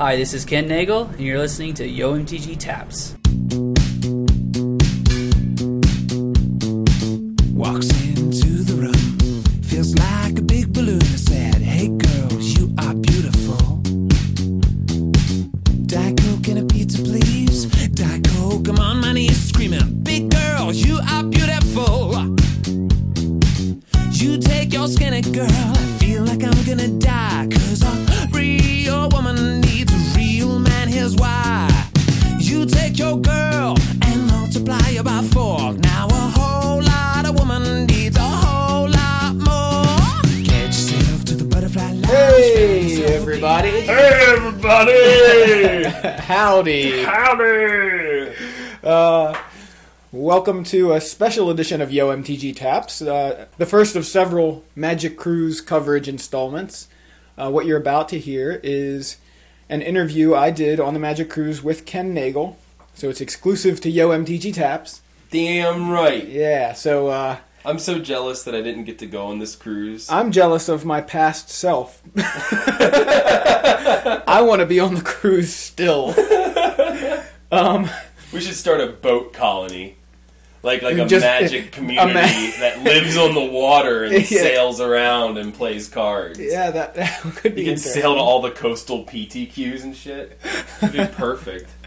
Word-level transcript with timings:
Hi, 0.00 0.16
this 0.16 0.32
is 0.32 0.46
Ken 0.46 0.66
Nagle, 0.66 1.08
and 1.08 1.20
you're 1.20 1.36
listening 1.36 1.74
to 1.74 1.86
Yo 1.86 2.14
MTG 2.14 2.56
Taps. 2.58 3.16
Walks 7.52 7.99
welcome 50.40 50.64
to 50.64 50.94
a 50.94 51.00
special 51.02 51.50
edition 51.50 51.82
of 51.82 51.92
Yo 51.92 52.08
MTG 52.08 52.56
Taps, 52.56 53.02
uh, 53.02 53.44
the 53.58 53.66
first 53.66 53.94
of 53.94 54.06
several 54.06 54.64
Magic 54.74 55.18
Cruise 55.18 55.60
coverage 55.60 56.08
installments. 56.08 56.88
Uh, 57.36 57.50
what 57.50 57.66
you're 57.66 57.76
about 57.76 58.08
to 58.08 58.18
hear 58.18 58.58
is 58.62 59.18
an 59.68 59.82
interview 59.82 60.34
I 60.34 60.50
did 60.50 60.80
on 60.80 60.94
the 60.94 60.98
Magic 60.98 61.28
Cruise 61.28 61.62
with 61.62 61.84
Ken 61.84 62.14
Nagle. 62.14 62.56
So 62.94 63.10
it's 63.10 63.20
exclusive 63.20 63.82
to 63.82 63.90
Yo 63.90 64.08
MTG 64.08 64.54
Taps. 64.54 65.02
Damn 65.30 65.90
right. 65.90 66.26
Yeah, 66.26 66.72
so 66.72 67.08
uh, 67.08 67.36
I'm 67.66 67.78
so 67.78 67.98
jealous 67.98 68.42
that 68.44 68.54
I 68.54 68.62
didn't 68.62 68.84
get 68.84 68.98
to 69.00 69.06
go 69.06 69.26
on 69.26 69.40
this 69.40 69.54
cruise. 69.54 70.08
I'm 70.10 70.32
jealous 70.32 70.70
of 70.70 70.86
my 70.86 71.02
past 71.02 71.50
self. 71.50 72.00
I 74.26 74.40
want 74.40 74.60
to 74.60 74.66
be 74.66 74.80
on 74.80 74.94
the 74.94 75.02
cruise 75.02 75.54
still. 75.54 76.14
Um, 77.52 77.90
We 78.32 78.40
should 78.40 78.54
start 78.54 78.80
a 78.80 78.86
boat 78.86 79.32
colony. 79.32 79.96
Like 80.62 80.82
like 80.82 80.98
a 80.98 81.06
Just- 81.06 81.24
magic 81.24 81.72
community 81.72 82.50
that 82.60 82.82
lives 82.84 83.16
on 83.16 83.34
the 83.34 83.44
water 83.44 84.04
and 84.04 84.12
Yeah. 84.30 84.40
sails 84.42 84.80
around 84.80 85.38
and 85.38 85.54
plays 85.54 85.88
cards. 85.88 86.38
yeah, 86.38 86.70
that, 86.70 86.94
that 86.96 87.20
could 87.36 87.54
be 87.54 87.62
You 87.62 87.68
can 87.68 87.76
sail 87.78 88.14
to 88.14 88.20
all 88.20 88.42
the 88.42 88.50
coastal 88.50 89.04
PTQs 89.04 89.82
and 89.82 89.96
shit. 89.96 90.38
It'd 90.82 90.92
be 90.92 91.06
perfect. 91.14 91.70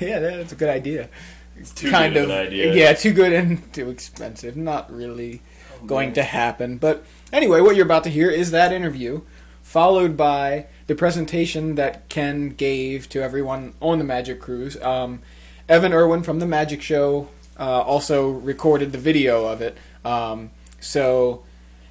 Yeah, 0.00 0.18
that's 0.18 0.50
a 0.50 0.56
good 0.56 0.70
idea. 0.70 1.08
It's 1.56 1.70
too 1.70 1.90
kind 1.90 2.12
good 2.14 2.24
of, 2.24 2.30
of 2.30 2.36
an 2.36 2.46
idea. 2.48 2.74
yeah, 2.74 2.92
too 2.94 3.12
good 3.12 3.32
and 3.32 3.72
too 3.72 3.90
expensive. 3.90 4.56
Not 4.56 4.92
really 4.92 5.40
going 5.86 6.14
to 6.14 6.24
happen. 6.24 6.78
But 6.78 7.04
anyway, 7.32 7.60
what 7.60 7.76
you're 7.76 7.84
about 7.84 8.02
to 8.04 8.10
hear 8.10 8.28
is 8.28 8.50
that 8.50 8.72
interview, 8.72 9.20
followed 9.62 10.16
by 10.16 10.66
the 10.88 10.96
presentation 10.96 11.76
that 11.76 12.08
Ken 12.08 12.48
gave 12.48 13.08
to 13.10 13.22
everyone 13.22 13.74
on 13.80 13.98
the 13.98 14.04
Magic 14.04 14.40
Cruise. 14.40 14.76
Um, 14.82 15.20
Evan 15.68 15.92
Erwin 15.92 16.24
from 16.24 16.40
the 16.40 16.46
Magic 16.46 16.82
Show 16.82 17.28
uh, 17.58 17.80
also 17.80 18.28
recorded 18.28 18.92
the 18.92 18.98
video 18.98 19.46
of 19.46 19.60
it. 19.60 19.76
Um, 20.04 20.50
so 20.80 21.42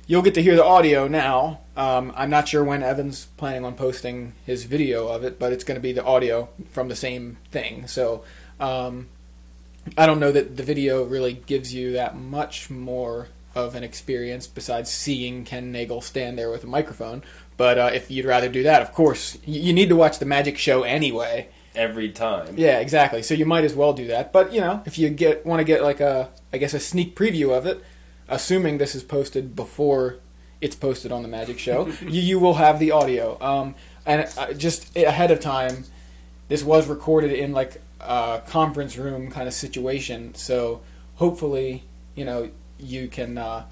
you'll 0.08 0.22
get 0.22 0.34
to 0.36 0.42
hear 0.42 0.56
the 0.56 0.66
audio 0.66 1.08
now. 1.08 1.60
Um, 1.76 2.14
I'm 2.16 2.30
not 2.30 2.48
sure 2.48 2.64
when 2.64 2.82
Evan's 2.82 3.26
planning 3.38 3.66
on 3.66 3.76
posting 3.76 4.34
his 4.46 4.64
video 4.64 5.08
of 5.08 5.24
it, 5.24 5.38
but 5.38 5.52
it's 5.54 5.64
going 5.64 5.76
to 5.76 5.82
be 5.82 5.92
the 5.92 6.04
audio 6.04 6.50
from 6.72 6.88
the 6.88 6.96
same 6.96 7.38
thing. 7.52 7.88
So 7.88 8.24
um, 8.60 9.10
I 9.98 10.06
don't 10.06 10.20
know 10.20 10.32
that 10.32 10.58
the 10.58 10.64
video 10.64 11.04
really 11.04 11.34
gives 11.34 11.74
you 11.74 11.92
that 11.94 12.18
much 12.18 12.70
more 12.70 13.28
of 13.54 13.76
an 13.76 13.84
experience 13.84 14.48
besides 14.48 14.90
seeing 14.90 15.44
Ken 15.44 15.72
Nagle 15.72 16.02
stand 16.02 16.38
there 16.38 16.52
with 16.52 16.64
a 16.64 16.68
microphone. 16.68 17.24
But 17.58 17.78
uh, 17.78 17.90
if 17.94 18.12
you'd 18.12 18.26
rather 18.26 18.50
do 18.50 18.64
that, 18.64 18.82
of 18.82 18.94
course, 18.94 19.38
you 19.46 19.74
need 19.74 19.90
to 19.90 19.96
watch 19.96 20.20
the 20.20 20.26
Magic 20.26 20.58
Show 20.58 20.84
anyway. 20.84 21.50
Every 21.78 22.10
time. 22.10 22.56
Yeah, 22.58 22.80
exactly. 22.80 23.22
So 23.24 23.34
you 23.34 23.46
might 23.46 23.64
as 23.64 23.76
well 23.76 23.94
do 23.94 24.08
that. 24.08 24.34
But 24.34 24.52
you 24.52 24.60
know, 24.62 24.82
if 24.86 24.98
you 24.98 25.10
get 25.10 25.46
want 25.46 25.60
to 25.60 25.64
get 25.64 25.84
like 25.84 26.00
a, 26.00 26.30
I 26.52 26.58
guess 26.58 26.74
a 26.74 26.80
sneak 26.80 27.16
preview 27.16 27.56
of 27.56 27.66
it, 27.66 27.84
assuming 28.28 28.78
this 28.78 28.96
is 28.96 29.04
posted 29.04 29.56
before 29.56 30.18
it's 30.60 30.76
posted 30.76 31.12
on 31.12 31.22
the 31.22 31.28
Magic 31.28 31.60
Show, 31.60 31.88
you, 32.02 32.22
you 32.22 32.40
will 32.40 32.56
have 32.56 32.80
the 32.80 32.92
audio. 32.92 33.38
Um, 33.40 33.76
and 34.06 34.28
uh, 34.38 34.54
just 34.54 34.96
ahead 34.98 35.32
of 35.32 35.40
time, 35.40 35.84
this 36.48 36.64
was 36.64 36.88
recorded 36.88 37.32
in 37.32 37.52
like 37.52 37.82
a 38.00 38.42
conference 38.48 38.98
room 38.98 39.30
kind 39.30 39.48
of 39.48 39.54
situation. 39.54 40.34
So 40.36 40.82
hopefully, 41.16 41.84
you 42.16 42.26
know, 42.26 42.50
you 42.80 43.08
can 43.08 43.38
uh, 43.38 43.66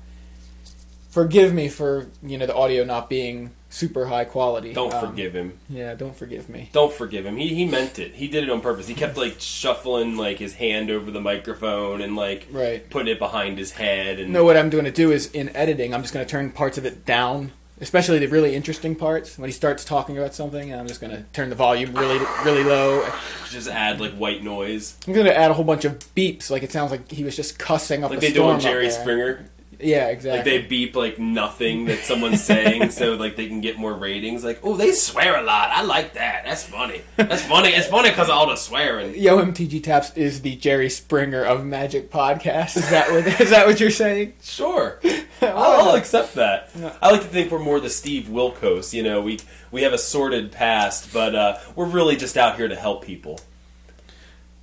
forgive 1.10 1.54
me 1.54 1.70
for 1.70 2.08
you 2.22 2.38
know 2.38 2.46
the 2.46 2.56
audio 2.56 2.84
not 2.84 3.10
being 3.10 3.52
super 3.76 4.06
high 4.06 4.24
quality. 4.26 4.74
Don't 4.74 4.94
Um, 4.94 5.10
forgive 5.10 5.34
him. 5.36 5.60
Yeah, 5.70 5.94
don't 5.96 6.16
forgive 6.16 6.48
me. 6.50 6.70
Don't 6.72 6.94
forgive 6.94 7.26
him. 7.26 7.36
He 7.38 7.50
he 7.54 7.66
meant 7.66 8.00
it. 8.00 8.14
He 8.16 8.28
did 8.28 8.44
it 8.44 8.50
on 8.50 8.62
purpose. 8.62 8.88
He 8.88 8.94
kept 8.94 9.18
like 9.18 9.36
shuffling 9.40 10.16
like 10.18 10.40
his 10.40 10.54
hand 10.56 10.90
over 10.90 11.12
the 11.12 11.22
microphone 11.22 12.02
and 12.02 12.16
like 12.16 12.48
Right. 12.52 12.90
putting 12.90 13.10
it 13.10 13.20
behind 13.20 13.58
his 13.58 13.72
head 13.72 14.20
and 14.20 14.32
No, 14.32 14.44
what 14.46 14.56
I'm 14.58 14.70
going 14.70 14.86
to 14.86 14.92
do 14.92 15.12
is 15.12 15.30
in 15.32 15.56
editing, 15.56 15.94
I'm 15.94 16.02
just 16.02 16.14
going 16.14 16.26
to 16.26 16.30
turn 16.30 16.52
parts 16.52 16.78
of 16.78 16.86
it 16.86 17.06
down, 17.06 17.52
especially 17.82 18.20
the 18.20 18.28
really 18.28 18.56
interesting 18.56 18.96
parts. 18.96 19.38
When 19.38 19.50
he 19.50 19.54
starts 19.54 19.84
talking 19.84 20.18
about 20.18 20.34
something, 20.34 20.74
I'm 20.74 20.88
just 20.88 21.02
going 21.02 21.12
to 21.16 21.24
turn 21.34 21.50
the 21.50 21.56
volume 21.56 21.94
really, 21.94 22.20
really 22.46 22.64
low. 22.64 23.06
just 23.50 23.68
add 23.68 24.00
like 24.00 24.14
white 24.14 24.44
noise. 24.44 24.96
I'm 25.08 25.14
going 25.14 25.26
to 25.26 25.38
add 25.38 25.52
a 25.52 25.54
whole 25.54 25.66
bunch 25.66 25.84
of 25.86 26.00
beeps, 26.16 26.50
like 26.50 26.64
it 26.64 26.72
sounds 26.72 26.92
like 26.92 27.12
he 27.12 27.24
was 27.26 27.36
just 27.36 27.60
cussing 27.60 28.04
up 28.04 28.10
Like 28.12 28.20
a 28.20 28.22
they 28.22 28.28
do 28.30 28.36
storm 28.36 28.56
on 28.56 28.60
Jerry. 28.62 28.90
Springer. 28.90 29.46
Yeah, 29.80 30.06
Like 30.06 30.14
exactly. 30.14 30.58
they 30.60 30.66
beep 30.66 30.96
like 30.96 31.20
nothing 31.20 31.86
that 31.86 32.00
someone's 32.00 32.44
saying 32.44 32.90
so 32.92 33.14
like 33.16 33.36
they 33.36 33.48
can 33.48 33.62
get 33.62 33.78
more 33.78 33.94
ratings. 33.94 34.44
Like, 34.44 34.60
oh, 34.64 34.76
they 34.78 34.92
swear 34.92 35.38
a 35.38 35.42
lot. 35.44 35.70
I 35.72 35.84
like 35.84 36.14
that. 36.14 36.44
That's 36.46 36.64
funny. 36.64 37.02
That's 37.18 37.44
funny. 37.46 37.70
It's 37.70 37.88
funny 37.88 38.10
because 38.10 38.30
of 38.30 38.36
all 38.36 38.48
the 38.48 38.56
swearing. 38.56 39.16
Yo, 39.16 39.38
MTG 39.44 39.84
Taps 39.84 40.16
is 40.18 40.42
the 40.42 40.56
Jerry 40.56 40.90
Springer 40.90 41.44
of 41.44 41.66
Magic 41.66 42.12
podcast. 42.12 42.78
Is 42.78 42.90
that 42.90 43.12
what 43.12 43.42
is 43.42 43.50
that 43.50 43.68
what 43.68 43.80
you're 43.80 43.90
saying? 43.92 44.34
Sure, 44.42 45.00
I'll, 45.42 45.90
I'll 45.90 45.96
accept 45.96 46.36
that. 46.36 46.70
I 47.02 47.12
like 47.12 47.22
to 47.22 47.28
think 47.28 47.52
we're 47.52 47.60
more 47.60 47.80
the 47.80 47.90
Steve 47.90 48.26
Wilkos. 48.26 48.94
You 48.94 49.04
know, 49.04 49.22
we 49.22 49.40
we 49.72 49.84
have 49.84 49.94
a 49.94 49.98
sordid 49.98 50.52
past, 50.52 51.12
but 51.14 51.36
uh, 51.36 51.58
we're 51.76 51.86
really 51.86 52.16
just 52.16 52.38
out 52.38 52.56
here 52.58 52.68
to 52.68 52.76
help 52.76 53.04
people. 53.06 53.40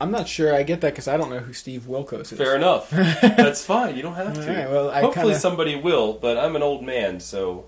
I'm 0.03 0.11
not 0.11 0.29
sure 0.29 0.55
I 0.55 0.63
get 0.65 0.81
that 0.83 0.93
because 0.93 1.07
I 1.09 1.17
don't 1.17 1.31
know 1.31 1.39
who 1.39 1.53
Steve 1.53 1.83
Wilkos 1.83 2.33
is. 2.33 2.39
Fair 2.39 2.57
enough. 2.57 2.91
That's 2.91 3.65
fine. 3.65 3.97
You 3.97 4.03
don't 4.03 4.15
have 4.17 4.35
to. 4.35 4.41
All 4.43 4.47
right, 4.57 4.71
well, 4.71 4.91
I 4.91 5.01
Hopefully 5.03 5.27
kinda- 5.27 5.39
somebody 5.39 5.77
will, 5.77 6.15
but 6.15 6.37
I'm 6.37 6.57
an 6.57 6.63
old 6.63 6.83
man, 6.83 7.21
so 7.21 7.67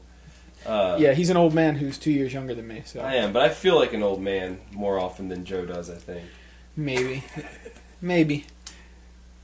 uh, 0.67 0.97
Yeah, 0.99 1.13
he's 1.13 1.31
an 1.31 1.37
old 1.37 1.55
man 1.55 1.77
who's 1.77 1.97
two 1.97 2.11
years 2.11 2.33
younger 2.33 2.55
than 2.55 2.67
me, 2.67 2.83
so 2.85 3.01
I 3.01 3.15
am. 3.15 3.33
But 3.33 3.43
I 3.43 3.49
feel 3.51 3.77
like 3.77 3.93
an 3.93 4.03
old 4.03 4.21
man 4.21 4.59
more 4.73 4.99
often 4.99 5.29
than 5.29 5.45
Joe 5.45 5.65
does. 5.65 5.89
I 5.91 5.95
think. 5.95 6.25
maybe, 6.77 7.23
maybe. 8.01 8.47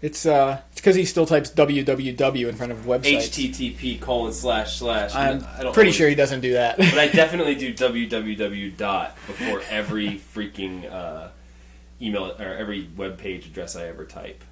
It's 0.02 0.24
uh, 0.24 0.62
it's 0.72 0.80
because 0.80 0.96
he 0.96 1.04
still 1.04 1.26
types 1.26 1.50
www 1.50 2.48
in 2.48 2.56
front 2.56 2.72
of 2.72 2.78
websites. 2.86 3.28
HTTP 3.28 4.00
colon 4.00 4.32
slash 4.32 4.78
slash. 4.78 5.14
I'm 5.14 5.44
I 5.56 5.62
don't 5.62 5.74
pretty 5.74 5.88
always- 5.88 5.94
sure 5.96 6.08
he 6.08 6.14
doesn't 6.14 6.40
do 6.40 6.54
that. 6.54 6.78
But 6.78 6.94
I 6.98 7.08
definitely 7.12 7.54
do 7.54 7.72
www 7.74 8.76
dot 8.78 9.14
before 9.26 9.60
every 9.68 10.18
freaking 10.34 10.90
uh, 10.90 11.28
email 12.00 12.34
or 12.38 12.54
every 12.54 12.88
web 12.96 13.18
page 13.18 13.46
address 13.46 13.76
I 13.76 13.86
ever 13.86 14.04
type. 14.04 14.44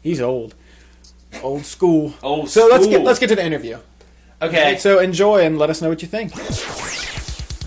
He's 0.00 0.20
old, 0.20 0.54
old 1.42 1.64
school. 1.64 2.14
Oh, 2.22 2.44
So 2.46 2.68
let's 2.70 2.86
get 2.86 3.02
let's 3.02 3.18
get 3.18 3.28
to 3.28 3.36
the 3.36 3.44
interview. 3.44 3.78
Okay. 4.42 4.76
So 4.78 4.98
enjoy 4.98 5.44
and 5.44 5.58
let 5.58 5.70
us 5.70 5.80
know 5.80 5.88
what 5.88 6.02
you 6.02 6.08
think. 6.08 6.36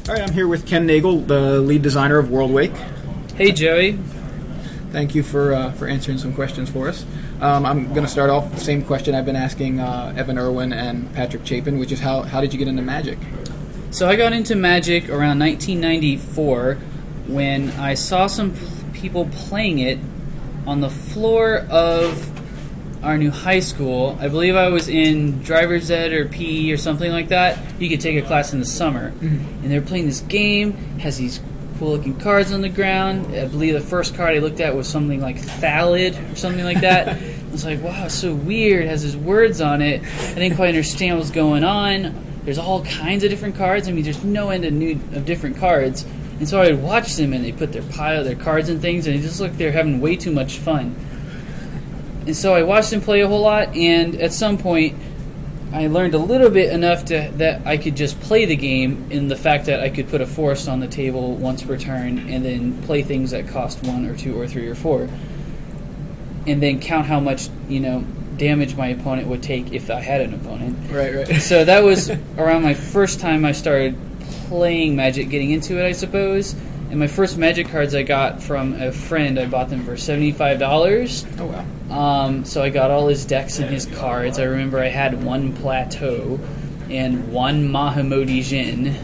All 0.09 0.13
right, 0.13 0.21
I'm 0.21 0.33
here 0.33 0.47
with 0.47 0.65
Ken 0.65 0.85
Nagle, 0.85 1.19
the 1.21 1.59
lead 1.59 1.81
designer 1.81 2.17
of 2.17 2.27
Worldwake. 2.27 2.75
Hey, 3.35 3.51
Joey. 3.51 3.99
Thank 4.91 5.13
you 5.15 5.21
for 5.23 5.53
uh, 5.53 5.71
for 5.73 5.87
answering 5.87 6.17
some 6.17 6.33
questions 6.33 6.69
for 6.69 6.87
us. 6.87 7.05
Um, 7.41 7.65
I'm 7.65 7.89
going 7.89 8.05
to 8.05 8.07
start 8.11 8.29
off 8.29 8.51
the 8.51 8.59
same 8.59 8.83
question 8.83 9.13
I've 9.13 9.25
been 9.25 9.35
asking 9.35 9.79
uh, 9.79 10.13
Evan 10.15 10.37
Erwin 10.37 10.71
and 10.73 11.13
Patrick 11.13 11.45
Chapin, 11.45 11.77
which 11.77 11.91
is 11.91 11.99
how 11.99 12.21
how 12.21 12.39
did 12.41 12.53
you 12.53 12.59
get 12.59 12.67
into 12.67 12.81
Magic? 12.81 13.17
So 13.91 14.07
I 14.07 14.15
got 14.15 14.33
into 14.33 14.55
Magic 14.55 15.09
around 15.09 15.39
1994 15.39 16.77
when 17.27 17.71
I 17.71 17.93
saw 17.93 18.27
some 18.27 18.53
p- 18.53 18.59
people 18.93 19.29
playing 19.31 19.79
it 19.79 19.99
on 20.65 20.81
the 20.81 20.89
floor 20.89 21.59
of 21.69 22.33
our 23.03 23.17
new 23.17 23.31
high 23.31 23.59
school. 23.59 24.17
I 24.19 24.27
believe 24.27 24.55
I 24.55 24.69
was 24.69 24.89
in 24.89 25.41
driver's 25.41 25.89
ed 25.91 26.11
or 26.13 26.25
PE 26.25 26.71
or 26.71 26.77
something 26.77 27.11
like 27.11 27.29
that. 27.29 27.59
You 27.79 27.89
could 27.89 28.01
take 28.01 28.21
a 28.21 28.25
class 28.25 28.53
in 28.53 28.59
the 28.59 28.65
summer, 28.65 29.11
mm-hmm. 29.11 29.63
and 29.63 29.71
they're 29.71 29.81
playing 29.81 30.07
this 30.07 30.21
game. 30.21 30.73
Has 30.99 31.17
these 31.17 31.39
cool 31.77 31.91
looking 31.91 32.19
cards 32.19 32.51
on 32.51 32.61
the 32.61 32.69
ground. 32.69 33.35
I 33.35 33.47
believe 33.47 33.73
the 33.73 33.81
first 33.81 34.15
card 34.15 34.35
I 34.35 34.39
looked 34.39 34.59
at 34.59 34.75
was 34.75 34.87
something 34.87 35.21
like 35.21 35.37
Thallid 35.37 36.31
or 36.31 36.35
something 36.35 36.65
like 36.65 36.81
that. 36.81 37.07
I 37.17 37.51
was 37.51 37.65
like, 37.65 37.81
wow, 37.81 38.07
so 38.07 38.33
weird. 38.33 38.85
It 38.85 38.89
has 38.89 39.03
his 39.03 39.15
words 39.15 39.61
on 39.61 39.81
it. 39.81 40.01
I 40.03 40.33
didn't 40.33 40.55
quite 40.55 40.69
understand 40.69 41.15
what 41.15 41.21
was 41.21 41.31
going 41.31 41.63
on. 41.63 42.25
There's 42.43 42.57
all 42.57 42.83
kinds 42.83 43.23
of 43.23 43.29
different 43.29 43.55
cards. 43.55 43.87
I 43.87 43.91
mean, 43.91 44.03
there's 44.03 44.23
no 44.23 44.49
end 44.49 44.65
of 44.65 44.73
new 44.73 44.93
of 45.13 45.25
different 45.25 45.57
cards. 45.57 46.05
And 46.39 46.47
so 46.47 46.61
I 46.61 46.71
would 46.71 46.83
watch 46.83 47.15
them, 47.15 47.33
and 47.33 47.43
they 47.43 47.51
put 47.51 47.73
their 47.73 47.83
pile, 47.83 48.23
their 48.23 48.35
cards 48.35 48.69
and 48.69 48.81
things, 48.81 49.07
and 49.07 49.15
it 49.15 49.21
just 49.21 49.39
looked 49.39 49.53
like 49.53 49.57
they're 49.57 49.71
having 49.71 50.01
way 50.01 50.15
too 50.15 50.31
much 50.31 50.57
fun. 50.57 50.95
And 52.25 52.35
so 52.35 52.53
I 52.53 52.63
watched 52.63 52.91
them 52.91 53.01
play 53.01 53.21
a 53.21 53.27
whole 53.27 53.41
lot, 53.41 53.75
and 53.75 54.15
at 54.15 54.33
some 54.33 54.57
point, 54.57 54.95
I 55.73 55.87
learned 55.87 56.13
a 56.13 56.19
little 56.19 56.49
bit 56.49 56.71
enough 56.71 57.05
to 57.05 57.31
that 57.37 57.65
I 57.65 57.77
could 57.77 57.95
just 57.95 58.19
play 58.21 58.45
the 58.45 58.55
game 58.55 59.07
in 59.09 59.27
the 59.27 59.35
fact 59.35 59.65
that 59.65 59.81
I 59.81 59.89
could 59.89 60.09
put 60.09 60.21
a 60.21 60.27
forest 60.27 60.69
on 60.69 60.79
the 60.79 60.87
table 60.87 61.35
once 61.35 61.63
per 61.63 61.77
turn, 61.77 62.19
and 62.29 62.45
then 62.45 62.81
play 62.83 63.01
things 63.01 63.31
that 63.31 63.47
cost 63.47 63.83
one 63.83 64.05
or 64.05 64.15
two 64.15 64.39
or 64.39 64.47
three 64.47 64.67
or 64.67 64.75
four, 64.75 65.09
and 66.45 66.61
then 66.61 66.79
count 66.79 67.07
how 67.07 67.19
much 67.19 67.49
you 67.67 67.79
know 67.79 68.05
damage 68.37 68.75
my 68.75 68.87
opponent 68.87 69.27
would 69.27 69.41
take 69.41 69.73
if 69.73 69.89
I 69.89 69.99
had 69.99 70.21
an 70.21 70.33
opponent. 70.35 70.91
Right, 70.91 71.15
right. 71.15 71.41
So 71.41 71.65
that 71.65 71.83
was 71.83 72.09
around 72.37 72.63
my 72.63 72.75
first 72.75 73.19
time 73.19 73.43
I 73.43 73.51
started 73.51 73.97
playing 74.47 74.95
Magic, 74.95 75.29
getting 75.29 75.51
into 75.51 75.79
it, 75.79 75.85
I 75.85 75.91
suppose. 75.91 76.53
And 76.89 76.99
my 76.99 77.07
first 77.07 77.37
Magic 77.37 77.67
cards 77.69 77.93
I 77.93 78.03
got 78.03 78.41
from 78.41 78.73
a 78.81 78.91
friend. 78.91 79.37
I 79.39 79.45
bought 79.45 79.69
them 79.69 79.83
for 79.83 79.97
seventy-five 79.97 80.57
dollars. 80.59 81.25
Oh 81.39 81.45
wow. 81.45 81.65
Um, 81.93 82.45
so 82.45 82.63
I 82.63 82.69
got 82.69 82.91
all 82.91 83.07
his 83.07 83.25
decks 83.25 83.59
and 83.59 83.69
his 83.69 83.85
cards. 83.85 84.39
I 84.39 84.43
remember 84.43 84.79
I 84.79 84.87
had 84.87 85.23
one 85.23 85.53
Plateau 85.53 86.39
and 86.89 87.31
one 87.33 87.67
Mahamoti 87.69 88.41
Djinn. 88.43 88.95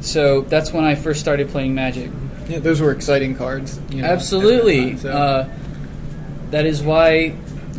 So 0.00 0.42
that's 0.42 0.72
when 0.72 0.84
I 0.84 0.94
first 0.94 1.20
started 1.20 1.48
playing 1.48 1.74
Magic. 1.74 2.10
Yeah, 2.48 2.60
those 2.60 2.80
were 2.80 2.92
exciting 2.92 3.34
cards. 3.34 3.80
you 3.90 4.02
know, 4.02 4.08
Absolutely. 4.08 4.90
time, 4.90 4.98
so- 4.98 5.10
Uh, 5.10 5.48
that 6.52 6.64
is 6.66 6.82
why 6.82 7.30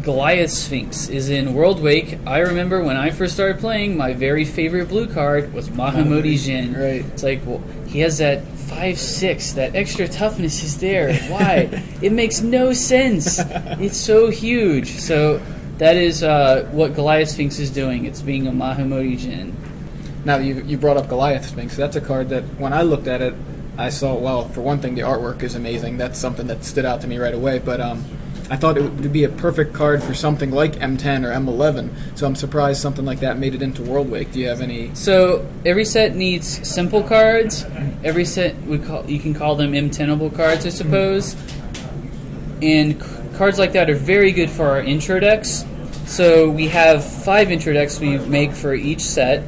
Goliath 0.08 0.52
Sphinx 0.52 1.10
is 1.10 1.30
in 1.30 1.48
Worldwake. 1.48 2.26
I 2.26 2.40
remember 2.40 2.82
when 2.82 2.96
I 2.96 3.12
first 3.12 3.34
started 3.34 3.60
playing, 3.60 3.98
my 3.98 4.14
very 4.14 4.46
favorite 4.46 4.88
blue 4.88 5.06
card 5.14 5.54
was 5.54 5.68
Mahamoti 5.68 6.42
Djinn. 6.42 6.74
Right. 6.74 7.04
It's 7.04 7.24
like, 7.24 7.46
well, 7.46 7.62
he 7.88 8.00
has 8.00 8.20
that 8.20 8.48
5 8.48 8.98
6, 8.98 9.52
that 9.52 9.76
extra 9.76 10.08
toughness 10.08 10.64
is 10.64 10.78
there. 10.78 11.14
Why? 11.30 11.84
it 12.02 12.14
makes 12.14 12.40
no 12.40 12.72
sense. 12.72 13.38
It's 13.82 13.98
so 13.98 14.30
huge. 14.30 14.92
So 14.92 15.42
that 15.78 15.98
is 15.98 16.24
uh, 16.24 16.70
what 16.72 16.96
Goliath 16.96 17.28
Sphinx 17.28 17.60
is 17.60 17.70
doing. 17.70 18.06
It's 18.06 18.22
being 18.22 18.48
a 18.48 18.52
Mahamoti 18.52 19.20
Djinn. 19.20 19.58
Now 20.24 20.38
you 20.38 20.64
you 20.64 20.78
brought 20.78 20.96
up 20.96 21.10
Goliath 21.10 21.48
Sphinx. 21.48 21.76
That's 21.76 21.98
a 21.98 22.02
card 22.02 22.30
that 22.30 22.46
when 22.58 22.72
I 22.72 22.84
looked 22.84 23.08
at 23.08 23.22
it, 23.22 23.34
I 23.78 23.90
saw. 23.90 24.16
Well, 24.16 24.48
for 24.48 24.62
one 24.62 24.80
thing, 24.80 24.96
the 24.96 25.02
artwork 25.02 25.44
is 25.44 25.54
amazing. 25.56 25.98
That's 25.98 26.18
something 26.18 26.48
that 26.48 26.64
stood 26.64 26.86
out 26.86 27.02
to 27.02 27.08
me 27.08 27.18
right 27.18 27.36
away. 27.36 27.60
But 27.60 27.82
um, 27.82 28.06
I 28.50 28.56
thought 28.56 28.78
it 28.78 28.82
would 28.84 29.12
be 29.12 29.26
a 29.26 29.30
perfect 29.30 29.74
card 29.74 30.02
for 30.02 30.14
something 30.14 30.52
like 30.52 30.74
M10 30.74 31.26
or 31.26 31.32
M11. 31.32 32.18
So 32.18 32.26
I'm 32.26 32.36
surprised 32.36 32.82
something 32.82 33.04
like 33.04 33.20
that 33.20 33.38
made 33.38 33.54
it 33.54 33.62
into 33.62 33.82
Worldwake. 33.82 34.32
Do 34.32 34.40
you 34.40 34.48
have 34.48 34.62
any? 34.62 34.96
So 34.96 35.46
every 35.66 35.84
set 35.84 36.16
needs 36.16 36.66
simple 36.68 37.04
cards. 37.04 37.66
Every 38.04 38.24
set 38.24 38.56
we 38.64 38.78
call 38.78 39.06
you 39.06 39.20
can 39.20 39.34
call 39.34 39.56
them 39.56 39.74
M10able 39.74 40.34
cards, 40.36 40.66
I 40.66 40.70
suppose. 40.70 41.36
And 42.62 43.02
c- 43.02 43.38
cards 43.38 43.60
like 43.60 43.74
that 43.74 43.90
are 43.90 43.96
very 43.96 44.32
good 44.32 44.50
for 44.50 44.68
our 44.68 44.82
intro 44.82 45.20
decks. 45.20 45.66
So 46.06 46.50
we 46.50 46.70
have 46.70 47.04
five 47.04 47.52
intro 47.52 47.74
decks 47.74 48.00
we 48.00 48.18
make 48.18 48.54
for 48.54 48.74
each 48.74 49.02
set. 49.02 49.44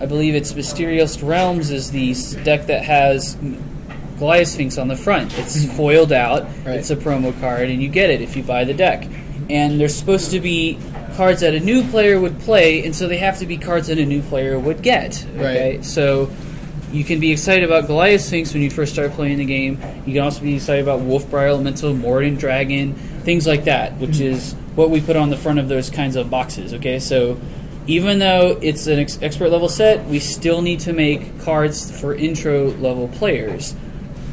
I 0.00 0.06
believe 0.06 0.34
it's 0.34 0.54
Mysterious 0.54 1.22
Realms 1.22 1.70
is 1.70 1.90
the 1.90 2.14
deck 2.44 2.66
that 2.66 2.84
has 2.84 3.36
Goliath 4.18 4.48
Sphinx 4.48 4.78
on 4.78 4.88
the 4.88 4.96
front. 4.96 5.36
It's 5.38 5.64
foiled 5.76 6.12
out. 6.12 6.42
Right. 6.64 6.76
It's 6.76 6.90
a 6.90 6.96
promo 6.96 7.38
card, 7.40 7.70
and 7.70 7.82
you 7.82 7.88
get 7.88 8.10
it 8.10 8.20
if 8.20 8.36
you 8.36 8.42
buy 8.42 8.64
the 8.64 8.74
deck. 8.74 9.06
And 9.50 9.80
they're 9.80 9.88
supposed 9.88 10.30
to 10.32 10.40
be 10.40 10.78
cards 11.16 11.40
that 11.40 11.54
a 11.54 11.60
new 11.60 11.82
player 11.90 12.20
would 12.20 12.38
play, 12.40 12.84
and 12.84 12.94
so 12.94 13.08
they 13.08 13.16
have 13.18 13.38
to 13.38 13.46
be 13.46 13.56
cards 13.56 13.88
that 13.88 13.98
a 13.98 14.04
new 14.06 14.22
player 14.22 14.58
would 14.58 14.82
get. 14.82 15.24
Okay, 15.36 15.70
Right. 15.76 15.84
so 15.84 16.30
you 16.92 17.02
can 17.04 17.18
be 17.20 17.32
excited 17.32 17.64
about 17.64 17.86
Goliath 17.86 18.20
Sphinx 18.22 18.52
when 18.52 18.62
you 18.62 18.70
first 18.70 18.92
start 18.92 19.12
playing 19.12 19.38
the 19.38 19.44
game. 19.44 19.78
You 20.06 20.14
can 20.14 20.22
also 20.22 20.40
be 20.42 20.54
excited 20.56 20.82
about 20.82 21.00
Wolfbriar 21.00 21.48
Elemental, 21.48 21.94
Mordant 21.94 22.38
Dragon, 22.38 22.94
things 23.24 23.46
like 23.46 23.64
that, 23.64 23.96
which 23.98 24.20
is 24.20 24.54
what 24.74 24.90
we 24.90 25.00
put 25.00 25.16
on 25.16 25.28
the 25.30 25.36
front 25.36 25.58
of 25.58 25.68
those 25.68 25.90
kinds 25.90 26.14
of 26.16 26.30
boxes. 26.30 26.72
Okay, 26.74 26.98
so 26.98 27.38
even 27.86 28.18
though 28.18 28.58
it's 28.62 28.86
an 28.86 28.98
ex- 28.98 29.18
expert 29.22 29.48
level 29.50 29.68
set, 29.68 30.04
we 30.06 30.18
still 30.18 30.60
need 30.62 30.80
to 30.80 30.92
make 30.92 31.40
cards 31.40 31.90
for 32.00 32.14
intro 32.14 32.70
level 32.72 33.08
players, 33.08 33.74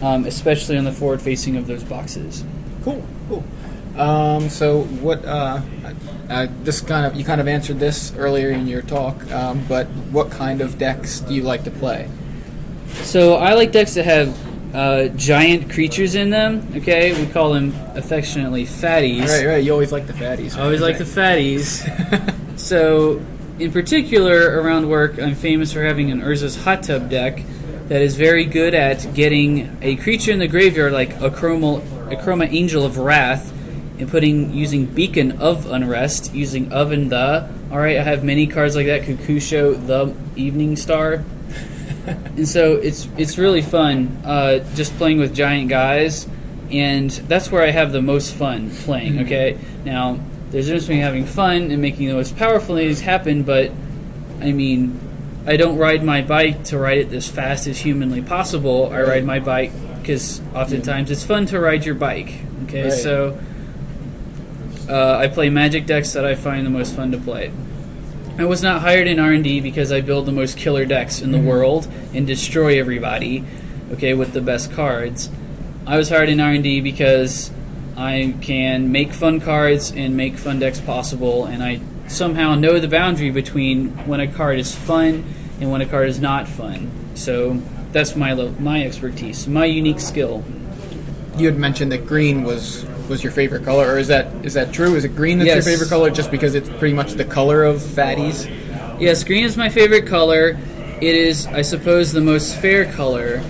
um, 0.06 0.26
especially 0.26 0.78
on 0.78 0.84
the 0.84 0.92
forward 0.92 1.22
facing 1.22 1.58
of 1.58 1.66
those 1.66 1.84
boxes. 1.84 2.44
Cool, 2.84 3.04
cool. 3.28 3.44
Um, 3.98 4.50
so 4.50 4.84
what? 4.84 5.26
Uh, 5.26 5.62
uh, 6.30 6.48
this 6.64 6.82
kind 6.82 7.06
of 7.06 7.16
you 7.16 7.26
kind 7.26 7.42
of 7.42 7.48
answered 7.48 7.80
this 7.80 8.14
earlier 8.16 8.52
in 8.52 8.68
your 8.68 8.84
talk. 8.84 9.32
Um, 9.32 9.66
but 9.68 9.88
what 10.12 10.30
kind 10.30 10.62
of 10.62 10.78
decks 10.78 11.22
do 11.22 11.34
you 11.34 11.42
like 11.42 11.64
to 11.64 11.72
play? 11.72 12.10
So 12.88 13.36
I 13.36 13.54
like 13.54 13.72
decks 13.72 13.96
that 13.96 14.06
have 14.06 14.76
uh, 14.76 15.08
giant 15.10 15.72
creatures 15.72 16.14
in 16.14 16.30
them. 16.30 16.68
Okay, 16.76 17.20
we 17.20 17.32
call 17.32 17.54
them 17.54 17.74
affectionately 17.96 18.66
fatties. 18.66 19.28
Right, 19.28 19.48
right. 19.48 19.64
You 19.64 19.72
always 19.72 19.92
like 19.92 20.06
the 20.06 20.14
fatties. 20.14 20.56
I 20.56 20.62
always 20.62 20.82
like 20.82 21.00
the 21.00 21.04
fatties. 21.04 21.80
so, 22.60 23.24
in 23.58 23.72
particular, 23.72 24.62
around 24.62 24.88
work, 24.88 25.20
I'm 25.20 25.36
famous 25.36 25.74
for 25.74 25.84
having 25.84 26.12
an 26.12 26.22
Urza's 26.22 26.56
hot 26.56 26.84
tub 26.84 27.10
deck 27.10 27.42
that 27.88 28.02
is 28.02 28.16
very 28.16 28.46
good 28.46 28.74
at 28.74 29.14
getting 29.14 29.78
a 29.82 29.96
creature 29.98 30.32
in 30.32 30.40
the 30.40 30.48
graveyard 30.48 30.92
like 30.92 31.14
Akroma, 31.20 31.80
a 32.12 32.16
chroma 32.16 32.52
angel 32.52 32.84
of 32.84 32.98
wrath 32.98 33.52
and 34.00 34.10
putting 34.10 34.54
using 34.54 34.86
beacon 34.86 35.34
of 35.34 35.66
unrest 35.68 36.34
using 36.34 36.72
oven 36.72 37.10
the. 37.10 37.50
All 37.72 37.78
right 37.78 37.98
i 37.98 38.04
have 38.04 38.24
many 38.24 38.48
cards 38.48 38.76
like 38.76 38.88
that. 38.88 39.04
Kokusho 39.04 39.86
the 39.88 40.14
evening 40.36 40.76
star. 40.76 41.24
And 42.06 42.48
so 42.48 42.74
it's 42.74 43.08
it's 43.18 43.40
really 43.40 43.64
fun 43.64 44.22
uh, 44.24 44.60
just 44.76 44.96
playing 44.98 45.18
with 45.18 45.34
giant 45.34 45.70
guys, 45.70 46.28
and 46.70 47.10
that's 47.10 47.52
where 47.52 47.64
I 47.64 47.72
have 47.72 47.92
the 47.92 48.02
most 48.02 48.36
fun 48.36 48.70
playing. 48.70 49.22
Okay, 49.22 49.58
now 49.86 50.20
there's 50.52 50.68
a 50.68 50.74
difference 50.74 50.84
between 50.84 51.02
having 51.02 51.26
fun 51.26 51.72
and 51.72 51.82
making 51.82 52.08
the 52.08 52.14
most 52.14 52.38
powerful 52.38 52.76
things 52.76 53.02
happen, 53.02 53.42
but 53.42 53.72
I 54.40 54.52
mean, 54.52 55.00
I 55.48 55.58
don't 55.58 55.78
ride 55.78 56.04
my 56.04 56.22
bike 56.22 56.64
to 56.66 56.78
ride 56.80 56.98
it 56.98 57.14
as 57.14 57.30
fast 57.30 57.68
as 57.68 57.80
humanly 57.80 58.22
possible. 58.22 58.92
I 58.92 59.02
ride 59.02 59.26
my 59.26 59.40
bike 59.40 59.72
because 60.02 60.42
oftentimes 60.54 61.12
it's 61.12 61.24
fun 61.24 61.46
to 61.48 61.60
ride 61.60 61.86
your 61.86 61.96
bike. 61.96 62.34
Okay, 62.64 62.84
Right. 62.86 62.94
so 62.94 63.38
uh, 64.90 65.18
I 65.18 65.28
play 65.28 65.50
magic 65.50 65.86
decks 65.86 66.14
that 66.14 66.26
I 66.26 66.36
find 66.36 66.66
the 66.66 66.70
most 66.72 66.96
fun 66.96 67.12
to 67.12 67.18
play. 67.18 67.52
I 68.38 68.46
was 68.46 68.62
not 68.62 68.82
hired 68.82 69.08
in 69.08 69.20
R&D 69.20 69.62
because 69.62 69.92
I 69.92 70.02
build 70.02 70.26
the 70.26 70.32
most 70.32 70.58
killer 70.58 70.86
decks 70.86 71.22
in 71.22 71.32
the 71.32 71.40
world 71.40 71.88
and 72.14 72.28
destroy 72.28 72.78
everybody, 72.80 73.46
okay, 73.94 74.14
with 74.14 74.34
the 74.34 74.42
best 74.42 74.74
cards. 74.74 75.30
I 75.88 75.98
was 75.98 76.10
hired 76.10 76.30
in 76.30 76.40
R&D 76.42 76.82
because 76.82 77.52
I 77.96 78.36
can 78.42 78.92
make 78.92 79.14
fun 79.14 79.40
cards 79.40 79.92
and 79.92 80.18
make 80.18 80.38
fun 80.38 80.60
decks 80.60 80.82
possible 80.82 81.46
and 81.46 81.64
I 81.64 81.80
somehow 82.08 82.56
know 82.56 82.78
the 82.80 82.88
boundary 82.90 83.32
between 83.32 83.90
when 84.06 84.20
a 84.20 84.28
card 84.28 84.60
is 84.60 84.76
fun 84.76 85.24
and 85.60 85.72
when 85.72 85.82
a 85.82 85.86
card 85.86 86.10
is 86.10 86.20
not 86.20 86.48
fun. 86.48 86.90
So 87.16 87.62
that's 87.92 88.16
my 88.16 88.34
lo- 88.34 88.54
my 88.60 88.84
expertise, 88.86 89.48
my 89.48 89.66
unique 89.66 90.00
skill. 90.00 90.44
You 91.38 91.48
had 91.48 91.58
mentioned 91.58 91.92
that 91.92 92.06
green 92.08 92.44
was 92.44 92.86
was 93.10 93.24
your 93.24 93.32
favorite 93.32 93.64
color, 93.64 93.88
or 93.94 93.98
is 94.00 94.08
that 94.08 94.28
is 94.44 94.54
that 94.56 94.74
true? 94.74 94.96
Is 94.96 95.04
it 95.06 95.16
green 95.16 95.38
that's 95.40 95.48
Yes. 95.48 95.66
your 95.66 95.74
favorite 95.76 95.90
color 95.90 96.10
just 96.10 96.32
because 96.32 96.56
it's 96.56 96.70
pretty 96.70 96.94
much 96.94 97.14
the 97.14 97.26
color 97.26 97.64
of 97.64 97.78
fatties? 97.78 98.50
Yes, 99.00 99.24
green 99.24 99.44
is 99.44 99.58
my 99.58 99.70
favorite 99.70 100.08
color. 100.08 100.58
It 101.02 101.16
is, 101.16 101.46
I 101.48 101.62
suppose, 101.62 102.14
the 102.14 102.22
most 102.22 102.56
fair 102.56 102.86
color. 102.86 103.42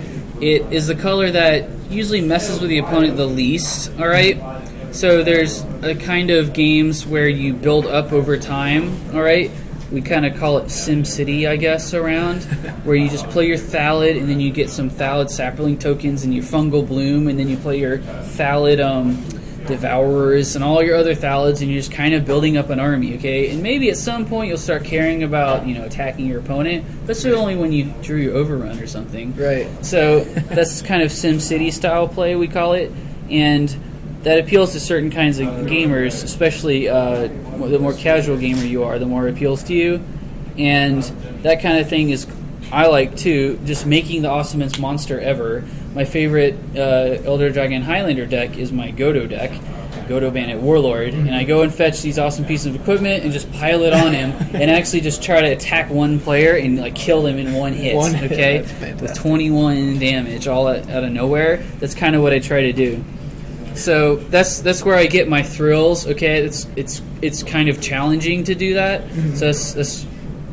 It 0.41 0.63
is 0.71 0.87
the 0.87 0.95
color 0.95 1.29
that 1.31 1.69
usually 1.89 2.21
messes 2.21 2.59
with 2.59 2.69
the 2.69 2.79
opponent 2.79 3.15
the 3.17 3.27
least, 3.27 3.91
alright? 3.99 4.41
So 4.91 5.23
there's 5.23 5.63
a 5.83 5.93
kind 5.93 6.31
of 6.31 6.53
games 6.53 7.05
where 7.05 7.27
you 7.27 7.53
build 7.53 7.85
up 7.85 8.11
over 8.11 8.35
time, 8.37 8.97
alright? 9.13 9.51
We 9.95 10.01
kind 10.01 10.25
of 10.25 10.35
call 10.35 10.57
it 10.57 10.69
Sim 10.69 11.05
City, 11.05 11.47
I 11.47 11.55
guess, 11.55 11.93
around, 11.93 12.43
where 12.83 12.97
you 12.97 13.07
just 13.07 13.29
play 13.29 13.47
your 13.47 13.57
Thallid 13.57 14.19
and 14.19 14.29
then 14.29 14.41
you 14.41 14.51
get 14.51 14.69
some 14.69 14.89
Thallid 14.89 15.29
Sapling 15.29 15.79
tokens 15.79 16.25
and 16.25 16.33
your 16.33 16.43
Fungal 16.43 16.85
Bloom, 16.85 17.29
and 17.29 17.39
then 17.39 17.47
you 17.47 17.55
play 17.55 17.79
your 17.79 17.99
Thallid 17.99 18.81
um, 18.81 19.23
Devourers 19.67 20.55
and 20.55 20.65
all 20.65 20.83
your 20.83 20.97
other 20.97 21.15
Thallids, 21.15 21.61
and 21.61 21.71
you're 21.71 21.79
just 21.79 21.93
kind 21.93 22.13
of 22.13 22.25
building 22.25 22.57
up 22.57 22.69
an 22.71 22.77
army, 22.77 23.15
okay? 23.15 23.49
And 23.51 23.63
maybe 23.63 23.89
at 23.89 23.95
some 23.95 24.25
point 24.25 24.49
you'll 24.49 24.57
start 24.57 24.83
caring 24.83 25.23
about, 25.23 25.65
you 25.65 25.75
know, 25.75 25.85
attacking 25.85 26.25
your 26.25 26.41
opponent, 26.41 26.85
but 27.07 27.15
so 27.15 27.33
only 27.33 27.55
when 27.55 27.71
you 27.71 27.85
drew 28.01 28.17
your 28.17 28.35
overrun 28.35 28.77
or 28.79 28.87
something. 28.87 29.33
Right. 29.37 29.69
So 29.85 30.25
that's 30.25 30.81
kind 30.81 31.03
of 31.03 31.11
Sim 31.13 31.39
City 31.39 31.71
style 31.71 32.09
play, 32.09 32.35
we 32.35 32.49
call 32.49 32.73
it, 32.73 32.91
and 33.29 33.73
that 34.25 34.39
appeals 34.39 34.73
to 34.73 34.79
certain 34.79 35.11
kinds 35.11 35.37
of 35.37 35.47
gamers, 35.67 36.23
especially 36.23 36.89
uh, 36.89 37.27
the 37.27 37.77
more 37.79 37.93
casual 37.93 38.37
gamer 38.37 38.63
you 38.63 38.83
are, 38.83 38.97
the 38.97 39.05
more 39.05 39.27
it 39.27 39.35
appeals 39.35 39.63
to 39.65 39.73
you. 39.75 40.03
And 40.57 41.03
that 41.43 41.61
kind 41.61 41.77
of 41.77 41.87
thing 41.87 42.09
is, 42.09 42.25
I 42.71 42.87
like 42.87 43.15
too, 43.15 43.59
just 43.65 43.85
making 43.85 44.23
the 44.23 44.29
awesomest 44.29 44.79
monster 44.79 45.19
ever. 45.19 45.63
My 45.93 46.05
favorite 46.05 46.55
uh, 46.75 47.21
Elder 47.23 47.51
Dragon 47.51 47.83
Highlander 47.83 48.25
deck 48.25 48.57
is 48.57 48.71
my 48.71 48.91
Godo 48.91 49.29
deck. 49.29 49.51
Godo 50.07 50.31
Bandit 50.31 50.59
Warlord, 50.59 51.13
and 51.15 51.33
I 51.33 51.45
go 51.45 51.63
and 51.63 51.73
fetch 51.73 52.03
these 52.03 52.19
awesome 52.19 52.45
pieces 52.45 52.67
of 52.67 52.75
equipment 52.75 53.23
and 53.23 53.33
just 53.33 53.51
pile 53.53 53.81
it 53.83 53.93
on 53.93 54.13
him, 54.13 54.31
and 54.53 54.69
actually 54.69 55.01
just 55.01 55.23
try 55.23 55.41
to 55.41 55.47
attack 55.47 55.89
one 55.89 56.19
player 56.19 56.55
and 56.55 56.79
like 56.79 56.93
kill 56.93 57.25
him 57.25 57.39
in 57.39 57.53
one 57.53 57.73
hit. 57.73 57.95
One 57.95 58.13
hit, 58.13 58.31
okay, 58.31 58.93
with 59.01 59.15
21 59.15 59.97
damage 59.97 60.47
all 60.47 60.67
out, 60.67 60.87
out 60.91 61.03
of 61.03 61.11
nowhere. 61.11 61.57
That's 61.79 61.95
kind 61.95 62.15
of 62.15 62.21
what 62.21 62.33
I 62.33 62.39
try 62.39 62.61
to 62.61 62.73
do. 62.73 63.03
So 63.75 64.15
that's 64.15 64.59
that's 64.59 64.83
where 64.83 64.95
I 64.95 65.05
get 65.05 65.27
my 65.27 65.43
thrills. 65.43 66.07
Okay, 66.07 66.43
it's 66.43 66.67
it's 66.75 67.01
it's 67.21 67.43
kind 67.43 67.69
of 67.69 67.81
challenging 67.81 68.43
to 68.45 68.55
do 68.55 68.75
that. 68.75 69.01
Mm-hmm. 69.01 69.35
So 69.35 69.45
that's, 69.45 69.73
that's 69.73 70.03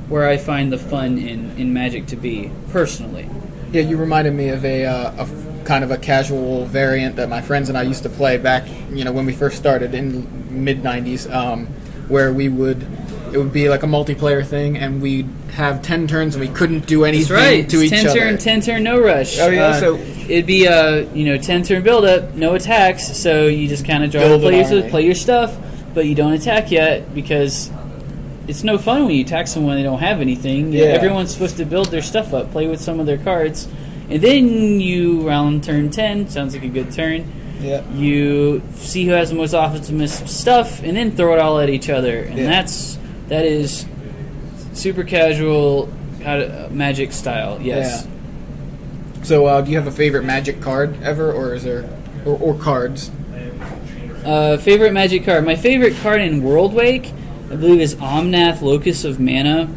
where 0.08 0.28
I 0.28 0.36
find 0.36 0.70
the 0.72 0.78
fun 0.78 1.18
in, 1.18 1.56
in 1.58 1.72
Magic 1.72 2.06
to 2.08 2.16
be 2.16 2.50
personally. 2.70 3.28
Yeah, 3.72 3.82
you 3.82 3.96
reminded 3.96 4.34
me 4.34 4.50
of 4.50 4.62
a, 4.62 4.84
uh, 4.84 5.24
a 5.24 5.64
kind 5.64 5.82
of 5.82 5.90
a 5.90 5.96
casual 5.96 6.66
variant 6.66 7.16
that 7.16 7.30
my 7.30 7.40
friends 7.40 7.70
and 7.70 7.78
I 7.78 7.82
used 7.82 8.02
to 8.02 8.10
play 8.10 8.36
back, 8.36 8.68
you 8.90 9.04
know, 9.04 9.12
when 9.12 9.24
we 9.24 9.32
first 9.32 9.56
started 9.56 9.94
in 9.94 10.64
mid 10.64 10.82
'90s, 10.82 11.32
um, 11.32 11.66
where 12.08 12.32
we 12.32 12.48
would 12.50 12.86
it 13.32 13.38
would 13.38 13.52
be 13.52 13.68
like 13.68 13.82
a 13.82 13.86
multiplayer 13.86 14.44
thing, 14.46 14.76
and 14.76 15.00
we'd 15.02 15.28
have 15.52 15.82
ten 15.82 16.06
turns 16.06 16.34
and 16.34 16.46
we 16.46 16.52
couldn't 16.52 16.86
do 16.86 17.04
anything 17.04 17.34
That's 17.36 17.50
right. 17.50 17.68
to 17.68 17.76
It's 17.76 17.84
each 17.84 17.90
ten 17.90 18.06
other. 18.08 18.18
turn, 18.20 18.38
ten 18.38 18.60
turn, 18.60 18.82
no 18.82 19.00
rush. 19.00 19.38
Oh, 19.38 19.48
yeah, 19.48 19.66
Uh, 19.68 19.80
so- 19.80 19.94
it'd 20.28 20.46
be 20.46 20.66
uh, 20.68 21.04
you 21.14 21.24
know 21.24 21.36
ten 21.38 21.62
turn 21.62 21.82
build 21.82 22.04
up, 22.04 22.34
no 22.34 22.54
attacks. 22.54 23.16
So 23.16 23.46
you 23.46 23.68
just 23.68 23.86
kind 23.86 24.04
of 24.04 24.10
draw 24.10 24.28
the 24.28 24.38
players, 24.38 24.70
army. 24.72 24.88
play 24.90 25.04
your 25.04 25.14
stuff, 25.14 25.56
but 25.94 26.06
you 26.06 26.14
don't 26.14 26.32
attack 26.32 26.70
yet 26.70 27.14
because 27.14 27.70
it's 28.48 28.64
no 28.64 28.76
fun 28.78 29.06
when 29.06 29.14
you 29.14 29.22
attack 29.24 29.46
someone 29.46 29.76
they 29.76 29.82
don't 29.82 30.00
have 30.00 30.20
anything. 30.20 30.72
Yeah. 30.72 30.84
Everyone's 30.86 31.32
supposed 31.32 31.56
to 31.58 31.64
build 31.64 31.86
their 31.90 32.02
stuff 32.02 32.34
up, 32.34 32.50
play 32.52 32.66
with 32.66 32.80
some 32.80 32.98
of 33.00 33.06
their 33.06 33.18
cards, 33.18 33.68
and 34.10 34.20
then 34.20 34.80
you 34.80 35.26
round 35.26 35.64
turn 35.64 35.90
ten. 35.90 36.28
Sounds 36.28 36.54
like 36.54 36.64
a 36.64 36.68
good 36.68 36.90
turn. 36.92 37.24
Yeah. 37.60 37.82
You 37.92 38.60
see 38.74 39.04
who 39.06 39.12
has 39.12 39.28
the 39.30 39.36
most 39.36 39.54
optimist 39.54 40.28
stuff, 40.28 40.82
and 40.82 40.96
then 40.96 41.12
throw 41.12 41.34
it 41.34 41.38
all 41.38 41.60
at 41.60 41.70
each 41.70 41.88
other, 41.88 42.22
and 42.22 42.36
Yeah. 42.38 42.46
that's 42.46 42.98
that 43.32 43.46
is 43.46 43.86
super 44.74 45.02
casual 45.02 45.90
how 46.22 46.36
to, 46.36 46.66
uh, 46.66 46.68
magic 46.68 47.12
style. 47.12 47.58
Yes. 47.62 48.06
So, 49.22 49.46
uh, 49.46 49.62
do 49.62 49.70
you 49.70 49.78
have 49.78 49.86
a 49.86 49.90
favorite 49.90 50.24
Magic 50.24 50.60
card 50.60 51.02
ever, 51.02 51.32
or 51.32 51.54
is 51.54 51.64
there, 51.64 51.88
or, 52.26 52.36
or 52.38 52.54
cards? 52.54 53.10
Uh, 54.22 54.58
favorite 54.58 54.92
magic 54.92 55.24
card. 55.24 55.46
My 55.46 55.56
favorite 55.56 55.96
card 56.02 56.20
in 56.20 56.42
Worldwake, 56.42 57.10
I 57.50 57.56
believe, 57.56 57.80
is 57.80 57.94
Omnath, 57.94 58.60
Locus 58.60 59.04
of 59.04 59.18
Mana, 59.18 59.74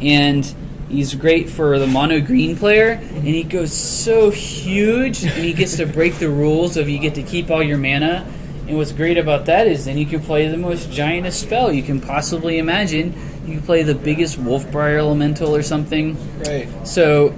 and 0.00 0.50
he's 0.88 1.14
great 1.14 1.50
for 1.50 1.78
the 1.78 1.86
mono 1.86 2.20
green 2.20 2.56
player. 2.56 2.92
And 2.92 3.26
he 3.26 3.42
goes 3.42 3.72
so 3.72 4.30
huge, 4.30 5.24
and 5.24 5.44
he 5.44 5.52
gets 5.52 5.76
to 5.76 5.84
break 5.84 6.14
the 6.14 6.30
rules 6.30 6.78
of 6.78 6.88
you 6.88 6.98
get 6.98 7.14
to 7.16 7.22
keep 7.22 7.50
all 7.50 7.62
your 7.62 7.78
mana. 7.78 8.26
And 8.68 8.76
what's 8.76 8.92
great 8.92 9.16
about 9.16 9.46
that 9.46 9.66
is 9.66 9.86
then 9.86 9.96
you 9.96 10.04
can 10.04 10.20
play 10.20 10.46
the 10.48 10.58
most 10.58 10.90
giantest 10.90 11.40
spell 11.40 11.72
you 11.72 11.82
can 11.82 12.02
possibly 12.02 12.58
imagine. 12.58 13.14
You 13.46 13.54
can 13.54 13.62
play 13.62 13.82
the 13.82 13.94
biggest 13.94 14.38
Wolfbriar 14.38 14.98
Elemental 14.98 15.56
or 15.56 15.62
something. 15.62 16.18
Right. 16.40 16.68
So 16.86 17.34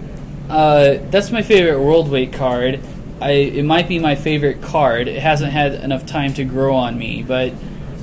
uh, 0.49 0.99
that's 1.11 1.31
my 1.31 1.43
favorite 1.43 1.79
Worldwake 1.79 2.33
card. 2.33 2.81
I 3.21 3.31
it 3.31 3.65
might 3.65 3.87
be 3.87 4.01
my 4.01 4.17
favorite 4.17 4.61
card. 4.61 5.07
It 5.07 5.21
hasn't 5.21 5.53
had 5.53 5.75
enough 5.75 6.05
time 6.05 6.35
to 6.35 6.45
grow 6.45 6.75
on 6.75 6.99
me, 6.99 7.23
but 7.23 7.53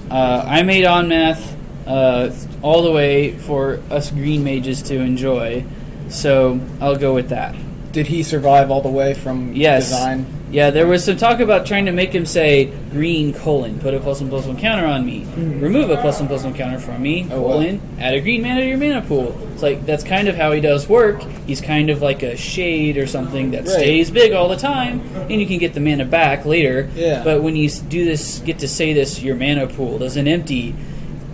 uh, 0.09 0.45
I 0.47 0.61
made 0.61 0.85
Omnath 0.85 1.55
uh, 1.85 2.33
all 2.61 2.81
the 2.81 2.91
way 2.91 3.37
for 3.37 3.81
us 3.89 4.09
green 4.09 4.45
mages 4.45 4.81
to 4.83 4.95
enjoy. 4.95 5.65
So 6.07 6.61
I'll 6.79 6.95
go 6.95 7.13
with 7.13 7.29
that. 7.29 7.55
Did 7.97 8.05
he 8.05 8.21
survive 8.21 8.69
all 8.69 8.81
the 8.81 8.89
way 8.89 9.15
from 9.15 9.53
Yes. 9.55 9.85
design? 9.89 10.27
Yeah, 10.51 10.69
there 10.69 10.85
was 10.85 11.03
some 11.03 11.17
talk 11.17 11.39
about 11.39 11.65
trying 11.65 11.87
to 11.87 11.91
make 11.91 12.13
him 12.13 12.27
say 12.27 12.69
green 12.91 13.33
colon, 13.33 13.79
put 13.79 13.95
a 13.95 13.99
plus 13.99 14.21
one 14.21 14.29
plus 14.29 14.45
one 14.45 14.55
counter 14.55 14.85
on 14.85 15.03
me, 15.03 15.25
remove 15.35 15.89
a 15.89 15.97
plus 15.97 16.19
one 16.19 16.27
plus 16.27 16.43
one 16.43 16.53
counter 16.53 16.77
from 16.77 17.01
me. 17.01 17.25
Oh, 17.31 17.41
colon, 17.41 17.81
add 17.99 18.13
a 18.13 18.21
green 18.21 18.43
mana 18.43 18.61
to 18.61 18.67
your 18.67 18.77
mana 18.77 19.01
pool. 19.01 19.35
It's 19.53 19.63
like 19.63 19.83
that's 19.87 20.03
kind 20.03 20.27
of 20.27 20.35
how 20.35 20.51
he 20.51 20.61
does 20.61 20.87
work. 20.87 21.23
He's 21.47 21.59
kind 21.59 21.89
of 21.89 22.03
like 22.03 22.21
a 22.21 22.37
shade 22.37 22.97
or 22.97 23.07
something 23.07 23.49
that 23.51 23.61
Right. 23.65 23.69
stays 23.69 24.11
big 24.11 24.31
all 24.31 24.47
the 24.47 24.57
time, 24.57 25.01
and 25.27 25.41
you 25.41 25.47
can 25.47 25.57
get 25.57 25.73
the 25.73 25.79
mana 25.81 26.05
back 26.05 26.45
later. 26.45 26.87
Yeah. 26.95 27.23
But 27.23 27.41
when 27.41 27.55
you 27.55 27.67
do 27.89 28.05
this, 28.05 28.37
get 28.45 28.59
to 28.59 28.67
say 28.67 28.93
this, 28.93 29.23
your 29.23 29.35
mana 29.35 29.65
pool 29.65 29.97
doesn't 29.97 30.27
empty. 30.27 30.75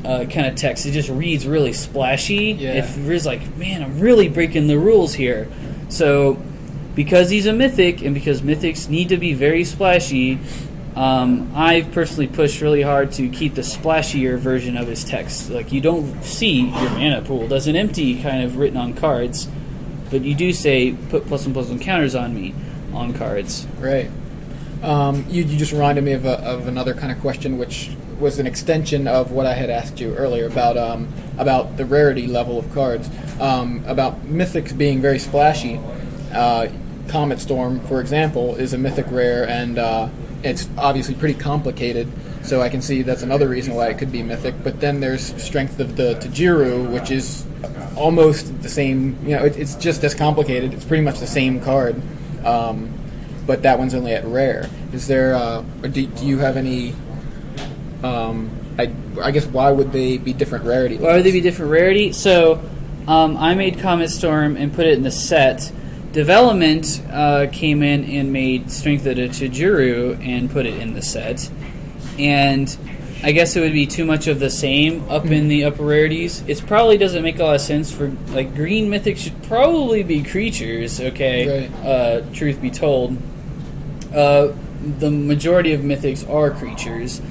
Uh, 0.05 0.25
kind 0.25 0.47
of 0.47 0.55
text. 0.55 0.85
It 0.85 0.91
just 0.91 1.07
reads 1.09 1.45
really 1.45 1.71
splashy. 1.71 2.57
Yeah. 2.59 2.71
It 2.73 2.85
feels 2.85 3.25
like, 3.25 3.55
man, 3.57 3.81
I'm 3.83 3.99
really 4.01 4.27
breaking 4.27 4.67
the 4.67 4.77
rules 4.77 5.13
here. 5.13 5.47
So 5.87 6.37
because 6.95 7.29
he's 7.29 7.45
a 7.45 7.53
mythic 7.53 8.01
and 8.01 8.13
because 8.13 8.41
mythics 8.41 8.89
need 8.89 9.09
to 9.09 9.17
be 9.17 9.33
very 9.33 9.63
splashy, 9.63 10.39
um, 10.95 11.51
I've 11.55 11.91
personally 11.91 12.27
pushed 12.27 12.61
really 12.61 12.83
hard 12.83 13.11
to 13.13 13.27
keep 13.29 13.55
the 13.55 13.61
splashier 13.61 14.37
version 14.37 14.77
of 14.77 14.87
his 14.87 15.03
text. 15.03 15.49
Like 15.49 15.71
you 15.71 15.81
don't 15.81 16.23
see 16.23 16.61
your 16.61 16.89
mana 16.91 17.21
pool 17.21 17.47
doesn't 17.47 17.75
empty 17.75 18.21
kind 18.21 18.43
of 18.43 18.57
written 18.57 18.77
on 18.77 18.93
cards, 18.93 19.47
but 20.11 20.21
you 20.21 20.35
do 20.35 20.53
say 20.53 20.93
put 21.09 21.25
plus 21.25 21.45
one 21.45 21.53
plus 21.53 21.69
one 21.69 21.79
counters 21.79 22.13
on 22.13 22.35
me 22.35 22.53
on 22.93 23.13
cards. 23.13 23.65
Right. 23.79 24.09
Um, 24.83 25.25
you, 25.29 25.43
you 25.43 25.57
just 25.57 25.71
reminded 25.71 26.03
me 26.03 26.11
of, 26.11 26.25
a, 26.25 26.39
of 26.41 26.67
another 26.67 26.93
kind 26.93 27.11
of 27.11 27.19
question, 27.21 27.57
which 27.57 27.89
was 28.19 28.37
an 28.37 28.45
extension 28.45 29.07
of 29.07 29.31
what 29.31 29.45
I 29.45 29.53
had 29.53 29.69
asked 29.69 29.99
you 29.99 30.13
earlier 30.15 30.45
about 30.45 30.77
um, 30.77 31.07
about 31.37 31.77
the 31.77 31.85
rarity 31.85 32.27
level 32.27 32.59
of 32.59 32.71
cards, 32.73 33.09
um, 33.39 33.83
about 33.87 34.25
mythics 34.25 34.77
being 34.77 35.01
very 35.01 35.19
splashy. 35.19 35.79
Uh, 36.31 36.67
Comet 37.07 37.39
Storm, 37.39 37.79
for 37.81 38.01
example, 38.01 38.55
is 38.55 38.73
a 38.73 38.77
mythic 38.77 39.05
rare, 39.09 39.47
and 39.47 39.77
uh, 39.77 40.09
it's 40.43 40.67
obviously 40.77 41.15
pretty 41.15 41.37
complicated. 41.37 42.11
So 42.43 42.61
I 42.61 42.69
can 42.69 42.81
see 42.81 43.03
that's 43.03 43.23
another 43.23 43.47
reason 43.47 43.73
why 43.73 43.87
it 43.87 43.97
could 43.97 44.11
be 44.11 44.21
mythic. 44.21 44.55
But 44.63 44.81
then 44.81 44.99
there's 44.99 45.41
Strength 45.41 45.79
of 45.79 45.95
the 45.95 46.15
Tajuru, 46.15 46.91
which 46.91 47.09
is 47.09 47.45
almost 47.95 48.61
the 48.61 48.69
same. 48.69 49.17
You 49.23 49.37
know, 49.37 49.45
it, 49.45 49.57
it's 49.57 49.75
just 49.75 50.03
as 50.03 50.13
complicated. 50.13 50.73
It's 50.73 50.85
pretty 50.85 51.03
much 51.03 51.19
the 51.19 51.27
same 51.27 51.61
card. 51.61 52.01
Um, 52.45 52.93
but 53.45 53.63
that 53.63 53.79
one's 53.79 53.93
only 53.93 54.13
at 54.13 54.25
rare. 54.25 54.69
Is 54.91 55.07
there? 55.07 55.35
Uh, 55.35 55.63
or 55.81 55.89
do, 55.89 56.05
do 56.05 56.25
you 56.25 56.39
have 56.39 56.57
any? 56.57 56.93
Um, 58.03 58.51
I, 58.77 58.91
I 59.21 59.31
guess 59.31 59.45
why 59.45 59.71
would 59.71 59.91
they 59.91 60.17
be 60.17 60.33
different 60.33 60.65
rarity? 60.65 60.97
Why 60.97 61.15
would 61.15 61.23
they 61.23 61.31
be 61.31 61.41
different 61.41 61.71
rarity? 61.71 62.11
So, 62.11 62.61
um, 63.07 63.37
I 63.37 63.53
made 63.53 63.79
Comet 63.79 64.09
Storm 64.09 64.57
and 64.57 64.73
put 64.73 64.85
it 64.85 64.97
in 64.97 65.03
the 65.03 65.11
set. 65.11 65.71
Development 66.13 67.01
uh, 67.11 67.47
came 67.51 67.81
in 67.81 68.03
and 68.05 68.31
made 68.31 68.69
Strength 68.71 69.07
of 69.07 69.15
the 69.15 69.23
Tajuru 69.29 70.23
and 70.25 70.49
put 70.49 70.65
it 70.65 70.77
in 70.79 70.93
the 70.93 71.01
set. 71.01 71.49
And 72.19 72.75
I 73.23 73.31
guess 73.31 73.55
it 73.55 73.61
would 73.61 73.73
be 73.73 73.87
too 73.87 74.05
much 74.05 74.27
of 74.27 74.39
the 74.39 74.49
same 74.51 75.09
up 75.09 75.25
in 75.25 75.47
the 75.47 75.63
upper 75.65 75.83
rarities. 75.83 76.43
It 76.47 76.63
probably 76.67 76.97
doesn't 76.97 77.23
make 77.23 77.39
a 77.39 77.43
lot 77.43 77.55
of 77.55 77.61
sense 77.61 77.91
for 77.91 78.11
like 78.29 78.53
green 78.53 78.91
mythics 78.91 79.17
should 79.17 79.41
probably 79.43 80.03
be 80.03 80.21
creatures. 80.21 80.99
Okay, 80.99 81.67
Right. 81.67 81.85
uh, 81.85 82.21
truth 82.31 82.61
be 82.61 82.69
told, 82.69 83.17
uh, 84.13 84.49
the 84.99 85.09
majority 85.09 85.73
of 85.73 85.81
mythics 85.81 86.29
are 86.29 86.51
creatures. 86.51 87.21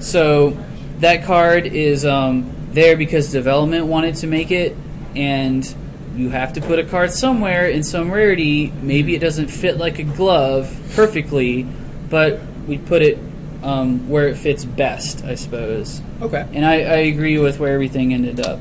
So 0.00 0.56
that 1.00 1.24
card 1.24 1.66
is 1.66 2.04
um, 2.04 2.52
there 2.72 2.96
because 2.96 3.32
development 3.32 3.86
wanted 3.86 4.16
to 4.16 4.26
make 4.26 4.50
it, 4.50 4.76
and 5.16 5.64
you 6.18 6.30
have 6.30 6.52
to 6.54 6.60
put 6.60 6.80
a 6.80 6.84
card 6.84 7.12
somewhere 7.12 7.68
in 7.68 7.84
some 7.84 8.10
rarity. 8.10 8.72
Maybe 8.82 9.14
it 9.14 9.20
doesn't 9.20 9.48
fit 9.48 9.76
like 9.78 10.00
a 10.00 10.02
glove 10.02 10.76
perfectly, 10.94 11.62
but 12.10 12.40
we 12.66 12.76
put 12.76 13.02
it 13.02 13.18
um, 13.62 14.08
where 14.08 14.26
it 14.26 14.36
fits 14.36 14.64
best, 14.64 15.24
I 15.24 15.36
suppose. 15.36 16.02
Okay. 16.20 16.44
And 16.52 16.66
I, 16.66 16.74
I 16.74 16.96
agree 17.06 17.38
with 17.38 17.60
where 17.60 17.72
everything 17.72 18.12
ended 18.12 18.40
up. 18.40 18.58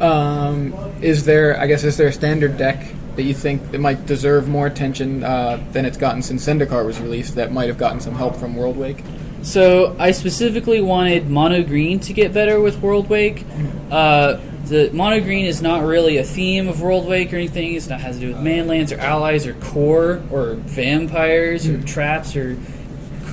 Um, 0.00 0.74
is 1.00 1.24
there? 1.24 1.58
I 1.58 1.66
guess 1.66 1.84
is 1.84 1.96
there 1.96 2.08
a 2.08 2.12
standard 2.12 2.58
deck 2.58 2.86
that 3.16 3.22
you 3.22 3.34
think 3.34 3.70
that 3.72 3.80
might 3.80 4.04
deserve 4.04 4.46
more 4.46 4.66
attention 4.66 5.24
uh, 5.24 5.64
than 5.72 5.86
it's 5.86 5.96
gotten 5.96 6.22
since 6.22 6.46
Zendikar 6.46 6.84
was 6.84 7.00
released? 7.00 7.34
That 7.34 7.50
might 7.50 7.68
have 7.68 7.78
gotten 7.78 7.98
some 7.98 8.14
help 8.14 8.36
from 8.36 8.54
Worldwake. 8.54 9.02
So 9.42 9.96
I 9.98 10.10
specifically 10.10 10.80
wanted 10.82 11.30
mono 11.30 11.62
green 11.62 11.98
to 12.00 12.12
get 12.12 12.34
better 12.34 12.60
with 12.60 12.76
Worldwake. 12.76 13.44
Uh, 13.90 14.38
the 14.68 14.90
mono 14.92 15.20
green 15.20 15.46
is 15.46 15.62
not 15.62 15.84
really 15.84 16.18
a 16.18 16.24
theme 16.24 16.68
of 16.68 16.76
Worldwake 16.76 17.32
or 17.32 17.36
anything. 17.36 17.74
It's 17.74 17.88
not 17.88 18.00
has 18.00 18.16
to 18.16 18.20
do 18.20 18.28
with 18.28 18.42
manlands 18.42 18.96
or 18.96 19.00
allies 19.00 19.46
or 19.46 19.54
core 19.54 20.22
or 20.30 20.54
vampires 20.54 21.66
or 21.66 21.74
mm-hmm. 21.74 21.84
traps 21.84 22.36
or 22.36 22.58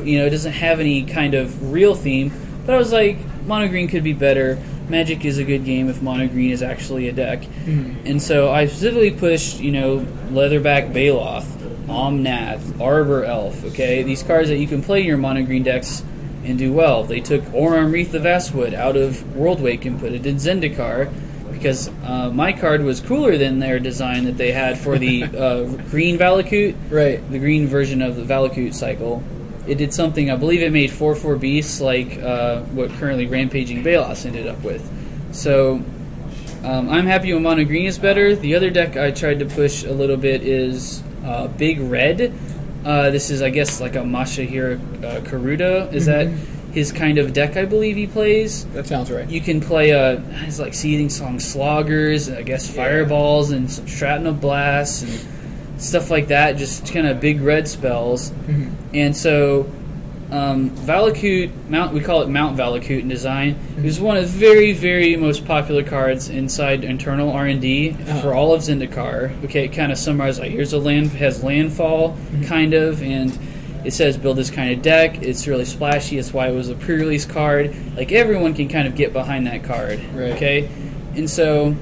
you 0.04 0.20
know 0.20 0.25
it 0.25 0.32
doesn't 0.32 0.54
have 0.54 0.80
any 0.80 1.04
kind 1.04 1.34
of 1.34 1.72
real 1.72 1.96
theme. 1.96 2.32
But 2.65 2.75
I 2.75 2.77
was 2.77 2.92
like, 2.92 3.18
mono 3.46 3.68
green 3.68 3.88
could 3.88 4.04
be 4.04 4.13
better. 4.13 4.62
Magic 4.88 5.25
is 5.25 5.38
a 5.38 5.44
good 5.44 5.65
game 5.65 5.89
if 5.89 6.01
mono 6.01 6.27
green 6.27 6.51
is 6.51 6.63
actually 6.63 7.08
a 7.10 7.13
deck. 7.13 7.42
Mm-hmm. 7.42 8.08
And 8.08 8.22
so 8.22 8.51
I 8.51 8.68
specifically 8.68 9.12
pushed, 9.12 9.60
you 9.60 9.72
know, 9.72 10.00
Leatherback 10.30 10.94
Baloth, 10.94 11.46
Omnath, 11.88 12.80
Arbor 12.80 13.24
Elf, 13.24 13.63
okay? 13.65 14.04
These 14.04 14.24
cards 14.24 14.50
that 14.50 14.58
you 14.58 14.68
can 14.68 14.82
play 14.84 15.01
in 15.01 15.08
your 15.08 15.18
mono 15.18 15.44
green 15.44 15.63
decks 15.63 16.04
and 16.44 16.58
do 16.58 16.72
well. 16.72 17.04
They 17.04 17.20
took 17.20 17.44
Oran-Rief 17.54 18.13
of 18.13 18.24
Vastwood 18.24 18.75
out 18.75 18.96
of 18.96 19.15
Worldwake 19.36 19.86
and 19.86 20.00
put 20.00 20.13
it 20.13 20.25
in 20.25 20.36
Zendikar 20.36 21.12
because 21.65 21.89
uh, 22.03 22.29
my 22.29 22.53
card 22.53 22.84
was 22.84 23.00
cooler 23.00 23.39
than 23.39 23.57
their 23.57 23.79
design 23.79 24.25
that 24.25 24.38
they 24.38 24.51
had 24.51 24.77
for 24.77 25.00
the 25.00 25.24
uh, 25.24 25.63
green 25.89 26.15
Valakut, 26.15 26.75
Right. 26.91 27.27
the 27.31 27.39
green 27.39 27.65
version 27.65 28.03
of 28.03 28.15
the 28.15 28.22
Valakut 28.22 28.72
cycle. 28.75 29.24
it 29.65 29.79
did 29.79 29.91
something. 29.91 30.29
I 30.29 30.36
believe 30.36 30.62
it 30.62 30.72
made 30.72 30.91
four 30.91 31.15
four 31.15 31.36
beasts 31.38 31.81
like 31.81 32.19
uh, 32.19 32.62
what 32.65 32.91
currently 32.91 33.25
rampaging 33.25 33.81
Baloths 33.81 34.27
ended 34.27 34.45
up 34.45 34.62
with. 34.62 34.88
So 35.31 35.81
um, 36.63 36.88
I'm 36.88 37.07
happy 37.07 37.34
with 37.34 37.41
mono 37.41 37.65
green 37.65 37.88
is 37.88 37.98
better. 37.98 38.36
The 38.36 38.53
other 38.53 38.69
deck 38.69 38.95
I 38.95 39.10
tried 39.10 39.39
to 39.39 39.45
push 39.48 39.84
a 39.86 39.91
little 39.91 40.17
bit 40.17 40.43
is 40.43 41.01
uh, 41.24 41.48
big 41.48 41.79
red. 41.79 42.31
Uh, 42.86 43.10
this 43.10 43.31
is 43.31 43.41
I 43.41 43.50
guess 43.50 43.81
like 43.81 43.95
a 43.95 44.03
Masahiro 44.03 44.77
uh, 45.03 45.22
Kuroda. 45.22 45.91
Is 45.91 46.05
that 46.05 46.27
his 46.75 46.91
kind 46.91 47.17
of 47.17 47.34
deck? 47.34 47.55
I 47.55 47.63
believe 47.65 47.96
he 47.96 48.05
plays. 48.05 48.65
That 48.74 48.86
sounds 48.86 49.10
right. 49.10 49.27
You 49.27 49.41
can 49.41 49.62
play 49.62 49.94
uh, 49.94 50.22
it's 50.46 50.60
like 50.60 50.74
Seething 50.74 51.10
Song 51.10 51.39
Sloggers, 51.39 52.29
I 52.29 52.44
guess 52.44 52.70
Fireballs 52.70 53.51
and 53.51 53.72
some 53.72 53.88
Shrapnel 53.88 54.34
Blasts 54.34 55.01
and 55.03 55.82
stuff 55.82 56.12
like 56.12 56.27
that. 56.27 56.58
Just 56.58 56.94
kind 56.94 57.08
of 57.08 57.22
big 57.22 57.39
red 57.41 57.67
spells. 57.67 58.32
And 58.94 59.15
so, 59.15 59.72
um, 60.32 60.70
Valakut, 60.72 61.51
Mount, 61.70 61.94
we 61.94 62.01
call 62.01 62.22
it 62.24 62.27
Mount 62.27 62.58
Valakut 62.58 63.00
in 63.00 63.08
design, 63.08 63.55
is 63.77 64.00
one 64.00 64.17
of 64.17 64.24
the 64.24 64.38
very, 64.38 64.74
very 64.74 65.15
most 65.15 65.46
popular 65.46 65.84
cards 65.84 66.27
inside 66.29 66.84
internal 66.84 67.32
R 67.32 67.46
and 67.46 67.62
D 67.62 67.94
for 68.22 68.34
all 68.34 68.53
of 68.53 68.62
Zendikar. 68.62 69.32
Okay, 69.46 69.65
it 69.65 69.70
kind 69.70 69.94
of 69.94 69.98
summarizes 69.98 70.39
like 70.39 70.51
here's 70.51 70.74
a 70.74 70.77
land 70.77 71.12
has 71.12 71.41
landfall, 71.41 72.17
kind 72.48 72.74
of, 72.74 73.01
and 73.01 73.32
it 73.86 73.92
says 73.94 74.18
build 74.18 74.38
this 74.38 74.50
kind 74.50 74.72
of 74.74 74.82
deck. 74.82 75.22
It's 75.22 75.48
really 75.48 75.65
splashy. 75.65 76.15
That's 76.18 76.34
why 76.34 76.48
it 76.50 76.54
was 76.56 76.70
a 76.70 76.75
pre-release 76.75 77.25
card. 77.25 77.75
Like 77.96 78.12
everyone 78.12 78.54
can 78.54 78.68
kind 78.68 78.88
of 78.88 78.96
get 78.96 79.13
behind 79.13 79.48
that 79.48 79.63
card. 79.63 80.00
Right. 80.13 80.34
Okay, 80.34 80.70
and 81.15 81.30
so 81.30 81.75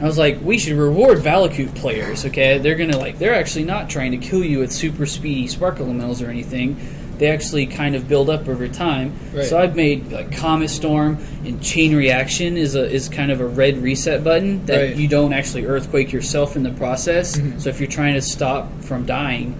I 0.00 0.04
was 0.04 0.18
like, 0.18 0.40
we 0.42 0.58
should 0.58 0.76
reward 0.76 1.18
Valakut 1.18 1.74
players. 1.76 2.26
Okay, 2.26 2.58
they're 2.58 2.74
gonna 2.76 2.98
like 2.98 3.18
they're 3.18 3.34
actually 3.34 3.64
not 3.64 3.88
trying 3.88 4.10
to 4.12 4.18
kill 4.18 4.44
you 4.44 4.58
with 4.58 4.72
super 4.72 5.06
speedy 5.06 5.46
sparkle 5.46 5.86
elementals 5.86 6.20
or 6.20 6.28
anything. 6.30 6.76
They 7.16 7.28
actually 7.28 7.66
kind 7.66 7.94
of 7.94 8.08
build 8.08 8.28
up 8.28 8.48
over 8.48 8.66
time. 8.66 9.12
Right. 9.32 9.44
So 9.46 9.56
I've 9.56 9.76
made 9.76 10.10
like 10.10 10.36
Comet 10.36 10.68
Storm 10.68 11.18
and 11.44 11.62
Chain 11.62 11.94
Reaction 11.94 12.56
is 12.56 12.74
a 12.74 12.90
is 12.90 13.08
kind 13.08 13.30
of 13.30 13.40
a 13.40 13.46
red 13.46 13.78
reset 13.78 14.24
button 14.24 14.66
that 14.66 14.76
Right. 14.76 14.96
you 14.96 15.06
don't 15.06 15.32
actually 15.32 15.64
earthquake 15.64 16.12
yourself 16.12 16.56
in 16.56 16.64
the 16.64 16.72
process. 16.72 17.36
Mm-hmm. 17.36 17.60
So 17.60 17.70
if 17.70 17.78
you're 17.78 17.88
trying 17.88 18.14
to 18.14 18.20
stop 18.20 18.68
from 18.82 19.06
dying, 19.06 19.54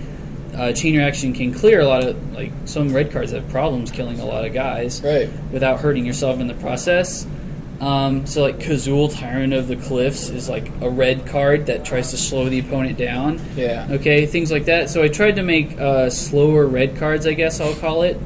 uh, 0.57 0.73
Chain 0.73 0.97
Reaction 0.97 1.33
can 1.33 1.53
clear 1.53 1.81
a 1.81 1.87
lot 1.87 2.05
of 2.05 2.33
like 2.33 2.53
some 2.65 2.93
red 2.95 3.11
cards 3.11 3.33
have 3.33 3.49
problems 3.49 3.91
killing 3.91 4.21
a 4.21 4.25
lot 4.25 4.45
of 4.45 4.53
guys 4.53 5.03
Right. 5.03 5.29
without 5.53 5.81
hurting 5.81 6.05
yourself 6.07 6.41
in 6.41 6.47
the 6.47 6.55
process. 6.55 7.27
Um, 7.81 8.25
so 8.27 8.43
like 8.43 8.59
Kazul, 8.59 9.13
Tyrant 9.15 9.53
of 9.53 9.69
the 9.69 9.77
Cliffs, 9.77 10.31
is 10.31 10.49
like 10.49 10.71
a 10.81 10.89
red 10.89 11.27
card 11.27 11.67
that 11.67 11.85
tries 11.85 12.11
to 12.13 12.17
slow 12.17 12.49
the 12.49 12.61
opponent 12.61 12.97
down. 12.97 13.41
Yeah. 13.57 13.87
Okay, 13.91 14.27
things 14.27 14.51
like 14.53 14.67
that. 14.67 14.89
So 14.91 15.03
I 15.03 15.09
tried 15.09 15.37
to 15.37 15.43
make 15.43 15.79
uh, 15.79 16.09
slower 16.09 16.67
red 16.67 16.97
cards, 16.97 17.27
I 17.27 17.35
guess 17.35 17.61
I'll 17.61 17.75
call 17.75 18.03
it, 18.03 18.19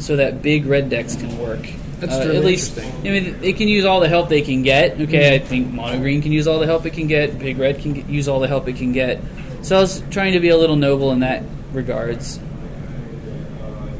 so 0.00 0.16
that 0.16 0.42
big 0.42 0.66
red 0.66 0.90
decks 0.90 1.14
can 1.14 1.38
work. 1.38 1.66
That's 2.00 2.12
uh, 2.14 2.26
really 2.26 2.36
at 2.36 2.44
least, 2.44 2.76
interesting. 2.76 3.06
I 3.06 3.20
mean, 3.20 3.40
they 3.40 3.52
can 3.54 3.68
use 3.68 3.86
all 3.86 4.00
the 4.00 4.08
help 4.08 4.28
they 4.28 4.42
can 4.42 4.62
get. 4.62 5.00
Okay, 5.00 5.34
I 5.34 5.38
think 5.38 5.72
mono 5.72 5.98
green 5.98 6.20
can 6.20 6.32
use 6.32 6.46
all 6.46 6.58
the 6.58 6.66
help 6.66 6.84
it 6.84 6.92
can 6.92 7.06
get. 7.06 7.38
Big 7.38 7.56
red 7.58 7.78
can 7.78 7.94
get, 7.94 8.06
use 8.06 8.28
all 8.28 8.40
the 8.40 8.48
help 8.48 8.68
it 8.68 8.76
can 8.76 8.92
get. 8.92 9.20
So 9.62 9.78
I 9.78 9.80
was 9.80 10.02
trying 10.10 10.34
to 10.34 10.40
be 10.40 10.50
a 10.50 10.56
little 10.58 10.76
noble 10.76 11.12
in 11.12 11.20
that 11.20 11.42
regards. 11.72 12.38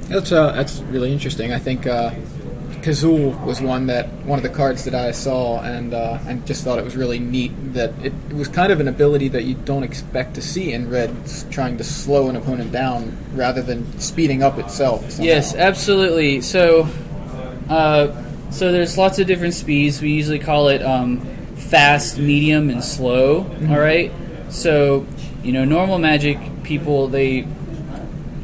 That's 0.09 0.31
uh, 0.33 0.53
that's 0.53 0.81
really 0.83 1.13
interesting. 1.13 1.53
I 1.53 1.59
think 1.59 1.87
uh, 1.87 2.13
Kazul 2.87 3.45
was 3.45 3.61
one 3.61 3.87
that 3.87 4.09
one 4.25 4.39
of 4.39 4.45
the 4.45 4.49
cards 4.49 4.85
that 4.85 4.95
I 4.95 5.11
saw, 5.11 5.61
and 5.61 5.93
uh, 5.93 6.21
I 6.25 6.35
just 6.35 6.63
thought 6.63 6.79
it 6.79 6.85
was 6.85 6.97
really 6.97 7.19
neat 7.19 7.51
that 7.73 7.91
it, 8.01 8.13
it 8.31 8.33
was 8.33 8.47
kind 8.47 8.71
of 8.71 8.79
an 8.79 8.87
ability 8.87 9.27
that 9.29 9.43
you 9.43 9.55
don't 9.55 9.83
expect 9.83 10.35
to 10.35 10.43
see 10.43 10.73
in 10.73 10.89
red, 10.89 11.13
trying 11.51 11.79
to 11.79 11.85
slow 11.85 12.29
an 12.29 12.37
opponent 12.37 12.71
down 12.71 13.17
rather 13.33 13.61
than 13.61 13.99
speeding 13.99 14.45
up 14.45 14.59
itself. 14.59 15.11
somehow. 15.11 15.25
Yes, 15.25 15.57
absolutely. 15.57 16.41
So, 16.43 16.89
uh, 17.69 18.23
so 18.51 18.71
there's 18.71 18.97
lots 18.97 19.19
of 19.19 19.27
different 19.27 19.55
speeds. 19.55 20.01
We 20.01 20.13
usually 20.13 20.39
call 20.39 20.69
it 20.69 20.81
um, 20.81 21.21
fast, 21.57 22.19
medium, 22.19 22.71
and 22.71 22.85
slow. 22.85 23.39
all 23.69 23.81
right. 23.81 24.13
So, 24.49 25.05
you 25.47 25.53
know, 25.53 25.65
normal 25.65 25.99
Magic 25.99 26.39
people 26.65 27.07
they 27.07 27.47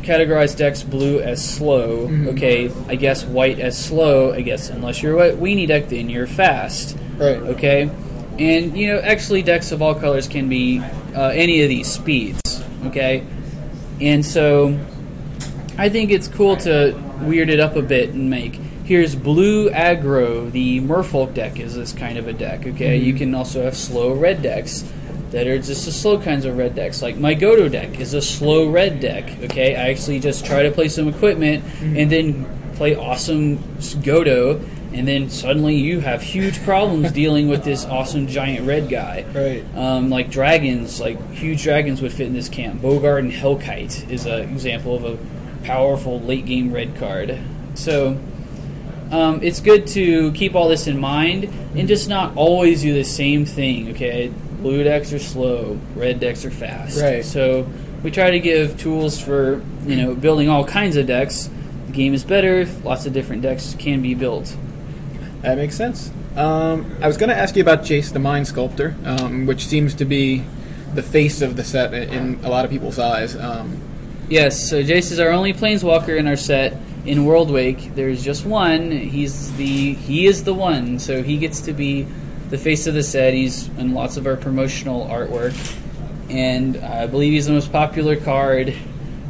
categorize 0.02 0.56
decks 0.56 0.84
blue 0.84 1.20
as 1.20 1.44
slow. 1.44 2.08
Okay, 2.28 2.70
I 2.86 2.94
guess 2.94 3.24
white 3.24 3.58
as 3.58 3.76
slow. 3.76 4.32
I 4.32 4.40
guess 4.42 4.70
unless 4.70 5.02
you're 5.02 5.18
a 5.18 5.32
weenie 5.32 5.66
deck, 5.66 5.88
then 5.88 6.08
you're 6.08 6.28
fast. 6.28 6.96
Right. 7.16 7.38
Okay, 7.38 7.90
and 8.38 8.76
you 8.78 8.86
know, 8.86 9.00
actually, 9.00 9.42
decks 9.42 9.72
of 9.72 9.82
all 9.82 9.96
colors 9.96 10.28
can 10.28 10.48
be 10.48 10.78
uh, 10.78 11.30
any 11.34 11.62
of 11.62 11.68
these 11.68 11.90
speeds. 11.90 12.62
Okay, 12.86 13.26
and 14.00 14.24
so 14.24 14.78
I 15.76 15.88
think 15.88 16.12
it's 16.12 16.28
cool 16.28 16.56
to 16.58 16.96
weird 17.22 17.50
it 17.50 17.58
up 17.58 17.74
a 17.74 17.82
bit 17.82 18.10
and 18.10 18.30
make. 18.30 18.54
Here's 18.84 19.16
blue 19.16 19.70
aggro. 19.70 20.52
The 20.52 20.80
Merfolk 20.80 21.34
deck 21.34 21.58
is 21.58 21.74
this 21.74 21.92
kind 21.92 22.16
of 22.16 22.28
a 22.28 22.32
deck. 22.32 22.64
Okay, 22.64 22.96
you 22.96 23.12
can 23.12 23.34
also 23.34 23.64
have 23.64 23.76
slow 23.76 24.14
red 24.14 24.40
decks 24.40 24.84
that 25.32 25.46
are 25.46 25.58
just 25.58 25.86
the 25.86 25.92
slow 25.92 26.20
kinds 26.20 26.44
of 26.44 26.56
red 26.56 26.74
decks. 26.74 27.02
Like 27.02 27.16
my 27.16 27.34
Godo 27.34 27.70
deck 27.70 27.98
is 27.98 28.14
a 28.14 28.22
slow 28.22 28.70
red 28.70 29.00
deck. 29.00 29.24
Okay, 29.44 29.74
I 29.74 29.90
actually 29.90 30.20
just 30.20 30.46
try 30.46 30.62
to 30.62 30.70
play 30.70 30.88
some 30.88 31.08
equipment 31.08 31.64
and 31.80 32.10
then 32.12 32.46
play 32.74 32.94
awesome 32.94 33.58
Godo, 33.78 34.62
and 34.92 35.08
then 35.08 35.30
suddenly 35.30 35.76
you 35.76 36.00
have 36.00 36.22
huge 36.22 36.62
problems 36.62 37.12
dealing 37.22 37.48
with 37.48 37.64
this 37.64 37.84
awesome 37.84 38.26
giant 38.26 38.66
red 38.66 38.88
guy. 38.88 39.24
Right. 39.34 39.64
Um, 39.76 40.10
like 40.10 40.30
dragons, 40.30 41.00
like 41.00 41.18
huge 41.32 41.62
dragons 41.62 42.02
would 42.02 42.12
fit 42.12 42.26
in 42.26 42.34
this 42.34 42.48
camp. 42.48 42.80
Bogardan 42.82 43.32
Hellkite 43.32 44.10
is 44.10 44.26
an 44.26 44.48
example 44.50 44.94
of 44.94 45.04
a 45.04 45.18
powerful 45.64 46.20
late 46.20 46.44
game 46.44 46.72
red 46.72 46.96
card. 46.96 47.38
So 47.74 48.20
um, 49.10 49.40
it's 49.42 49.60
good 49.60 49.86
to 49.88 50.32
keep 50.32 50.54
all 50.54 50.68
this 50.68 50.86
in 50.86 50.98
mind 50.98 51.44
and 51.74 51.88
just 51.88 52.08
not 52.08 52.36
always 52.36 52.82
do 52.82 52.92
the 52.92 53.04
same 53.04 53.44
thing. 53.46 53.90
Okay, 53.90 54.32
blue 54.62 54.82
decks 54.84 55.12
are 55.12 55.18
slow, 55.18 55.78
red 55.96 56.20
decks 56.20 56.44
are 56.44 56.50
fast. 56.50 57.00
Right. 57.00 57.24
So 57.24 57.66
we 58.02 58.10
try 58.10 58.30
to 58.30 58.40
give 58.40 58.78
tools 58.78 59.20
for 59.20 59.62
you 59.86 59.96
know 59.96 60.14
building 60.14 60.48
all 60.48 60.64
kinds 60.64 60.96
of 60.96 61.06
decks. 61.06 61.50
The 61.86 61.92
game 61.92 62.14
is 62.14 62.24
better. 62.24 62.60
if 62.60 62.84
Lots 62.84 63.06
of 63.06 63.12
different 63.12 63.42
decks 63.42 63.74
can 63.78 64.00
be 64.02 64.14
built. 64.14 64.56
That 65.42 65.56
makes 65.58 65.74
sense. 65.76 66.10
Um, 66.36 66.96
I 67.02 67.06
was 67.08 67.16
going 67.18 67.28
to 67.28 67.36
ask 67.36 67.56
you 67.56 67.62
about 67.62 67.80
Jace 67.82 68.12
the 68.12 68.18
Mind 68.18 68.46
Sculptor, 68.46 68.94
um, 69.04 69.44
which 69.44 69.66
seems 69.66 69.92
to 69.94 70.04
be 70.06 70.44
the 70.94 71.02
face 71.02 71.42
of 71.42 71.56
the 71.56 71.64
set 71.64 71.92
in- 71.92 72.08
in 72.08 72.44
a 72.44 72.48
lot 72.48 72.64
of 72.64 72.70
people's 72.70 72.98
eyes. 72.98 73.36
Um, 73.36 73.78
Yes, 74.28 74.58
so 74.70 74.82
Jace 74.82 75.12
is 75.12 75.18
our 75.20 75.28
only 75.28 75.52
planeswalker 75.52 76.16
in 76.16 76.26
our 76.26 76.36
set. 76.36 76.74
In 77.04 77.26
Worldwake, 77.26 77.94
there's 77.96 78.24
just 78.24 78.46
one. 78.46 78.90
He's 78.90 79.52
the 79.54 79.92
he 79.94 80.26
is 80.26 80.44
the 80.44 80.54
one, 80.54 80.98
so 81.00 81.22
he 81.22 81.36
gets 81.36 81.60
to 81.62 81.72
be 81.74 82.06
the 82.52 82.58
face 82.58 82.86
of 82.86 82.92
the 82.92 83.02
set. 83.02 83.32
He's 83.32 83.66
in 83.78 83.94
lots 83.94 84.18
of 84.18 84.26
our 84.26 84.36
promotional 84.36 85.06
artwork, 85.06 85.56
and 86.28 86.76
I 86.76 87.06
believe 87.06 87.32
he's 87.32 87.46
the 87.46 87.54
most 87.54 87.72
popular 87.72 88.14
card 88.14 88.74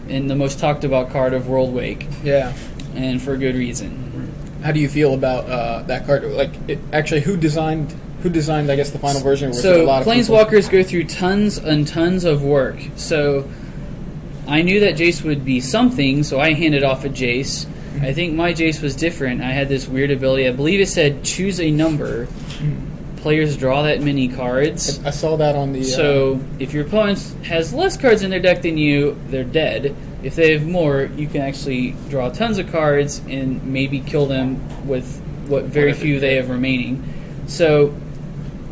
and 0.08 0.28
the 0.28 0.34
most 0.34 0.58
talked 0.58 0.82
about 0.82 1.10
card 1.10 1.32
of 1.32 1.44
Worldwake, 1.44 2.04
yeah. 2.24 2.52
and 2.96 3.22
for 3.22 3.36
good 3.36 3.54
reason. 3.54 4.32
How 4.64 4.72
do 4.72 4.80
you 4.80 4.88
feel 4.88 5.14
about 5.14 5.48
uh, 5.48 5.82
that 5.84 6.04
card? 6.04 6.24
Like, 6.24 6.50
it, 6.68 6.80
actually, 6.92 7.20
who 7.20 7.36
designed? 7.36 7.94
Who 8.24 8.28
designed? 8.28 8.70
I 8.72 8.76
guess 8.76 8.90
the 8.90 8.98
final 8.98 9.20
version. 9.20 9.46
Or 9.46 9.50
was 9.50 9.64
it 9.64 9.70
a 9.70 9.74
So 9.78 9.84
lot 9.84 10.02
of 10.02 10.12
people? 10.12 10.36
planeswalkers 10.36 10.68
go 10.68 10.82
through 10.82 11.04
tons 11.04 11.58
and 11.58 11.86
tons 11.86 12.24
of 12.24 12.42
work. 12.42 12.80
So 12.96 13.48
I 14.48 14.62
knew 14.62 14.80
that 14.80 14.94
Jace 14.96 15.22
would 15.22 15.44
be 15.44 15.60
something, 15.60 16.24
so 16.24 16.40
I 16.40 16.54
handed 16.54 16.82
off 16.82 17.04
a 17.04 17.08
Jace. 17.08 17.66
I 18.00 18.12
think 18.12 18.34
my 18.34 18.52
Jace 18.52 18.82
was 18.82 18.96
different. 18.96 19.42
I 19.42 19.52
had 19.52 19.68
this 19.68 19.86
weird 19.86 20.10
ability. 20.10 20.48
I 20.48 20.52
believe 20.52 20.80
it 20.80 20.88
said 20.88 21.22
choose 21.22 21.60
a 21.60 21.70
number. 21.70 22.26
Players 23.22 23.56
draw 23.56 23.82
that 23.82 24.02
many 24.02 24.28
cards. 24.28 25.02
I 25.04 25.10
saw 25.10 25.36
that 25.36 25.54
on 25.54 25.72
the. 25.72 25.80
uh, 25.80 25.84
So 25.84 26.40
if 26.58 26.74
your 26.74 26.84
opponent 26.84 27.20
has 27.44 27.72
less 27.72 27.96
cards 27.96 28.22
in 28.22 28.30
their 28.30 28.40
deck 28.40 28.62
than 28.62 28.76
you, 28.76 29.16
they're 29.28 29.44
dead. 29.44 29.94
If 30.24 30.34
they 30.34 30.52
have 30.52 30.66
more, 30.66 31.08
you 31.16 31.28
can 31.28 31.40
actually 31.40 31.92
draw 32.08 32.30
tons 32.30 32.58
of 32.58 32.70
cards 32.70 33.20
and 33.28 33.62
maybe 33.64 34.00
kill 34.00 34.26
them 34.26 34.86
with 34.88 35.20
what 35.46 35.64
very 35.64 35.92
few 35.92 36.18
they 36.20 36.34
have 36.34 36.50
remaining. 36.50 37.02
So, 37.46 37.94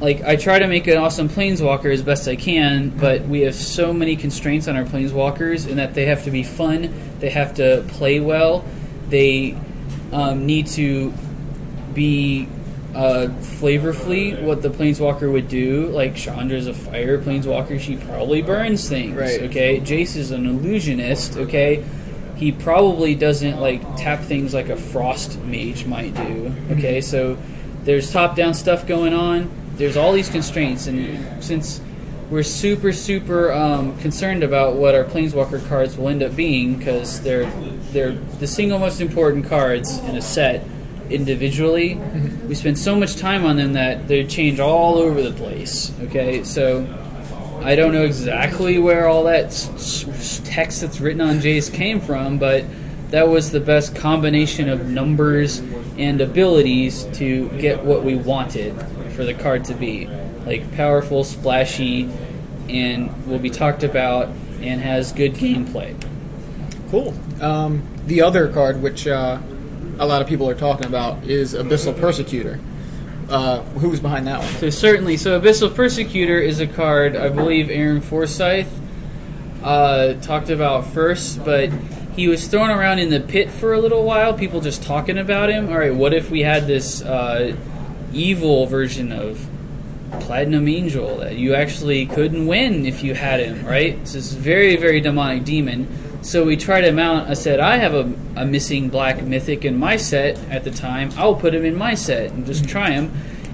like, 0.01 0.23
I 0.23 0.37
try 0.37 0.59
to 0.59 0.67
make 0.67 0.87
an 0.87 0.97
awesome 0.97 1.29
planeswalker 1.29 1.93
as 1.93 2.03
best 2.03 2.27
I 2.27 2.37
can, 2.37 2.91
but 2.91 3.23
we 3.23 3.43
have 3.43 3.55
so 3.55 3.93
many 3.93 4.17
constraints 4.17 4.67
on 4.67 4.77
our 4.77 4.85
planeswalkers 4.85 5.69
in 5.69 5.77
that 5.77 5.95
they 5.95 6.07
have 6.07 6.25
to 6.25 6.31
be 6.31 6.43
fun, 6.43 6.93
they 7.21 7.31
have 7.31 7.55
to 7.55 7.85
play 7.89 8.19
well, 8.19 8.65
they 9.09 9.57
um, 10.13 10.47
need 10.47 10.67
to 10.69 11.13
be 11.95 12.49
uh, 12.95 13.29
flavorfully 13.41 14.41
what 14.43 14.63
the 14.63 14.69
planeswalker 14.69 15.31
would 15.31 15.49
do. 15.49 15.87
Like 15.89 16.15
Chandra's 16.15 16.67
a 16.67 16.75
fire 16.75 17.19
planeswalker; 17.19 17.79
she 17.81 17.97
probably 17.97 18.43
burns 18.43 18.89
things. 18.89 19.17
Right. 19.17 19.43
Okay, 19.43 19.81
Jace 19.81 20.17
is 20.17 20.31
an 20.31 20.47
illusionist. 20.47 21.37
Okay, 21.37 21.85
he 22.37 22.53
probably 22.53 23.15
doesn't 23.15 23.61
like 23.61 23.83
tap 23.97 24.21
things 24.21 24.55
like 24.55 24.69
a 24.69 24.77
frost 24.77 25.39
mage 25.43 25.85
might 25.87 26.15
do. 26.15 26.53
Okay, 26.73 27.01
so 27.01 27.39
there's 27.85 28.13
top-down 28.13 28.55
stuff 28.55 28.87
going 28.87 29.13
on. 29.15 29.51
There's 29.77 29.97
all 29.97 30.13
these 30.13 30.29
constraints, 30.29 30.87
and 30.87 31.43
since 31.43 31.81
we're 32.31 32.43
super 32.43 32.93
super 32.93 33.53
um, 33.53 33.99
concerned 33.99 34.43
about 34.43 34.77
what 34.77 34.95
our 34.95 35.05
planeswalker 35.05 35.67
cards 35.69 35.97
will 35.97 36.09
end 36.09 36.23
up 36.23 36.35
being 36.37 36.77
because 36.77 37.21
they're 37.23 37.51
they're 37.93 38.13
the 38.13 38.47
single 38.47 38.79
most 38.79 39.01
important 39.01 39.47
cards 39.47 39.99
in 39.99 40.17
a 40.17 40.23
set 40.23 40.65
individually. 41.11 41.95
We 42.49 42.55
spend 42.55 42.79
so 42.79 42.97
much 42.97 43.17
time 43.17 43.45
on 43.45 43.57
them 43.57 43.73
that 43.75 44.09
they 44.09 44.25
change 44.25 44.61
all 44.61 44.97
over 44.99 45.23
the 45.23 45.33
place. 45.33 45.93
Okay, 46.05 46.45
so 46.45 46.87
I 47.63 47.75
don't 47.77 47.93
know 47.93 48.05
exactly 48.05 48.79
where 48.79 49.07
all 49.09 49.25
that 49.25 49.47
s- 49.47 50.05
s- 50.07 50.41
text 50.45 50.81
that's 50.81 51.01
written 51.01 51.21
on 51.21 51.41
Jace 51.41 51.73
came 51.73 52.01
from, 52.01 52.39
but 52.39 52.65
that 53.11 53.29
was 53.29 53.51
the 53.51 53.61
best 53.61 53.95
combination 53.97 54.69
of 54.69 54.89
numbers 54.89 55.61
and 55.99 56.21
abilities 56.21 57.05
to 57.15 57.49
get 57.59 57.85
what 57.85 58.05
we 58.05 58.15
wanted 58.17 58.75
for 59.15 59.25
the 59.25 59.35
card 59.35 59.65
to 59.67 59.75
be. 59.75 60.09
Like 60.47 60.75
powerful, 60.75 61.25
splashy, 61.25 62.09
and 62.69 63.27
will 63.27 63.39
be 63.39 63.51
talked 63.51 63.83
about 63.83 64.29
and 64.63 64.81
has 64.81 65.13
good 65.13 65.35
gameplay. 65.35 65.95
Cool. 66.91 67.15
Um, 67.41 67.83
the 68.07 68.23
other 68.23 68.49
card, 68.49 68.81
which 68.83 69.07
uh, 69.07 69.39
a 70.01 70.07
lot 70.07 70.23
of 70.23 70.27
people 70.27 70.49
are 70.49 70.55
talking 70.55 70.87
about, 70.87 71.23
is 71.25 71.55
Abyssal 71.55 71.97
Persecutor. 72.01 72.59
Uh, 73.29 73.61
who's 73.79 74.01
behind 74.01 74.27
that 74.27 74.41
one? 74.41 74.53
So 74.55 74.71
certainly, 74.71 75.19
so 75.19 75.39
Abyssal 75.39 75.75
Persecutor 75.75 76.41
is 76.41 76.59
a 76.59 76.67
card 76.67 77.15
I 77.15 77.29
believe 77.29 77.71
Aaron 77.71 78.01
Forsythe 78.01 78.67
uh, 79.63 80.15
talked 80.15 80.49
about 80.49 80.87
first, 80.87 81.45
but 81.45 81.71
he 82.17 82.29
was 82.29 82.49
thrown 82.49 82.71
around 82.71 82.99
in 82.99 83.11
the 83.11 83.21
pit 83.21 83.51
for 83.51 83.75
a 83.75 83.79
little 83.79 84.03
while. 84.03 84.33
People 84.33 84.63
just 84.63 84.83
talking 84.83 85.19
about 85.19 85.51
him. 85.51 85.69
All 85.69 85.79
right, 85.79 85.95
what 85.95 86.15
if 86.15 86.31
we 86.31 86.41
had 86.41 86.67
this 86.67 87.03
uh, 87.03 87.55
evil 88.13 88.67
version 88.67 89.13
of 89.13 89.49
Platinum 90.21 90.67
Angel 90.67 91.19
that 91.19 91.37
you 91.37 91.55
actually 91.55 92.07
couldn't 92.07 92.47
win 92.47 92.87
if 92.87 93.05
you 93.05 93.15
had 93.15 93.39
him? 93.39 93.67
Right, 93.67 93.99
it's 93.99 94.15
this 94.15 94.33
very 94.33 94.77
very 94.77 95.01
demonic 95.01 95.45
demon. 95.45 95.87
So 96.23 96.45
we 96.45 96.57
tried 96.57 96.85
him 96.85 96.99
out. 96.99 97.29
I 97.29 97.35
said, 97.35 97.61
I 97.61 97.77
have 97.77 97.95
a, 97.95 98.13
a 98.37 98.45
missing 98.45 98.89
black 98.89 99.23
mythic 99.23 99.65
in 99.65 99.79
my 99.79 99.97
set 99.97 100.39
at 100.51 100.65
the 100.65 100.71
time. 100.71 101.11
I'll 101.17 101.35
put 101.35 101.55
him 101.55 101.65
in 101.65 101.77
my 101.77 101.95
set 101.95 102.31
and 102.33 102.45
just 102.45 102.63
mm-hmm. 102.63 102.73
try 102.73 102.91
him. 102.91 103.13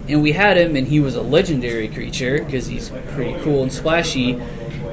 And 0.08 0.22
we 0.22 0.32
had 0.32 0.56
him, 0.56 0.76
and 0.76 0.86
he 0.86 1.00
was 1.00 1.16
a 1.16 1.22
legendary 1.22 1.88
creature 1.88 2.42
because 2.42 2.66
he's 2.66 2.90
pretty 3.08 3.40
cool 3.42 3.62
and 3.62 3.72
splashy. 3.72 4.40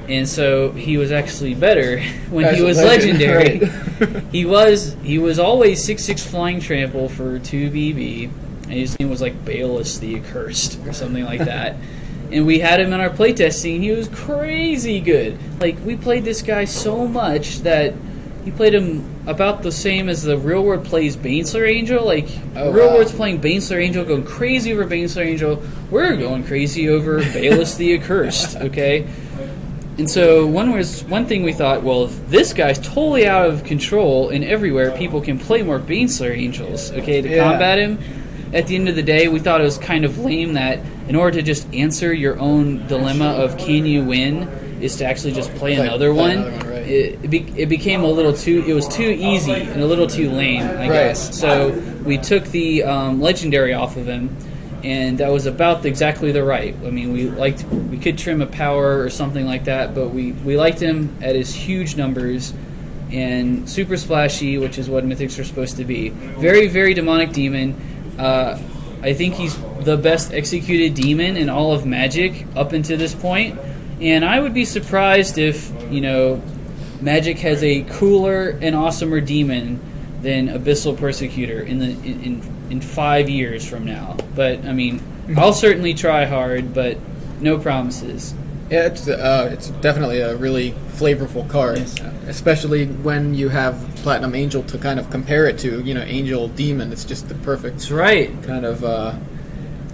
And 0.10 0.28
so 0.28 0.72
he 0.72 0.98
was 0.98 1.12
actually 1.12 1.54
better 1.54 2.02
when 2.30 2.46
As 2.46 2.58
he 2.58 2.64
was 2.64 2.78
legend, 2.78 3.20
legendary. 3.20 3.60
right. 3.60 4.24
he 4.32 4.46
was 4.46 4.96
he 5.04 5.20
was 5.20 5.40
always 5.40 5.84
six 5.84 6.04
six 6.04 6.26
flying 6.26 6.60
trample 6.60 7.10
for 7.10 7.40
two 7.40 7.70
BB, 7.70 8.30
and 8.64 8.74
his 8.74 9.00
name 9.00 9.10
was 9.10 9.22
like 9.22 9.46
Balus 9.46 10.00
the 10.00 10.16
Accursed 10.16 10.80
or 10.86 10.94
something 10.94 11.26
like 11.26 11.40
that. 11.40 11.76
And 12.34 12.46
we 12.46 12.60
had 12.60 12.80
him 12.80 12.92
in 12.94 13.00
our 13.00 13.10
playtesting. 13.10 13.80
He 13.82 13.92
was 13.92 14.08
crazy 14.10 15.00
good. 15.00 15.38
Like 15.62 15.78
we 15.86 15.96
played 15.96 16.26
this 16.26 16.42
guy 16.42 16.66
so 16.66 17.08
much 17.08 17.60
that 17.60 17.94
he 18.44 18.52
played 18.52 18.74
him 18.74 19.10
about 19.26 19.64
the 19.64 19.72
same 19.72 20.10
as 20.10 20.24
the 20.24 20.38
real 20.38 20.64
world 20.64 20.84
plays 20.84 21.16
Baneslayer 21.16 21.70
Angel. 21.70 22.04
Like 22.06 22.28
Oh, 22.56 22.72
real 22.72 22.88
wow. 22.90 22.96
world's 22.96 23.14
playing 23.14 23.40
Baneslayer 23.40 23.82
Angel, 23.82 24.04
going 24.04 24.26
crazy 24.26 24.74
over 24.74 24.84
Baneslayer 24.86 25.26
Angel. 25.28 25.64
We're 25.90 26.18
going 26.18 26.44
crazy 26.44 26.90
over 26.90 27.20
Balus 27.34 27.76
the 27.76 27.94
Accursed. 27.98 28.58
Okay. 28.58 29.08
And 29.98 30.10
so 30.10 30.48
one 30.48 30.74
was 30.74 31.04
one 31.04 31.28
thing 31.28 31.44
we 31.44 31.54
thought, 31.54 31.84
well, 31.84 32.06
if 32.06 32.30
this 32.30 32.52
guy's 32.52 32.80
totally 32.80 33.28
out 33.28 33.46
of 33.46 33.64
control 33.64 34.30
and 34.30 34.44
everywhere, 34.44 34.90
people 34.98 35.22
can 35.22 35.38
play 35.38 35.62
more 35.62 35.80
Baneslayer 35.80 36.36
Angels, 36.36 36.92
okay, 36.94 37.22
to 37.22 37.30
Yeah. 37.30 37.44
combat 37.52 37.78
him. 37.78 38.00
At 38.54 38.68
the 38.68 38.76
end 38.76 38.88
of 38.88 38.96
the 38.96 39.02
day, 39.04 39.28
we 39.28 39.40
thought 39.40 39.62
it 39.62 39.64
was 39.64 39.78
kind 39.78 40.06
of 40.06 40.20
lame 40.20 40.54
that 40.54 40.80
in 41.08 41.16
order 41.16 41.38
to 41.38 41.42
just 41.44 41.72
answer 41.74 42.14
your 42.14 42.40
own 42.40 42.86
dilemma 42.88 43.26
of 43.26 43.58
can 43.58 43.86
you 43.86 44.04
win, 44.04 44.48
is 44.80 44.98
to 44.98 45.06
actually 45.06 45.32
just 45.34 45.50
play 45.56 45.76
Play- 45.76 45.88
another 45.88 46.14
play 46.14 46.22
one. 46.22 46.32
another 46.32 46.58
one, 46.60 46.70
right. 46.70 46.88
it, 46.88 47.20
it, 47.24 47.30
be, 47.30 47.46
it 47.56 47.68
became 47.70 48.04
a 48.04 48.08
little 48.08 48.34
too. 48.34 48.64
It 48.68 48.74
was 48.74 48.88
too 48.88 49.04
easy 49.10 49.54
and 49.54 49.82
a 49.82 49.86
little 49.88 50.08
too 50.08 50.30
lame, 50.30 50.62
I 50.64 50.76
Right. 50.76 50.88
guess. 50.90 51.38
So 51.38 51.72
we 52.06 52.18
took 52.18 52.46
the 52.46 52.84
um, 52.84 53.22
legendary 53.22 53.74
off 53.74 53.96
of 53.98 54.06
him, 54.08 54.36
and 54.84 55.18
that 55.20 55.32
was 55.32 55.46
about 55.46 55.86
exactly 55.86 56.32
the 56.34 56.44
right. 56.44 56.76
I 56.86 56.90
mean, 56.92 57.12
we 57.14 57.30
liked 57.30 57.64
we 57.64 57.98
could 57.98 58.18
trim 58.18 58.42
a 58.42 58.46
power 58.46 59.00
or 59.02 59.10
something 59.10 59.46
like 59.46 59.64
that, 59.66 59.96
but 59.96 60.10
we 60.10 60.34
we 60.34 60.58
liked 60.58 60.80
him 60.82 61.16
at 61.22 61.34
his 61.36 61.56
huge 61.56 61.96
numbers 61.96 62.54
and 63.10 63.70
super 63.70 63.96
splashy, 63.96 64.58
which 64.58 64.78
is 64.78 64.90
what 64.90 65.06
mythics 65.06 65.40
are 65.40 65.44
supposed 65.46 65.78
to 65.78 65.86
be. 65.86 66.10
Very 66.10 66.68
very 66.68 66.94
demonic 66.94 67.32
demon. 67.32 67.76
Uh, 68.18 68.60
I 69.02 69.14
think 69.14 69.36
he's 69.36 69.58
the 69.82 69.98
best 69.98 70.34
executed 70.34 70.94
demon 70.96 71.36
in 71.36 71.50
all 71.50 71.74
of 71.74 71.86
Magic 71.86 72.46
up 72.56 72.72
until 72.72 72.98
this 72.98 73.14
point, 73.14 73.60
and 74.00 74.24
I 74.24 74.40
would 74.40 74.54
be 74.54 74.66
surprised 74.66 75.38
if 75.38 75.72
you 75.92 76.02
know 76.02 76.42
Magic 77.02 77.40
has 77.40 77.62
a 77.64 77.84
cooler 77.84 78.50
and 78.50 78.76
awesomer 78.76 79.26
demon 79.26 79.80
than 80.22 80.48
Abyssal 80.48 80.98
Persecutor 80.98 81.60
in 81.62 81.80
the 81.80 81.90
in, 81.90 82.24
in, 82.24 82.68
in 82.70 82.82
five 82.82 83.30
years 83.30 83.68
from 83.68 83.86
now. 83.86 84.16
But 84.36 84.66
I 84.66 84.72
mean, 84.72 85.02
I'll 85.36 85.54
certainly 85.54 85.94
try 85.94 86.26
hard, 86.26 86.74
but 86.74 86.98
no 87.42 87.58
promises. 87.60 88.34
Yeah, 88.70 88.88
it's 88.88 89.08
uh, 89.08 89.50
it's 89.52 89.70
definitely 89.82 90.20
a 90.22 90.36
really 90.36 90.72
flavorful 90.94 91.48
card, 91.50 91.78
Yes. 91.80 91.96
especially 92.28 92.86
when 92.88 93.34
you 93.34 93.50
have 93.50 93.76
Platinum 93.98 94.34
Angel 94.36 94.64
to 94.64 94.78
kind 94.78 95.00
of 95.00 95.10
compare 95.12 95.46
it 95.48 95.60
to. 95.60 95.82
You 95.82 95.94
know, 95.94 96.02
Angel 96.02 96.48
Demon. 96.48 96.92
It's 96.92 97.04
just 97.04 97.28
the 97.30 97.36
perfect 97.36 97.76
That's 97.78 97.92
right. 97.92 98.32
kind 98.44 98.66
of 98.66 98.84
uh, 98.84 99.12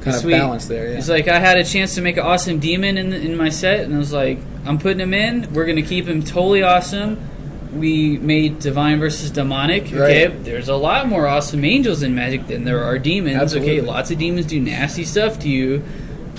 kind 0.02 0.16
of 0.16 0.22
Sweet. 0.22 0.34
balance 0.34 0.68
there. 0.68 0.92
Yeah. 0.92 0.98
It's 0.98 1.10
like 1.10 1.28
I 1.28 1.40
had 1.40 1.58
a 1.58 1.64
chance 1.64 1.96
to 1.96 2.02
make 2.02 2.18
an 2.18 2.24
awesome 2.26 2.60
demon 2.60 2.98
in 2.98 3.10
the, 3.10 3.20
in 3.20 3.36
my 3.36 3.50
set, 3.50 3.82
and 3.82 3.94
I 3.96 3.98
was 3.98 4.14
like, 4.14 4.38
I'm 4.66 4.78
putting 4.78 5.00
him 5.00 5.14
in. 5.14 5.52
We're 5.54 5.66
gonna 5.66 5.82
keep 5.82 6.06
him 6.08 6.24
totally 6.24 6.62
awesome. 6.64 7.20
We 7.74 8.18
made 8.18 8.60
divine 8.60 9.00
versus 9.00 9.30
demonic. 9.32 9.88
Okay, 9.94 10.28
Right. 10.28 10.44
there's 10.44 10.70
a 10.70 10.76
lot 10.76 11.08
more 11.08 11.28
awesome 11.28 11.64
angels 11.66 12.02
in 12.02 12.16
Magic 12.16 12.48
than 12.48 12.64
there 12.66 12.84
are 12.84 12.98
demons. 12.98 13.36
Absolutely. 13.42 13.80
Okay, 13.80 13.82
lots 13.88 14.10
of 14.10 14.18
demons 14.20 14.46
do 14.46 14.60
nasty 14.60 15.04
stuff 15.04 15.38
to 15.40 15.50
you. 15.50 15.84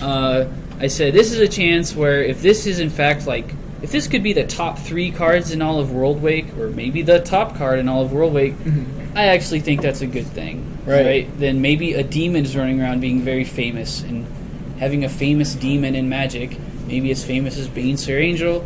Uh, 0.00 0.46
I 0.80 0.88
said 0.88 1.14
this 1.14 1.32
is 1.32 1.38
a 1.38 1.48
chance 1.48 1.94
where 1.94 2.22
if 2.22 2.42
this 2.42 2.66
is 2.66 2.80
in 2.80 2.90
fact 2.90 3.26
like 3.26 3.54
if 3.82 3.92
this 3.92 4.08
could 4.08 4.22
be 4.22 4.32
the 4.32 4.46
top 4.46 4.78
three 4.78 5.10
cards 5.10 5.52
in 5.52 5.62
all 5.62 5.80
of 5.80 5.88
Worldwake, 5.88 6.56
or 6.58 6.68
maybe 6.68 7.02
the 7.02 7.20
top 7.20 7.56
card 7.56 7.78
in 7.78 7.88
all 7.88 8.02
of 8.02 8.10
Worldwake, 8.10 8.54
I 9.14 9.28
actually 9.28 9.60
think 9.60 9.80
that's 9.80 10.02
a 10.02 10.06
good 10.06 10.26
thing. 10.26 10.62
Mm-hmm. 10.62 10.90
Right. 10.90 11.38
Then 11.38 11.62
maybe 11.62 11.94
a 11.94 12.02
demon 12.02 12.44
is 12.44 12.56
running 12.56 12.80
around 12.80 13.00
being 13.00 13.22
very 13.22 13.44
famous 13.44 14.02
and 14.02 14.26
having 14.78 15.04
a 15.04 15.08
famous 15.08 15.54
demon 15.54 15.94
in 15.94 16.08
Magic, 16.08 16.58
maybe 16.86 17.10
as 17.10 17.24
famous 17.24 17.56
as 17.58 17.68
Baneslayer 17.68 18.20
Angel, 18.20 18.60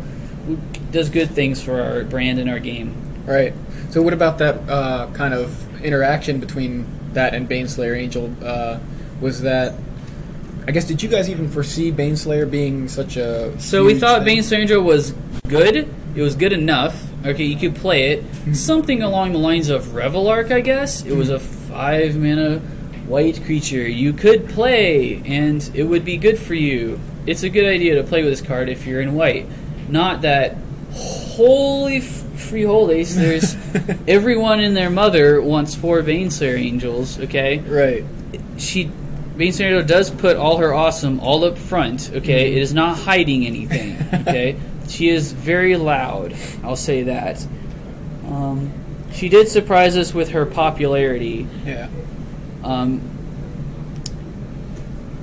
who 0.45 0.57
does 0.91 1.09
good 1.09 1.31
things 1.31 1.61
for 1.61 1.81
our 1.81 2.03
brand 2.03 2.39
and 2.39 2.49
our 2.49 2.59
game. 2.59 3.23
Right. 3.25 3.53
So, 3.89 4.01
what 4.01 4.13
about 4.13 4.37
that 4.39 4.69
uh, 4.69 5.11
kind 5.13 5.33
of 5.33 5.83
interaction 5.83 6.39
between 6.39 7.13
that 7.13 7.33
and 7.33 7.49
Baneslayer 7.49 7.97
Angel? 7.97 8.33
Uh, 8.43 8.79
was 9.21 9.41
that? 9.41 9.75
I 10.67 10.71
guess 10.71 10.85
did 10.85 11.03
you 11.03 11.09
guys 11.09 11.29
even 11.29 11.49
foresee 11.49 11.91
Baneslayer 11.91 12.49
being 12.49 12.87
such 12.87 13.17
a? 13.17 13.59
So 13.59 13.85
we 13.85 13.99
thought 13.99 14.23
thing? 14.23 14.37
Baneslayer 14.39 14.59
Angel 14.61 14.81
was 14.83 15.11
good. 15.47 15.87
It 16.15 16.21
was 16.21 16.35
good 16.35 16.53
enough. 16.53 17.03
Okay, 17.25 17.43
you 17.43 17.57
could 17.57 17.75
play 17.75 18.11
it. 18.11 18.23
Mm-hmm. 18.23 18.53
Something 18.53 19.01
along 19.03 19.33
the 19.33 19.37
lines 19.39 19.69
of 19.69 19.85
Reveillark, 19.87 20.51
I 20.51 20.61
guess. 20.61 21.03
It 21.05 21.15
was 21.15 21.29
a 21.29 21.35
Mm-hmm. 21.39 21.73
five 21.73 22.15
mana 22.15 22.59
white 23.07 23.43
creature 23.43 23.85
you 23.87 24.13
could 24.13 24.47
play, 24.49 25.21
and 25.25 25.69
it 25.73 25.83
would 25.83 26.05
be 26.05 26.15
good 26.17 26.39
for 26.39 26.53
you. 26.55 26.99
It's 27.27 27.43
a 27.43 27.49
good 27.49 27.65
idea 27.65 27.95
to 27.95 28.03
play 28.03 28.23
with 28.23 28.31
this 28.31 28.41
card 28.41 28.69
if 28.69 28.85
you're 28.87 29.01
in 29.01 29.13
white. 29.13 29.45
Not 29.89 30.21
that 30.21 30.55
holy 30.93 31.97
f- 31.97 32.05
free 32.39 32.63
holies. 32.63 33.15
There's 33.15 33.55
everyone 34.07 34.59
and 34.61 34.75
their 34.75 34.89
mother 34.89 35.41
wants 35.41 35.75
four 35.75 36.01
Baneslayer 36.01 36.57
Angels. 36.57 37.19
Okay, 37.19 37.59
Right. 37.59 38.03
she 38.57 38.89
Baneslayer 39.35 39.65
Angel 39.65 39.83
does 39.83 40.09
put 40.11 40.37
all 40.37 40.57
her 40.57 40.73
awesome 40.73 41.19
all 41.19 41.43
up 41.43 41.57
front. 41.57 42.09
Okay, 42.13 42.47
Mm-hmm. 42.49 42.57
it 42.57 42.61
is 42.61 42.73
not 42.73 42.97
hiding 42.97 43.45
anything. 43.45 43.97
Okay, 44.21 44.55
she 44.87 45.09
is 45.09 45.31
very 45.33 45.75
loud. 45.75 46.35
I'll 46.63 46.75
say 46.75 47.03
that. 47.03 47.45
Um, 48.27 48.71
she 49.13 49.29
did 49.29 49.47
surprise 49.47 49.95
us 49.97 50.13
with 50.13 50.29
her 50.29 50.45
popularity, 50.45 51.47
Yeah. 51.65 51.87
um, 52.63 53.01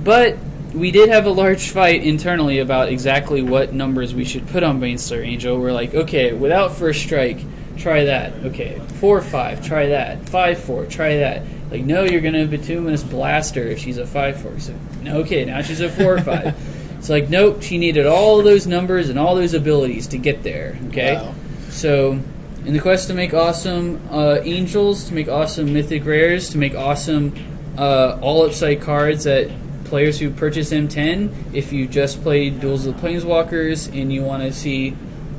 but 0.03 0.37
we 0.73 0.91
did 0.91 1.09
have 1.09 1.25
a 1.25 1.29
large 1.29 1.69
fight 1.69 2.03
internally 2.03 2.59
about 2.59 2.89
exactly 2.89 3.41
what 3.41 3.73
numbers 3.73 4.13
we 4.15 4.25
should 4.25 4.47
put 4.47 4.63
on 4.63 4.79
Baneslayer 4.81 5.25
Angel. 5.25 5.59
We're 5.59 5.71
like, 5.71 5.93
okay, 5.93 6.33
without 6.33 6.73
first 6.75 7.01
strike, 7.03 7.39
try 7.77 8.05
that. 8.05 8.33
Okay, 8.45 8.79
four 8.99 9.21
five, 9.21 9.65
try 9.65 9.87
that. 9.87 10.27
Five 10.29 10.59
four, 10.63 10.85
try 10.85 11.17
that. 11.17 11.43
Like, 11.73 11.83
no, 11.85 12.03
you're 12.03 12.21
gonna 12.21 12.45
bituminous 12.45 13.01
blast 13.03 13.55
her 13.55 13.63
if 13.63 13.79
she's 13.79 13.97
a 13.97 14.05
five 14.05 14.39
four. 14.39 14.59
So, 14.59 14.73
okay, 15.05 15.43
now 15.43 15.61
she's 15.63 15.81
a 15.81 15.89
four 15.89 16.19
five. 16.21 16.55
It's 17.03 17.09
like, 17.09 17.29
nope, 17.29 17.61
she 17.61 17.77
needed 17.77 18.05
all 18.05 18.39
of 18.39 18.45
those 18.45 18.65
numbers 18.65 19.09
and 19.09 19.19
all 19.19 19.35
those 19.35 19.53
abilities 19.53 20.07
to 20.07 20.17
get 20.17 20.41
there. 20.43 20.77
Okay, 20.87 21.15
Wow. 21.15 21.33
so 21.69 22.17
in 22.65 22.71
the 22.71 22.79
quest 22.79 23.09
to 23.09 23.13
make 23.13 23.33
awesome 23.33 23.99
uh, 24.09 24.39
angels, 24.43 25.03
to 25.09 25.13
make 25.13 25.27
awesome 25.27 25.73
mythic 25.73 26.05
rares, 26.05 26.47
to 26.51 26.57
make 26.57 26.75
awesome 26.75 27.33
uh, 27.77 28.17
all 28.21 28.45
upside 28.45 28.79
cards 28.79 29.25
that 29.25 29.49
players 29.83 30.17
who 30.19 30.29
purchase 30.29 30.71
M10, 30.71 31.53
if 31.53 31.73
you 31.73 31.87
just 31.89 32.21
played 32.23 32.61
Duels 32.61 32.85
of 32.85 32.95
the 32.95 33.05
Planeswalkers 33.05 33.89
and 33.99 34.13
you 34.13 34.23
want 34.23 34.43
to 34.43 34.53
see 34.53 34.91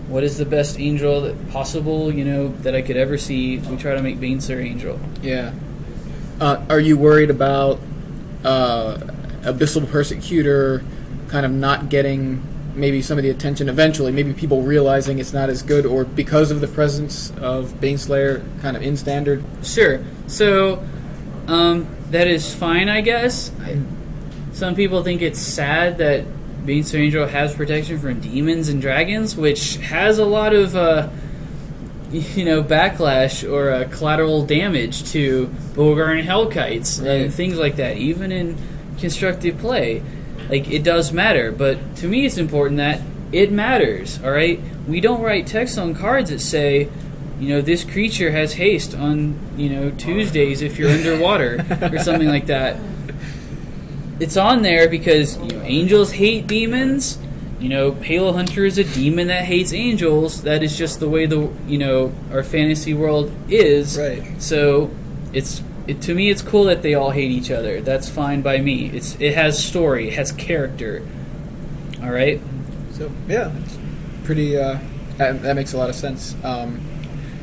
what 0.08 0.22
is 0.22 0.36
the 0.36 0.44
best 0.44 0.78
angel 0.78 1.22
that 1.22 1.48
possible, 1.50 2.12
you 2.12 2.26
know, 2.26 2.48
that 2.58 2.74
I 2.74 2.82
could 2.82 2.98
ever 2.98 3.16
see, 3.16 3.56
we 3.56 3.78
try 3.78 3.94
to 3.94 4.02
make 4.02 4.18
Baneslayer 4.18 4.62
Angel. 4.62 5.00
Yeah. 5.22 5.54
Uh, 6.40 6.64
are 6.68 6.80
you 6.80 6.96
worried 6.96 7.30
about 7.30 7.78
uh, 8.44 8.98
Abyssal 9.42 9.88
Persecutor 9.90 10.82
kind 11.28 11.46
of 11.46 11.52
not 11.52 11.88
getting 11.88 12.42
maybe 12.74 13.00
some 13.02 13.18
of 13.18 13.24
the 13.24 13.30
attention 13.30 13.68
eventually? 13.68 14.10
Maybe 14.10 14.32
people 14.32 14.62
realizing 14.62 15.18
it's 15.18 15.32
not 15.32 15.48
as 15.48 15.62
good, 15.62 15.86
or 15.86 16.04
because 16.04 16.50
of 16.50 16.60
the 16.60 16.68
presence 16.68 17.30
of 17.40 17.74
Baneslayer 17.74 18.42
kind 18.62 18.76
of 18.76 18.82
in 18.82 18.96
standard? 18.96 19.44
Sure. 19.62 20.04
So, 20.26 20.84
um, 21.46 21.86
that 22.10 22.26
is 22.26 22.52
fine, 22.54 22.88
I 22.88 23.00
guess. 23.00 23.52
I, 23.60 23.78
some 24.52 24.74
people 24.74 25.02
think 25.02 25.22
it's 25.22 25.40
sad 25.40 25.98
that 25.98 26.24
Baneslayer 26.64 27.04
Angel 27.04 27.26
has 27.26 27.54
protection 27.54 27.98
from 27.98 28.20
demons 28.20 28.68
and 28.68 28.80
dragons, 28.80 29.36
which 29.36 29.76
has 29.76 30.18
a 30.18 30.24
lot 30.24 30.52
of, 30.52 30.74
uh, 30.74 31.08
you 32.37 32.44
know, 32.44 32.62
backlash 32.62 33.48
or 33.50 33.70
uh, 33.70 33.88
collateral 33.90 34.44
damage 34.46 35.11
to 35.12 35.46
Bogardan 35.74 36.24
Hellkites 36.24 37.00
Right. 37.00 37.22
and 37.22 37.35
things 37.35 37.57
like 37.59 37.77
that, 37.77 37.96
even 37.96 38.31
in 38.33 38.57
constructive 38.98 39.59
play. 39.59 40.03
Like, 40.48 40.70
it 40.70 40.83
does 40.85 41.12
matter, 41.12 41.50
but 41.50 41.96
to 41.96 42.09
me, 42.09 42.27
it's 42.27 42.38
important 42.38 42.77
that 42.77 43.00
it 43.33 43.50
matters, 43.50 44.20
alright? 44.22 44.61
We 44.87 45.00
don't 45.00 45.22
write 45.22 45.46
text 45.46 45.79
on 45.79 45.94
cards 45.94 46.31
that 46.31 46.40
say, 46.40 46.88
you 47.40 47.48
know, 47.48 47.61
this 47.61 47.83
creature 47.83 48.31
has 48.31 48.53
haste 48.55 48.94
on, 48.94 49.35
you 49.57 49.70
know, 49.70 49.90
Tuesdays 49.90 50.62
if 50.62 50.79
you're 50.79 50.90
underwater 50.90 51.64
or 51.92 51.98
something 51.98 52.29
like 52.29 52.46
that. 52.46 52.77
It's 54.20 54.37
on 54.37 54.62
there 54.62 54.88
because 54.88 55.37
you 55.38 55.48
know, 55.48 55.62
angels 55.62 56.12
hate 56.12 56.46
demons. 56.46 57.18
You 57.60 57.68
know, 57.68 57.92
Halo 57.92 58.32
Hunter 58.32 58.64
is 58.64 58.78
a 58.78 58.84
demon 58.84 59.28
that 59.28 59.44
hates 59.44 59.72
angels. 59.72 60.42
That 60.42 60.62
is 60.62 60.76
just 60.76 61.00
the 61.00 61.08
way 61.08 61.26
the 61.26 61.50
you 61.66 61.78
know 61.78 62.12
our 62.30 62.42
fantasy 62.42 62.94
world 62.94 63.32
is. 63.48 63.98
Right. 63.98 64.40
So 64.42 64.90
it's 65.32 65.62
it, 65.86 66.00
to 66.02 66.14
me, 66.14 66.30
it's 66.30 66.42
cool 66.42 66.64
that 66.64 66.82
they 66.82 66.94
all 66.94 67.10
hate 67.10 67.30
each 67.30 67.50
other. 67.50 67.80
That's 67.80 68.08
fine 68.08 68.42
by 68.42 68.58
me. 68.58 68.86
It's 68.86 69.16
it 69.20 69.34
has 69.34 69.62
story, 69.62 70.08
it 70.08 70.14
has 70.14 70.32
character. 70.32 71.06
All 72.02 72.10
right. 72.10 72.40
So 72.92 73.10
yeah, 73.28 73.52
it's 73.64 73.78
pretty. 74.24 74.56
Uh, 74.56 74.78
that, 75.18 75.42
that 75.42 75.56
makes 75.56 75.72
a 75.72 75.78
lot 75.78 75.90
of 75.90 75.94
sense. 75.94 76.34
Um, 76.42 76.80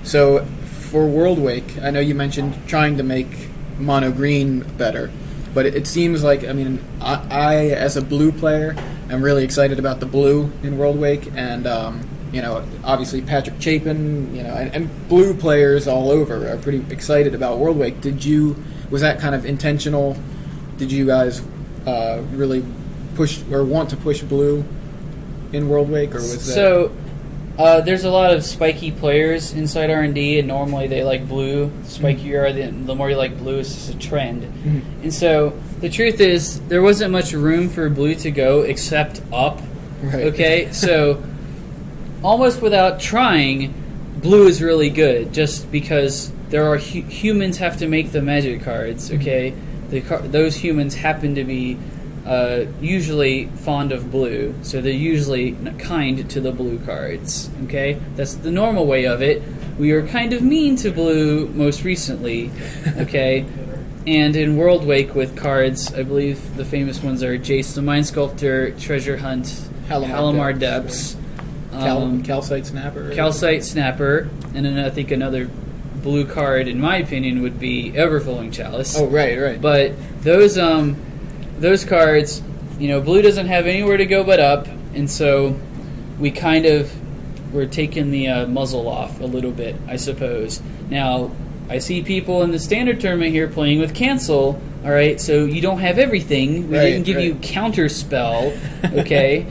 so 0.04 0.46
for 0.90 1.08
Worldwake, 1.08 1.82
I 1.82 1.90
know 1.90 2.00
you 2.00 2.16
mentioned 2.16 2.68
trying 2.68 2.98
to 2.98 3.04
make 3.04 3.50
mono 3.78 4.12
green 4.12 4.62
better, 4.78 5.12
but 5.54 5.66
it, 5.66 5.76
it 5.76 5.88
seems 5.88 6.24
like 6.24 6.44
I 6.44 6.54
mean 6.54 6.84
I, 7.00 7.28
I 7.30 7.56
as 7.70 7.96
a 7.98 8.02
blue 8.02 8.32
player 8.32 8.76
am 9.12 9.22
really 9.22 9.44
excited 9.44 9.80
about 9.80 10.00
the 10.00 10.06
blue 10.06 10.52
in 10.64 10.78
Worldwake, 10.78 11.36
and 11.36 11.68
um, 11.68 12.08
you 12.32 12.42
know 12.42 12.66
obviously 12.84 13.22
Patrick 13.22 13.62
Chapin, 13.62 14.34
you 14.36 14.44
know, 14.44 14.54
and, 14.54 14.74
and 14.74 15.10
blue 15.10 15.34
players 15.34 15.88
all 15.88 16.10
over 16.10 16.52
are 16.52 16.58
pretty 16.58 16.84
excited 16.90 17.36
about 17.36 17.60
Worldwake. 17.60 18.02
Did 18.02 18.24
you 18.24 18.56
was 18.90 19.02
that 19.02 19.20
kind 19.20 19.36
of 19.36 19.46
intentional? 19.46 20.18
Did 20.78 20.92
you 20.92 21.06
guys 21.06 21.42
uh, 21.86 22.22
really 22.32 22.64
push 23.16 23.42
or 23.52 23.64
want 23.64 23.90
to 23.90 23.98
push 23.98 24.22
blue 24.22 24.66
in 25.54 25.68
Worldwake, 25.68 26.12
or 26.12 26.16
was 26.16 26.46
that 26.46 26.54
So, 26.54 26.92
uh, 27.58 27.82
there's 27.82 28.04
a 28.04 28.10
lot 28.10 28.34
of 28.34 28.44
spiky 28.44 28.92
players 28.92 29.54
inside 29.54 29.90
R 29.90 30.02
and 30.02 30.16
D, 30.16 30.40
and 30.40 30.48
normally 30.48 30.88
they 30.88 31.04
like 31.04 31.28
blue. 31.28 31.68
The 31.68 31.88
spikier 31.88 32.44
are, 32.44 32.54
the, 32.54 32.68
the 32.68 32.96
more 32.96 33.10
you 33.10 33.18
like 33.18 33.38
blue. 33.38 33.60
It's 33.60 33.74
just 33.74 33.94
a 33.94 33.98
trend. 33.98 34.44
And 35.04 35.14
so, 35.14 35.54
the 35.82 35.90
truth 35.90 36.20
is, 36.22 36.62
there 36.62 36.82
wasn't 36.82 37.12
much 37.12 37.34
room 37.34 37.68
for 37.70 37.90
blue 37.90 38.16
to 38.16 38.32
go 38.32 38.62
except 38.62 39.22
up. 39.34 39.60
Right. 40.02 40.26
Okay, 40.26 40.72
so 40.72 41.24
almost 42.24 42.62
without 42.62 43.00
trying, 43.00 43.74
blue 44.18 44.48
is 44.48 44.62
really 44.62 44.90
good, 44.90 45.34
just 45.34 45.72
because 45.72 46.32
there 46.50 46.66
are 46.72 46.78
hu- 46.78 47.02
humans 47.02 47.58
have 47.58 47.78
to 47.78 47.88
make 47.88 48.12
the 48.12 48.22
magic 48.22 48.64
cards. 48.64 49.12
Okay, 49.12 49.54
the 49.90 50.02
car- 50.02 50.22
those 50.22 50.56
humans 50.56 50.96
happen 50.96 51.36
to 51.36 51.44
be 51.44 51.78
uh, 52.26 52.66
usually 52.80 53.46
fond 53.48 53.92
of 53.92 54.12
blue, 54.12 54.54
so 54.62 54.82
they're 54.82 54.92
usually 54.92 55.54
kind 55.80 56.30
to 56.30 56.40
the 56.40 56.52
blue 56.52 56.80
cards. 56.80 57.50
Okay, 57.64 58.00
that's 58.16 58.36
the 58.36 58.52
normal 58.52 58.86
way 58.86 59.06
of 59.06 59.22
it. 59.22 59.42
We 59.80 59.92
are 59.92 60.06
kind 60.06 60.34
of 60.34 60.44
mean 60.44 60.76
to 60.78 60.92
blue 60.92 61.48
most 61.48 61.84
recently. 61.84 62.52
Okay. 62.98 63.46
And 64.08 64.36
in 64.36 64.58
Worldwake 64.58 65.14
with 65.14 65.38
cards, 65.38 65.94
I 65.94 66.04
believe 66.04 66.58
the 66.58 66.66
famous 66.66 67.04
ones 67.04 67.22
are 67.22 67.38
Jace 67.38 67.76
the 67.76 67.82
Mind 67.82 68.08
Sculptor, 68.08 68.72
Treasure 68.72 69.18
Hunt, 69.18 69.46
Halimar 69.88 70.08
Halimar 70.08 70.60
Depths, 70.60 71.14
Depths, 71.14 71.18
Cal- 71.72 72.02
um, 72.02 72.24
calcite 72.24 72.66
snapper? 72.66 73.12
Calcite 73.12 73.64
Snapper, 73.64 74.30
and 74.56 74.66
then 74.66 74.80
I 74.80 74.90
think 74.90 75.12
another 75.12 75.50
blue 76.02 76.26
card, 76.26 76.68
in 76.68 76.82
my 76.82 76.98
opinion, 76.98 77.42
would 77.44 77.60
be 77.60 77.92
Everflowing 77.92 78.52
Chalice. 78.52 78.98
Oh, 78.98 79.08
right, 79.08 79.38
right. 79.38 79.62
But 79.62 79.94
those 80.22 80.58
um 80.58 81.00
those 81.60 81.86
cards, 81.86 82.42
you 82.80 82.88
know, 82.88 83.02
blue 83.02 83.22
doesn't 83.22 83.48
have 83.48 83.68
anywhere 83.68 83.98
to 83.98 84.06
go 84.06 84.24
but 84.24 84.40
up, 84.40 84.68
and 84.96 85.10
so 85.10 85.60
we 86.20 86.32
kind 86.32 86.66
of 86.66 86.92
we're 87.54 87.68
taking 87.68 88.12
the 88.12 88.28
uh, 88.28 88.48
muzzle 88.48 88.88
off 88.88 89.20
a 89.20 89.26
little 89.26 89.52
bit, 89.52 89.76
I 89.88 89.98
suppose. 89.98 90.62
Now, 90.90 91.32
I 91.72 91.80
see 91.80 92.04
people 92.04 92.44
in 92.44 92.52
the 92.52 92.60
standard 92.60 93.00
tournament 93.00 93.32
here 93.32 93.48
playing 93.48 93.80
with 93.80 93.96
cancel. 93.96 94.62
All 94.84 94.92
right, 94.92 95.22
so 95.22 95.46
you 95.46 95.62
don't 95.62 95.80
have 95.80 95.98
everything. 95.98 96.70
We 96.70 96.78
Right, 96.78 96.84
didn't 96.90 97.06
give 97.06 97.20
you 97.22 97.34
right. 97.34 97.42
counter 97.42 97.88
spell, 97.88 98.52
okay? 98.86 99.46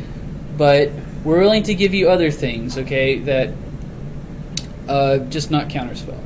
but 0.58 0.90
we're 1.24 1.40
willing 1.40 1.62
to 1.62 1.74
give 1.74 1.94
you 1.94 2.10
other 2.10 2.30
things, 2.30 2.76
okay? 2.76 3.18
That 3.20 3.54
uh, 4.86 5.18
just 5.30 5.50
not 5.50 5.70
counter 5.70 5.94
spell. 5.94 6.20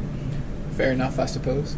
Fair 0.72 0.90
enough, 0.90 1.18
I 1.20 1.26
suppose. 1.26 1.76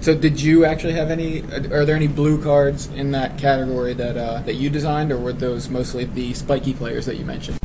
So, 0.00 0.14
did 0.16 0.40
you 0.40 0.64
actually 0.64 0.94
have 0.94 1.10
any? 1.10 1.42
Are 1.70 1.84
there 1.84 1.94
any 1.96 2.08
blue 2.08 2.42
cards 2.42 2.88
in 2.88 3.12
that 3.12 3.38
category 3.38 3.94
that 3.94 4.16
uh, 4.16 4.40
that 4.40 4.54
you 4.54 4.68
designed, 4.68 5.12
or 5.12 5.18
were 5.18 5.32
those 5.32 5.68
mostly 5.68 6.04
the 6.04 6.34
spiky 6.34 6.74
players 6.74 7.06
that 7.06 7.16
you 7.16 7.24
mentioned? 7.24 7.58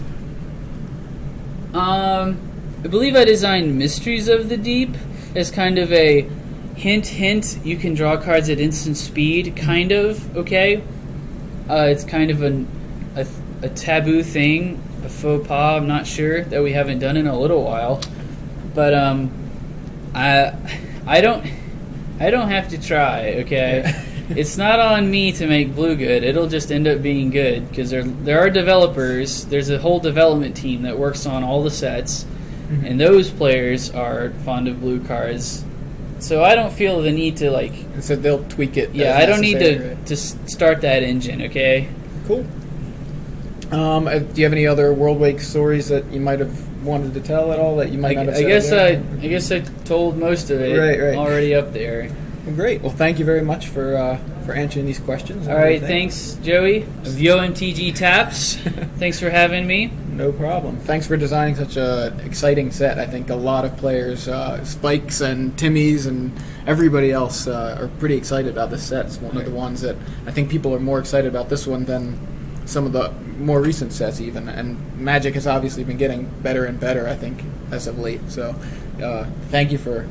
Um, 1.73 2.37
I 2.83 2.87
believe 2.87 3.15
I 3.15 3.25
designed 3.25 3.77
Mysteries 3.77 4.27
of 4.27 4.49
the 4.49 4.57
Deep 4.57 4.95
as 5.35 5.51
kind 5.51 5.77
of 5.77 5.91
a 5.91 6.27
hint, 6.75 7.07
hint. 7.07 7.59
You 7.63 7.77
can 7.77 7.93
draw 7.93 8.17
cards 8.17 8.49
at 8.49 8.59
instant 8.59 8.97
speed, 8.97 9.55
kind 9.55 9.91
of. 9.91 10.35
Okay, 10.37 10.81
uh, 11.69 11.87
it's 11.89 12.03
kind 12.03 12.31
of 12.31 12.41
an, 12.41 12.67
a 13.15 13.27
a 13.61 13.69
taboo 13.69 14.23
thing, 14.23 14.81
a 15.03 15.09
faux 15.09 15.47
pas. 15.47 15.81
I'm 15.81 15.87
not 15.87 16.07
sure 16.07 16.43
that 16.45 16.63
we 16.63 16.71
haven't 16.71 16.99
done 16.99 17.17
in 17.17 17.27
a 17.27 17.37
little 17.37 17.63
while, 17.63 18.01
but 18.73 18.93
um, 18.93 19.31
I 20.13 20.53
I 21.05 21.21
don't 21.21 21.45
I 22.19 22.29
don't 22.29 22.49
have 22.49 22.69
to 22.69 22.81
try. 22.81 23.35
Okay. 23.45 24.05
It's 24.29 24.57
not 24.57 24.79
on 24.79 25.09
me 25.09 25.31
to 25.31 25.47
make 25.47 25.73
blue 25.73 25.95
good. 25.95 26.23
It'll 26.23 26.47
just 26.47 26.71
end 26.71 26.87
up 26.87 27.01
being 27.01 27.31
good 27.31 27.67
because 27.67 27.89
there 27.89 28.03
there 28.03 28.39
are 28.39 28.51
developers. 28.51 29.45
There's 29.45 29.71
a 29.71 29.79
whole 29.79 29.99
development 29.99 30.55
team 30.55 30.83
that 30.83 30.99
works 30.99 31.25
on 31.25 31.43
all 31.43 31.63
the 31.63 31.71
sets, 31.71 32.27
and 32.69 32.99
those 32.99 33.29
players 33.29 33.89
are 33.91 34.29
fond 34.45 34.67
of 34.67 34.79
blue 34.79 35.03
cards. 35.03 35.63
So 36.19 36.43
I 36.43 36.53
don't 36.55 36.71
feel 36.71 37.01
the 37.01 37.11
need 37.11 37.37
to 37.37 37.49
like. 37.49 37.73
And 37.73 38.03
so 38.03 38.15
they'll 38.15 38.43
tweak 38.45 38.77
it. 38.77 38.93
Yeah, 38.93 39.17
I 39.17 39.25
don't 39.25 39.41
need 39.41 39.59
to 39.59 39.89
right? 39.89 40.05
to 40.07 40.17
start 40.17 40.81
that 40.81 41.01
engine. 41.01 41.43
Okay. 41.43 41.87
Cool. 42.27 42.45
Um, 43.71 44.07
uh, 44.07 44.19
do 44.19 44.41
you 44.41 44.43
have 44.45 44.53
any 44.53 44.67
other 44.67 44.93
Worldwake 44.93 45.39
stories 45.39 45.89
that 45.89 46.05
you 46.11 46.19
might 46.19 46.39
have 46.39 46.83
wanted 46.83 47.13
to 47.13 47.21
tell 47.21 47.51
at 47.51 47.59
all 47.59 47.77
that 47.77 47.89
you 47.89 47.99
I, 47.99 48.01
might 48.01 48.17
not 48.17 48.25
have? 48.27 48.35
I 48.35 48.43
guess 48.43 48.71
I? 48.71 48.87
I 49.21 49.27
guess 49.27 49.51
I 49.51 49.59
told 49.85 50.17
most 50.17 50.49
of 50.49 50.59
it 50.59 50.77
Right, 50.77 50.99
right. 50.99 51.15
already 51.17 51.55
up 51.55 51.71
there. 51.71 52.11
Well, 52.45 52.55
great. 52.55 52.81
Well, 52.81 52.91
thank 52.91 53.19
you 53.19 53.25
very 53.25 53.41
much 53.41 53.67
for 53.67 53.95
uh, 53.95 54.17
for 54.45 54.53
answering 54.53 54.85
these 54.85 54.99
questions. 54.99 55.47
All 55.47 55.55
right, 55.55 55.79
thanks, 55.79 56.37
Joey 56.43 56.81
of 56.81 57.13
YoMTG 57.13 57.95
Taps. 57.95 58.55
thanks 58.97 59.19
for 59.19 59.29
having 59.29 59.67
me. 59.67 59.91
No 60.19 60.33
problem. 60.33 60.75
Thanks 60.75 61.07
for 61.07 61.15
designing 61.15 61.55
such 61.55 61.77
a 61.77 62.13
exciting 62.25 62.71
set. 62.71 62.99
I 62.99 63.07
think 63.07 63.29
a 63.29 63.35
lot 63.35 63.63
of 63.63 63.77
players, 63.77 64.27
uh, 64.27 64.61
Spikes 64.65 65.21
and 65.21 65.55
Timmys 65.55 66.07
and 66.07 66.33
everybody 66.67 67.09
else, 67.09 67.47
uh, 67.47 67.77
are 67.79 67.87
pretty 67.99 68.17
excited 68.17 68.51
about 68.51 68.69
this 68.69 68.83
set. 68.83 69.05
It's 69.05 69.21
one 69.21 69.37
of 69.37 69.45
the 69.45 69.51
ones 69.51 69.79
that 69.79 69.95
I 70.27 70.31
think 70.31 70.49
people 70.49 70.75
are 70.75 70.79
more 70.79 70.99
excited 70.99 71.33
about 71.33 71.47
this 71.47 71.65
one 71.65 71.85
than 71.85 72.19
some 72.65 72.85
of 72.85 72.91
the 72.91 73.13
more 73.37 73.61
recent 73.61 73.93
sets, 73.93 74.19
even. 74.19 74.49
And 74.49 74.77
Magic 74.97 75.35
has 75.35 75.47
obviously 75.47 75.85
been 75.85 75.95
getting 75.95 76.25
better 76.43 76.65
and 76.65 76.77
better. 76.77 77.07
I 77.07 77.15
think 77.15 77.41
as 77.71 77.87
of 77.87 77.97
late. 77.97 78.19
So, 78.27 78.55
uh, 79.01 79.25
thank 79.51 79.71
you 79.71 79.77
for 79.77 80.05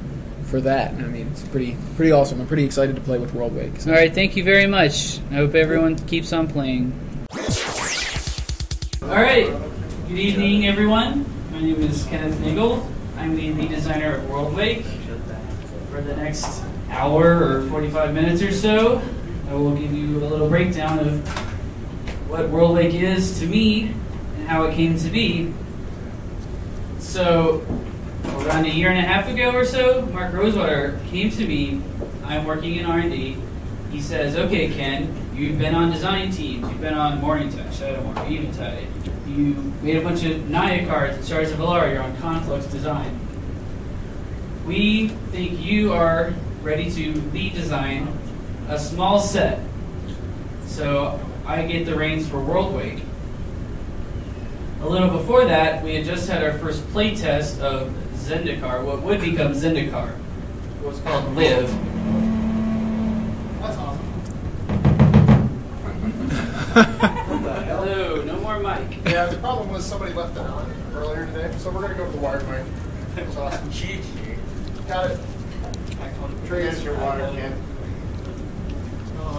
for 0.44 0.62
that. 0.62 0.92
I 0.92 1.02
mean, 1.02 1.28
it's 1.32 1.42
pretty 1.42 1.76
pretty 1.96 2.12
awesome. 2.12 2.40
I'm 2.40 2.46
pretty 2.46 2.64
excited 2.64 2.96
to 2.96 3.02
play 3.02 3.18
with 3.18 3.34
Worldwake. 3.34 3.82
So. 3.82 3.90
All 3.90 3.98
right, 3.98 4.14
thank 4.14 4.36
you 4.36 4.42
very 4.44 4.66
much. 4.66 5.18
I 5.30 5.34
hope 5.34 5.54
everyone 5.54 5.96
keeps 5.96 6.32
on 6.32 6.48
playing. 6.48 6.98
All 9.02 9.14
right, 9.14 9.48
good 10.08 10.18
evening, 10.18 10.66
everyone. 10.66 11.26
My 11.52 11.60
name 11.60 11.82
is 11.82 12.04
Kenneth 12.06 12.40
Nigel. 12.40 12.90
I'm 13.18 13.36
the 13.36 13.52
lead 13.52 13.68
designer 13.68 14.14
of 14.14 14.22
Worldwake. 14.22 14.82
For 15.90 16.00
the 16.00 16.16
next 16.16 16.62
hour 16.88 17.44
or 17.44 17.68
45 17.68 18.14
minutes 18.14 18.40
or 18.40 18.50
so, 18.50 19.02
I 19.50 19.54
will 19.54 19.76
give 19.76 19.92
you 19.92 20.24
a 20.24 20.26
little 20.26 20.48
breakdown 20.48 20.98
of 20.98 21.28
what 22.26 22.46
Worldwake 22.46 22.94
is 22.94 23.38
to 23.40 23.46
me 23.46 23.94
and 24.38 24.48
how 24.48 24.64
it 24.64 24.74
came 24.74 24.98
to 24.98 25.10
be. 25.10 25.52
So, 26.98 27.66
around 28.24 28.64
a 28.64 28.70
year 28.70 28.88
and 28.88 28.98
a 28.98 29.02
half 29.02 29.28
ago 29.28 29.50
or 29.50 29.66
so, 29.66 30.06
Mark 30.14 30.32
Rosewater 30.32 30.98
came 31.10 31.30
to 31.32 31.46
me. 31.46 31.82
I'm 32.24 32.46
working 32.46 32.76
in 32.76 32.86
R&D. 32.86 33.36
He 33.90 34.00
says, 34.00 34.36
"Okay, 34.36 34.70
Ken, 34.70 35.14
you've 35.34 35.58
been 35.58 35.74
on 35.74 35.90
design 35.90 36.30
teams. 36.30 36.66
You've 36.66 36.80
been 36.80 36.94
on 36.94 37.20
Morningtide, 37.20 37.72
Shadowmoor, 37.72 38.30
Eventide. 38.30 38.86
You 39.38 39.54
made 39.82 39.94
a 39.94 40.02
bunch 40.02 40.24
of 40.24 40.50
Naya 40.50 40.84
cards 40.84 41.16
and 41.16 41.24
Shards 41.24 41.52
of 41.52 41.58
Alara. 41.60 41.92
You're 41.92 42.02
on 42.02 42.16
Conflux 42.16 42.66
Design. 42.66 43.20
We 44.66 45.10
think 45.30 45.60
you 45.60 45.92
are 45.92 46.34
ready 46.60 46.90
to 46.90 47.20
lead 47.30 47.54
design 47.54 48.18
a 48.66 48.76
small 48.76 49.20
set. 49.20 49.60
So 50.66 51.20
I 51.46 51.62
get 51.62 51.86
the 51.86 51.94
reins 51.94 52.28
for 52.28 52.38
Worldwake. 52.38 53.00
A 54.80 54.88
little 54.88 55.10
before 55.10 55.44
that, 55.44 55.84
we 55.84 55.94
had 55.94 56.04
just 56.04 56.28
had 56.28 56.42
our 56.42 56.58
first 56.58 56.82
playtest 56.88 57.60
of 57.60 57.92
Zendikar, 58.14 58.82
what 58.82 59.02
would 59.02 59.20
become 59.20 59.52
Zendikar, 59.52 60.16
what's 60.82 60.98
called 60.98 61.36
Live. 61.36 61.70
That's 63.60 63.76
awesome. 66.74 67.14
Hello, 68.58 68.74
no 68.74 68.80
more 68.80 68.88
mic. 68.88 69.12
Yeah, 69.12 69.26
the 69.26 69.36
problem 69.38 69.70
was 69.70 69.84
somebody 69.86 70.12
left 70.14 70.36
it 70.36 70.40
on 70.40 70.74
earlier 70.94 71.26
today, 71.26 71.54
so 71.58 71.70
we're 71.70 71.82
gonna 71.82 71.94
go 71.94 72.02
with 72.04 72.14
the 72.14 72.18
wired 72.18 72.48
mic. 72.48 72.64
That's 73.14 73.36
awesome. 73.36 73.70
Got 74.88 75.12
it. 75.12 75.20
Trace 76.46 76.82
your 76.82 76.96
water, 76.98 77.30
Ken. 77.32 77.52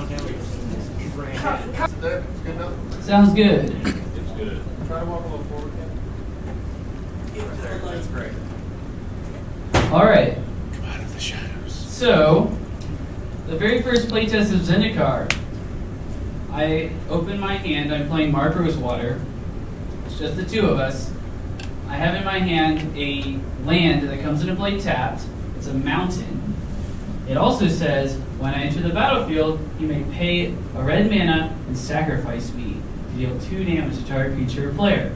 Is 0.10 1.92
it 1.92 2.02
there? 2.02 2.20
It's 2.20 2.40
good 2.40 2.56
enough? 2.56 3.04
Sounds 3.04 3.34
good. 3.34 3.66
It's 3.86 4.32
good. 4.38 4.62
Try 4.88 5.00
to 5.02 5.06
walk 5.06 5.26
a 5.26 5.28
little 5.28 5.46
forward, 5.46 5.74
Ken. 5.76 5.90
That's 7.84 8.08
great. 8.08 8.32
All 9.92 10.06
right. 10.06 10.38
Come 10.74 10.86
out 10.86 11.00
of 11.02 11.14
the 11.14 11.20
shadows. 11.20 11.74
So, 11.74 12.56
the 13.48 13.58
very 13.58 13.82
first 13.82 14.08
playtest 14.08 14.54
of 14.54 14.62
Zendikar, 14.62 15.30
I 16.52 16.92
open 17.10 17.40
my 17.40 17.56
hand. 17.58 17.94
I'm 17.94 18.08
playing 18.08 18.32
Mark 18.32 18.56
Rosewater. 18.56 19.22
It's 20.06 20.18
just 20.18 20.36
the 20.36 20.46
two 20.46 20.66
of 20.66 20.80
us. 20.80 21.12
I 21.88 21.96
have 21.96 22.16
in 22.16 22.24
my 22.24 22.40
hand 22.40 22.98
a 22.98 23.40
land 23.66 24.08
that 24.08 24.22
comes 24.22 24.42
into 24.42 24.56
play 24.56 24.80
tapped. 24.80 25.24
It's 25.58 25.68
a 25.68 25.74
mountain. 25.74 26.56
It 27.28 27.38
also 27.38 27.68
says, 27.68 28.16
when 28.40 28.54
I 28.54 28.64
enter 28.64 28.82
the 28.82 28.94
battlefield, 28.94 29.60
you 29.80 29.88
may 29.88 30.04
pay 30.16 30.56
a 30.76 30.84
red 30.84 31.12
mana 31.12 31.56
and 31.68 31.78
sacrifice 31.78 32.52
me 32.54 32.78
to 33.12 33.18
deal 33.18 33.40
two 33.42 33.64
damage 33.64 33.98
to 33.98 34.06
target 34.06 34.36
creature 34.36 34.70
or 34.70 34.74
player. 34.74 35.16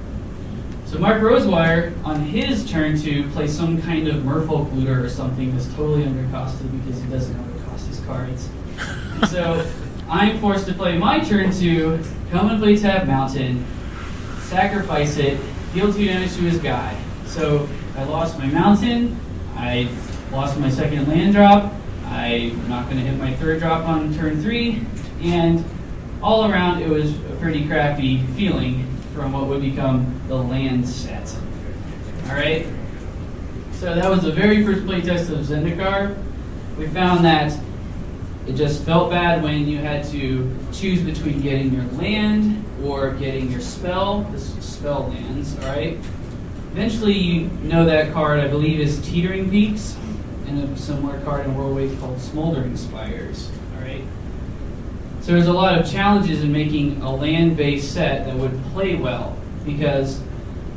So 0.85 0.99
Mark 0.99 1.23
Rosewater, 1.23 1.93
on 2.03 2.21
his 2.21 2.69
turn 2.69 2.99
to 2.99 3.27
play 3.29 3.47
some 3.47 3.81
kind 3.81 4.07
of 4.07 4.17
merfolk 4.17 4.71
looter 4.75 5.03
or 5.03 5.09
something 5.09 5.51
that's 5.51 5.67
totally 5.73 6.03
undercosted 6.03 6.71
because 6.79 7.01
he 7.01 7.09
doesn't 7.09 7.35
know 7.35 7.43
how 7.43 7.57
to 7.57 7.65
cost 7.71 7.87
his 7.87 7.99
cards. 8.01 8.49
And 9.13 9.29
so 9.29 9.65
I'm 10.13 10.39
forced 10.39 10.67
to 10.67 10.73
play 10.73 10.95
my 10.95 11.21
turn 11.21 11.51
to 11.53 11.99
come 12.29 12.51
and 12.51 12.59
play 12.59 12.77
Tab 12.77 13.07
Mountain, 13.07 13.65
sacrifice 14.41 15.17
it, 15.17 15.41
deal 15.73 15.91
two 15.91 16.05
damage 16.05 16.35
to 16.35 16.41
his 16.41 16.59
guy. 16.59 16.95
So 17.25 17.67
I 17.97 18.03
lost 18.03 18.37
my 18.37 18.45
mountain, 18.45 19.19
I 19.55 19.89
lost 20.31 20.59
my 20.59 20.69
second 20.69 21.07
land 21.07 21.33
drop, 21.33 21.73
I'm 22.05 22.69
not 22.69 22.85
going 22.85 22.97
to 22.97 23.03
hit 23.03 23.17
my 23.17 23.33
third 23.37 23.59
drop 23.59 23.87
on 23.87 24.13
turn 24.13 24.39
three, 24.39 24.85
and 25.23 25.65
all 26.21 26.45
around 26.45 26.83
it 26.83 26.89
was 26.89 27.15
a 27.15 27.35
pretty 27.41 27.65
crappy 27.65 28.21
feeling 28.35 28.95
from 29.15 29.33
what 29.33 29.47
would 29.47 29.61
become 29.61 30.21
the 30.27 30.35
land 30.35 30.87
set. 30.87 31.35
Alright? 32.27 32.67
So 33.71 33.95
that 33.95 34.07
was 34.07 34.21
the 34.21 34.31
very 34.31 34.63
first 34.63 34.83
playtest 34.85 35.31
of 35.31 35.39
Zendikar. 35.39 36.15
We 36.77 36.85
found 36.87 37.25
that 37.25 37.59
it 38.47 38.55
just 38.55 38.83
felt 38.83 39.09
bad 39.09 39.41
when 39.41 39.67
you 39.67 39.77
had 39.77 40.03
to 40.05 40.53
choose 40.71 41.01
between 41.01 41.41
getting 41.41 41.73
your 41.73 41.85
land 41.93 42.63
or 42.83 43.11
getting 43.13 43.49
your 43.49 43.61
spell. 43.61 44.23
This 44.31 44.55
is 44.57 44.65
spell 44.65 45.07
lands, 45.07 45.57
alright? 45.59 45.97
Eventually 46.73 47.13
you 47.13 47.41
know 47.63 47.85
that 47.85 48.13
card, 48.13 48.39
I 48.39 48.47
believe, 48.47 48.79
is 48.79 48.99
Teetering 49.05 49.49
Peaks, 49.49 49.95
and 50.47 50.63
a 50.63 50.77
similar 50.77 51.19
card 51.21 51.45
in 51.45 51.53
Worldwake 51.53 51.97
called 51.99 52.19
Smoldering 52.19 52.75
Spires. 52.75 53.49
Alright? 53.75 54.03
So 55.21 55.31
there's 55.31 55.47
a 55.47 55.53
lot 55.53 55.79
of 55.79 55.89
challenges 55.89 56.43
in 56.43 56.51
making 56.51 57.01
a 57.01 57.15
land-based 57.15 57.93
set 57.93 58.25
that 58.25 58.35
would 58.35 58.61
play 58.73 58.95
well 58.95 59.37
because 59.65 60.21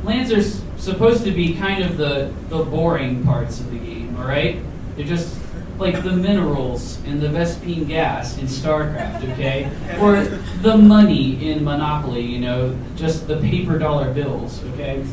lands 0.03 0.31
are 0.31 0.41
supposed 0.79 1.25
to 1.25 1.31
be 1.31 1.55
kind 1.55 1.83
of 1.83 1.97
the 1.97 2.33
the 2.47 2.63
boring 2.63 3.25
parts 3.25 3.59
of 3.59 3.69
the 3.71 3.77
game. 3.77 4.15
All 4.17 4.25
right, 4.25 4.59
they're 4.95 5.05
just 5.05 5.35
like 5.77 6.03
the 6.03 6.11
minerals 6.11 7.03
in 7.03 7.19
the 7.19 7.27
Vespene 7.27 7.87
gas 7.87 8.37
in 8.37 8.45
StarCraft, 8.45 9.31
okay, 9.33 9.69
or 10.01 10.25
the 10.61 10.77
money 10.77 11.49
in 11.49 11.63
Monopoly. 11.63 12.21
You 12.21 12.39
know, 12.39 12.77
just 12.95 13.27
the 13.27 13.37
paper 13.37 13.77
dollar 13.77 14.13
bills. 14.13 14.63
Okay, 14.73 15.05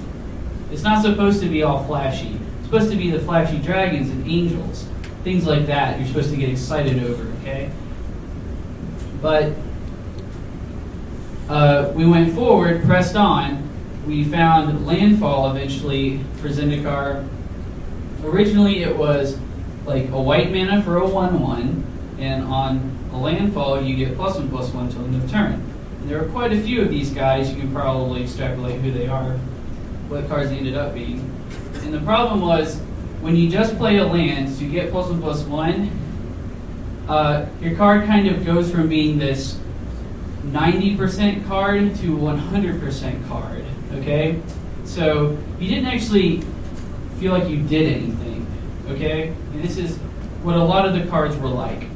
it's 0.70 0.82
not 0.82 1.02
supposed 1.02 1.40
to 1.40 1.48
be 1.48 1.62
all 1.62 1.84
flashy. 1.84 2.38
It's 2.58 2.66
supposed 2.66 2.90
to 2.90 2.96
be 2.96 3.10
the 3.10 3.20
flashy 3.20 3.58
dragons 3.58 4.10
and 4.10 4.26
angels, 4.26 4.86
things 5.22 5.46
like 5.46 5.66
that. 5.66 5.98
You're 5.98 6.08
supposed 6.08 6.30
to 6.30 6.36
get 6.36 6.48
excited 6.48 7.02
over. 7.02 7.24
Okay. 7.40 7.70
But 9.20 9.52
uh, 11.48 11.92
we 11.94 12.06
went 12.06 12.34
forward, 12.34 12.84
pressed 12.84 13.16
on. 13.16 13.62
We 14.06 14.24
found 14.24 14.86
landfall 14.86 15.50
eventually 15.50 16.18
for 16.36 16.48
Zendikar. 16.48 17.26
Originally, 18.22 18.82
it 18.82 18.96
was 18.96 19.38
like 19.84 20.08
a 20.10 20.20
white 20.20 20.52
mana 20.52 20.82
for 20.82 20.98
a 20.98 21.06
1 21.06 21.40
1, 21.40 22.16
and 22.18 22.44
on 22.44 22.96
a 23.12 23.18
landfall, 23.18 23.82
you 23.82 23.96
get 23.96 24.16
plus 24.16 24.36
1 24.36 24.48
plus 24.48 24.70
1 24.70 24.90
till 24.90 25.04
end 25.04 25.22
of 25.22 25.30
turn. 25.30 25.52
And 26.00 26.10
there 26.10 26.22
are 26.22 26.28
quite 26.28 26.52
a 26.52 26.60
few 26.60 26.82
of 26.82 26.90
these 26.90 27.10
guys. 27.10 27.50
You 27.50 27.60
can 27.60 27.72
probably 27.72 28.22
extrapolate 28.22 28.80
who 28.80 28.90
they 28.90 29.06
are, 29.06 29.32
what 30.08 30.28
cards 30.28 30.50
they 30.50 30.58
ended 30.58 30.76
up 30.76 30.94
being. 30.94 31.30
And 31.82 31.92
the 31.92 32.00
problem 32.00 32.40
was 32.40 32.78
when 33.20 33.36
you 33.36 33.48
just 33.48 33.76
play 33.76 33.96
a 33.98 34.06
land 34.06 34.58
to 34.58 34.68
get 34.68 34.90
plus 34.90 35.08
1 35.08 35.20
plus 35.20 35.42
1, 35.44 36.00
uh, 37.08 37.46
your 37.60 37.76
card 37.76 38.06
kind 38.06 38.28
of 38.28 38.44
goes 38.44 38.70
from 38.70 38.88
being 38.88 39.18
this 39.18 39.58
90% 40.44 41.46
card 41.46 41.94
to 41.96 42.16
100% 42.16 43.28
card. 43.28 43.64
Okay? 43.94 44.40
So 44.84 45.38
you 45.58 45.68
didn't 45.68 45.86
actually 45.86 46.42
feel 47.18 47.32
like 47.32 47.48
you 47.48 47.62
did 47.62 47.92
anything. 47.92 48.23
Okay? 48.88 49.28
And 49.28 49.62
this 49.62 49.78
is 49.78 49.96
what 50.42 50.56
a 50.56 50.62
lot 50.62 50.86
of 50.86 50.94
the 50.94 51.08
cards 51.10 51.36
were 51.36 51.48
like. 51.48 51.88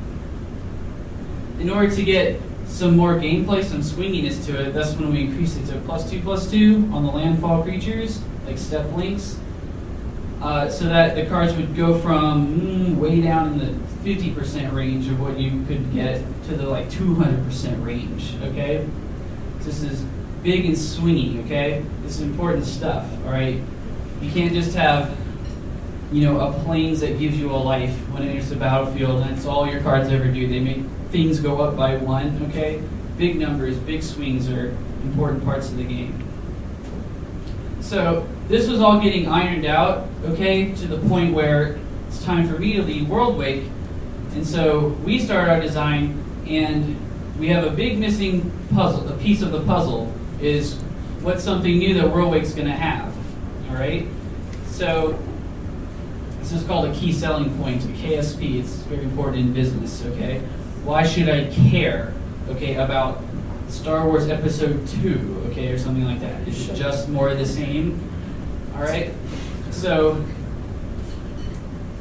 In 1.58 1.70
order 1.70 1.94
to 1.94 2.02
get 2.02 2.40
some 2.66 2.96
more 2.96 3.14
gameplay, 3.14 3.64
some 3.64 3.80
swinginess 3.80 4.44
to 4.46 4.60
it, 4.60 4.72
that's 4.72 4.94
when 4.94 5.12
we 5.12 5.22
increased 5.22 5.58
it 5.58 5.66
to 5.66 5.78
plus 5.80 6.08
two, 6.10 6.20
plus 6.20 6.50
two 6.50 6.88
on 6.92 7.04
the 7.04 7.10
landfall 7.10 7.62
creatures, 7.62 8.20
like 8.46 8.58
Steppe 8.58 8.94
Lynx. 8.96 9.38
Uh, 10.40 10.68
so 10.68 10.84
that 10.84 11.16
the 11.16 11.26
cards 11.26 11.52
would 11.54 11.74
go 11.74 11.98
from 11.98 12.60
mm, 12.60 12.96
way 12.96 13.20
down 13.20 13.54
in 13.54 13.58
the 13.58 13.88
50% 14.08 14.72
range 14.72 15.08
of 15.08 15.20
what 15.20 15.38
you 15.38 15.64
could 15.64 15.92
get 15.92 16.22
to 16.44 16.54
the 16.54 16.68
like 16.68 16.88
200% 16.90 17.84
range, 17.84 18.34
okay? 18.44 18.86
This 19.60 19.82
is 19.82 20.04
big 20.42 20.64
and 20.64 20.74
swingy, 20.74 21.44
okay? 21.44 21.84
This 22.02 22.16
is 22.16 22.20
important 22.22 22.64
stuff, 22.64 23.04
all 23.24 23.32
right? 23.32 23.60
You 24.20 24.30
can't 24.30 24.54
just 24.54 24.76
have, 24.76 25.16
you 26.12 26.22
know, 26.22 26.40
a 26.40 26.52
planes 26.64 27.00
that 27.00 27.18
gives 27.18 27.38
you 27.38 27.50
a 27.50 27.56
life 27.56 27.94
when 28.10 28.22
it 28.22 28.30
enters 28.30 28.48
the 28.50 28.56
battlefield 28.56 29.22
and 29.22 29.36
that's 29.36 29.46
all 29.46 29.68
your 29.68 29.80
cards 29.82 30.08
ever 30.10 30.28
do. 30.28 30.48
They 30.48 30.60
make 30.60 30.84
things 31.10 31.40
go 31.40 31.60
up 31.60 31.76
by 31.76 31.96
one, 31.96 32.46
okay? 32.48 32.82
Big 33.16 33.38
numbers, 33.38 33.76
big 33.78 34.02
swings 34.02 34.48
are 34.48 34.68
important 35.02 35.44
parts 35.44 35.68
of 35.68 35.76
the 35.76 35.84
game. 35.84 36.24
So 37.80 38.28
this 38.48 38.68
was 38.68 38.80
all 38.80 39.00
getting 39.00 39.28
ironed 39.28 39.64
out, 39.64 40.06
okay, 40.24 40.72
to 40.72 40.86
the 40.86 40.98
point 41.08 41.34
where 41.34 41.78
it's 42.08 42.22
time 42.22 42.48
for 42.48 42.58
me 42.58 42.74
to 42.74 42.82
lead 42.82 43.08
Worldwake. 43.08 43.70
And 44.32 44.46
so 44.46 44.88
we 45.04 45.18
start 45.18 45.48
our 45.48 45.60
design, 45.60 46.22
and 46.46 46.96
we 47.38 47.48
have 47.48 47.64
a 47.64 47.70
big 47.70 47.98
missing 47.98 48.50
puzzle. 48.74 49.08
A 49.08 49.16
piece 49.16 49.42
of 49.42 49.52
the 49.52 49.62
puzzle 49.64 50.12
is 50.40 50.74
what's 51.22 51.42
something 51.42 51.78
new 51.78 51.94
that 51.94 52.04
Worldwake's 52.04 52.54
going 52.54 52.68
to 52.68 52.74
have. 52.74 53.14
All 53.70 53.76
right. 53.76 54.06
So 54.66 55.18
this 56.48 56.62
is 56.62 56.66
called 56.66 56.88
a 56.88 56.94
key 56.94 57.12
selling 57.12 57.54
point, 57.58 57.84
a 57.84 57.88
KSP. 57.88 58.60
It's 58.60 58.76
very 58.84 59.04
important 59.04 59.38
in 59.38 59.52
business. 59.52 60.02
Okay. 60.06 60.38
Why 60.82 61.06
should 61.06 61.28
I 61.28 61.52
care? 61.52 62.14
Okay, 62.48 62.76
about 62.76 63.22
Star 63.68 64.06
Wars 64.06 64.30
Episode 64.30 64.88
Two. 64.88 65.42
Okay, 65.50 65.70
or 65.70 65.78
something 65.78 66.04
like 66.04 66.20
that. 66.20 66.48
It's 66.48 66.66
just 66.68 67.10
more 67.10 67.28
of 67.28 67.36
the 67.36 67.44
same. 67.44 68.00
All 68.74 68.80
right. 68.80 69.12
So 69.70 70.24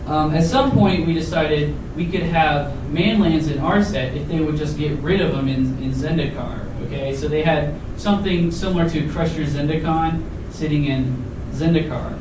um, 0.06 0.34
at 0.34 0.46
some 0.46 0.72
point, 0.72 1.06
we 1.06 1.14
decided 1.14 1.76
we 1.98 2.10
could 2.10 2.24
have 2.24 2.72
manlands 2.92 3.52
in 3.52 3.60
our 3.60 3.84
set 3.84 4.16
if 4.16 4.30
they 4.30 4.40
would 4.40 4.56
just 4.56 4.78
get 4.78 4.98
rid 5.00 5.20
of 5.20 5.34
them 5.34 5.50
in, 5.50 5.84
in 5.84 5.92
Zendikar. 5.92 6.64
Okay, 6.84 7.14
so 7.14 7.28
they 7.28 7.44
had 7.44 7.74
something 7.98 8.50
similar 8.52 8.90
to 8.90 9.12
Crusher 9.12 9.44
Zendikon 9.44 10.24
sitting 10.52 10.86
in 10.86 11.22
Zendikar. 11.52 12.18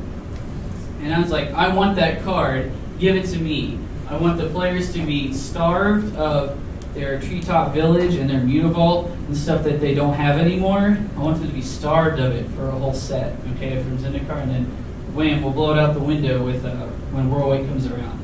And 1.07 1.15
I 1.15 1.21
was 1.21 1.31
like, 1.31 1.51
I 1.51 1.73
want 1.73 1.95
that 1.95 2.21
card, 2.21 2.69
give 2.99 3.15
it 3.15 3.27
to 3.27 3.39
me. 3.39 3.79
I 4.09 4.17
want 4.17 4.37
the 4.37 4.49
players 4.49 4.91
to 4.91 5.05
be 5.05 5.31
starved 5.31 6.13
of 6.17 6.59
their 6.93 7.21
treetop 7.21 7.73
village 7.73 8.15
and 8.15 8.29
their 8.29 8.41
mutavault 8.41 9.09
and 9.13 9.37
stuff 9.37 9.63
that 9.63 9.79
they 9.79 9.95
don't 9.95 10.15
have 10.15 10.37
anymore. 10.37 10.97
I 11.15 11.19
want 11.19 11.39
them 11.39 11.47
to 11.47 11.53
be 11.53 11.61
starved 11.61 12.19
of 12.19 12.35
it 12.35 12.45
for 12.49 12.67
a 12.67 12.71
whole 12.73 12.93
set, 12.93 13.39
okay, 13.55 13.81
from 13.81 13.97
Zendikar, 13.99 14.41
and 14.41 14.51
then 14.51 14.65
wham, 15.13 15.41
we'll 15.41 15.53
blow 15.53 15.71
it 15.71 15.79
out 15.79 15.93
the 15.93 16.01
window 16.01 16.43
with 16.43 16.65
uh, 16.65 16.87
when 17.13 17.31
Worldwake 17.31 17.65
comes 17.69 17.87
around. 17.87 18.19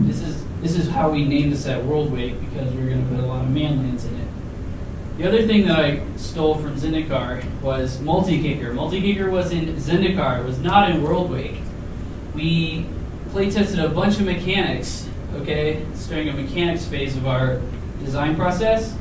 This 0.00 0.22
is 0.22 0.42
this 0.62 0.74
is 0.74 0.88
how 0.88 1.10
we 1.10 1.26
named 1.26 1.52
the 1.52 1.58
set 1.58 1.84
Worldwake 1.84 2.40
because 2.40 2.72
we 2.72 2.82
are 2.82 2.88
going 2.88 3.06
to 3.06 3.14
put 3.14 3.22
a 3.22 3.26
lot 3.26 3.44
of 3.44 3.50
manlands 3.50 4.06
in 4.06 4.16
it. 4.20 4.25
The 5.16 5.26
other 5.26 5.46
thing 5.46 5.66
that 5.66 5.78
I 5.78 6.02
stole 6.16 6.56
from 6.56 6.76
Zendikar 6.76 7.42
was 7.62 8.00
Multi-Kicker. 8.00 8.74
Multi-Kicker 8.74 9.30
was 9.30 9.50
in 9.50 9.74
Zendikar, 9.76 10.40
it 10.40 10.44
was 10.44 10.58
not 10.58 10.90
in 10.90 11.00
Worldwake. 11.00 11.62
We 12.34 12.84
play 13.30 13.50
tested 13.50 13.78
a 13.78 13.88
bunch 13.88 14.16
of 14.16 14.26
mechanics, 14.26 15.08
okay, 15.36 15.86
during 16.08 16.28
a 16.28 16.34
mechanics 16.34 16.84
phase 16.84 17.16
of 17.16 17.26
our 17.26 17.62
design 18.04 18.36
process. 18.36 18.94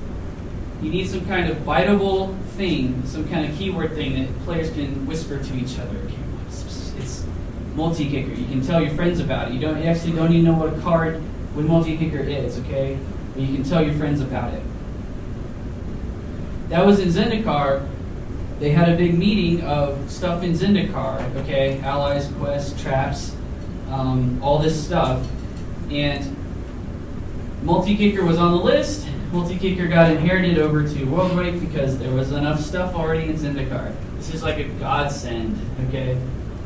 You 0.81 0.89
need 0.89 1.09
some 1.09 1.25
kind 1.25 1.49
of 1.49 1.57
biteable 1.59 2.39
thing, 2.51 3.05
some 3.05 3.27
kind 3.27 3.51
of 3.51 3.57
keyword 3.57 3.93
thing 3.93 4.15
that 4.15 4.39
players 4.45 4.71
can 4.71 5.05
whisper 5.05 5.43
to 5.43 5.53
each 5.55 5.77
other. 5.79 5.97
It's, 6.47 7.25
multi-kicker. 7.75 8.31
You 8.31 8.45
can 8.45 8.61
tell 8.61 8.81
your 8.81 8.95
friends 8.95 9.19
about 9.19 9.49
it. 9.49 9.53
You 9.53 9.59
don't 9.59 9.81
you 9.81 9.89
actually 9.89 10.13
don't 10.13 10.31
even 10.31 10.45
know 10.45 10.53
what 10.53 10.73
a 10.73 10.79
card 10.79 11.21
with 11.57 11.65
multi-kicker 11.65 12.19
is, 12.19 12.57
okay? 12.59 12.97
But 13.33 13.43
you 13.43 13.53
can 13.53 13.65
tell 13.65 13.83
your 13.83 13.95
friends 13.95 14.21
about 14.21 14.53
it. 14.53 14.63
That 16.69 16.85
was 16.85 16.99
in 16.99 17.09
Zendikar. 17.09 17.87
They 18.59 18.71
had 18.71 18.89
a 18.89 18.97
big 18.97 19.17
meeting 19.17 19.61
of 19.61 20.09
stuff 20.09 20.41
in 20.41 20.53
Zendikar, 20.53 21.35
okay? 21.35 21.79
Allies, 21.81 22.31
quests, 22.39 22.81
traps, 22.81 23.35
um, 23.89 24.41
all 24.41 24.59
this 24.59 24.83
stuff. 24.83 25.27
And 25.91 26.35
multi-kicker 27.63 28.23
was 28.25 28.37
on 28.37 28.51
the 28.51 28.63
list. 28.63 29.07
Multi-kicker 29.31 29.87
got 29.87 30.11
inherited 30.11 30.57
over 30.57 30.83
to 30.83 31.05
Worldwake 31.05 31.59
because 31.59 31.99
there 31.99 32.11
was 32.11 32.31
enough 32.31 32.61
stuff 32.61 32.95
already 32.95 33.25
in 33.25 33.35
Zendikar. 33.35 33.93
This 34.17 34.33
is 34.33 34.41
like 34.41 34.57
a 34.57 34.63
godsend, 34.63 35.59
okay? 35.87 36.15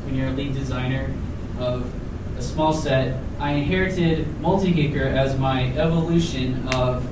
When 0.05 0.15
you're 0.15 0.29
a 0.29 0.31
lead 0.31 0.53
designer 0.53 1.11
of 1.57 1.91
a 2.37 2.41
small 2.41 2.71
set, 2.71 3.19
I 3.39 3.53
inherited 3.53 4.39
multi-kicker 4.39 5.03
as 5.03 5.37
my 5.37 5.75
evolution 5.75 6.67
of 6.69 7.05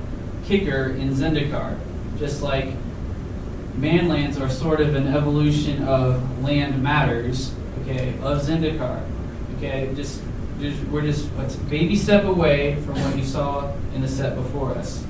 kicker 0.44 0.90
in 0.90 1.10
Zendikar. 1.12 1.78
Just 2.18 2.42
like 2.42 2.74
manlands 3.78 4.40
are 4.40 4.50
sort 4.50 4.80
of 4.80 4.94
an 4.94 5.06
evolution 5.06 5.84
of 5.84 6.42
land 6.42 6.82
matters, 6.82 7.54
okay, 7.82 8.10
of 8.22 8.42
Zendikar. 8.42 9.04
Okay, 9.56 9.92
just, 9.94 10.22
just 10.60 10.82
we're 10.84 11.02
just 11.02 11.28
a 11.38 11.58
baby 11.68 11.96
step 11.96 12.24
away 12.24 12.80
from 12.82 12.94
what 12.94 13.16
you 13.16 13.24
saw 13.24 13.72
in 13.94 14.02
the 14.02 14.08
set 14.08 14.34
before 14.34 14.72
us. 14.72 15.04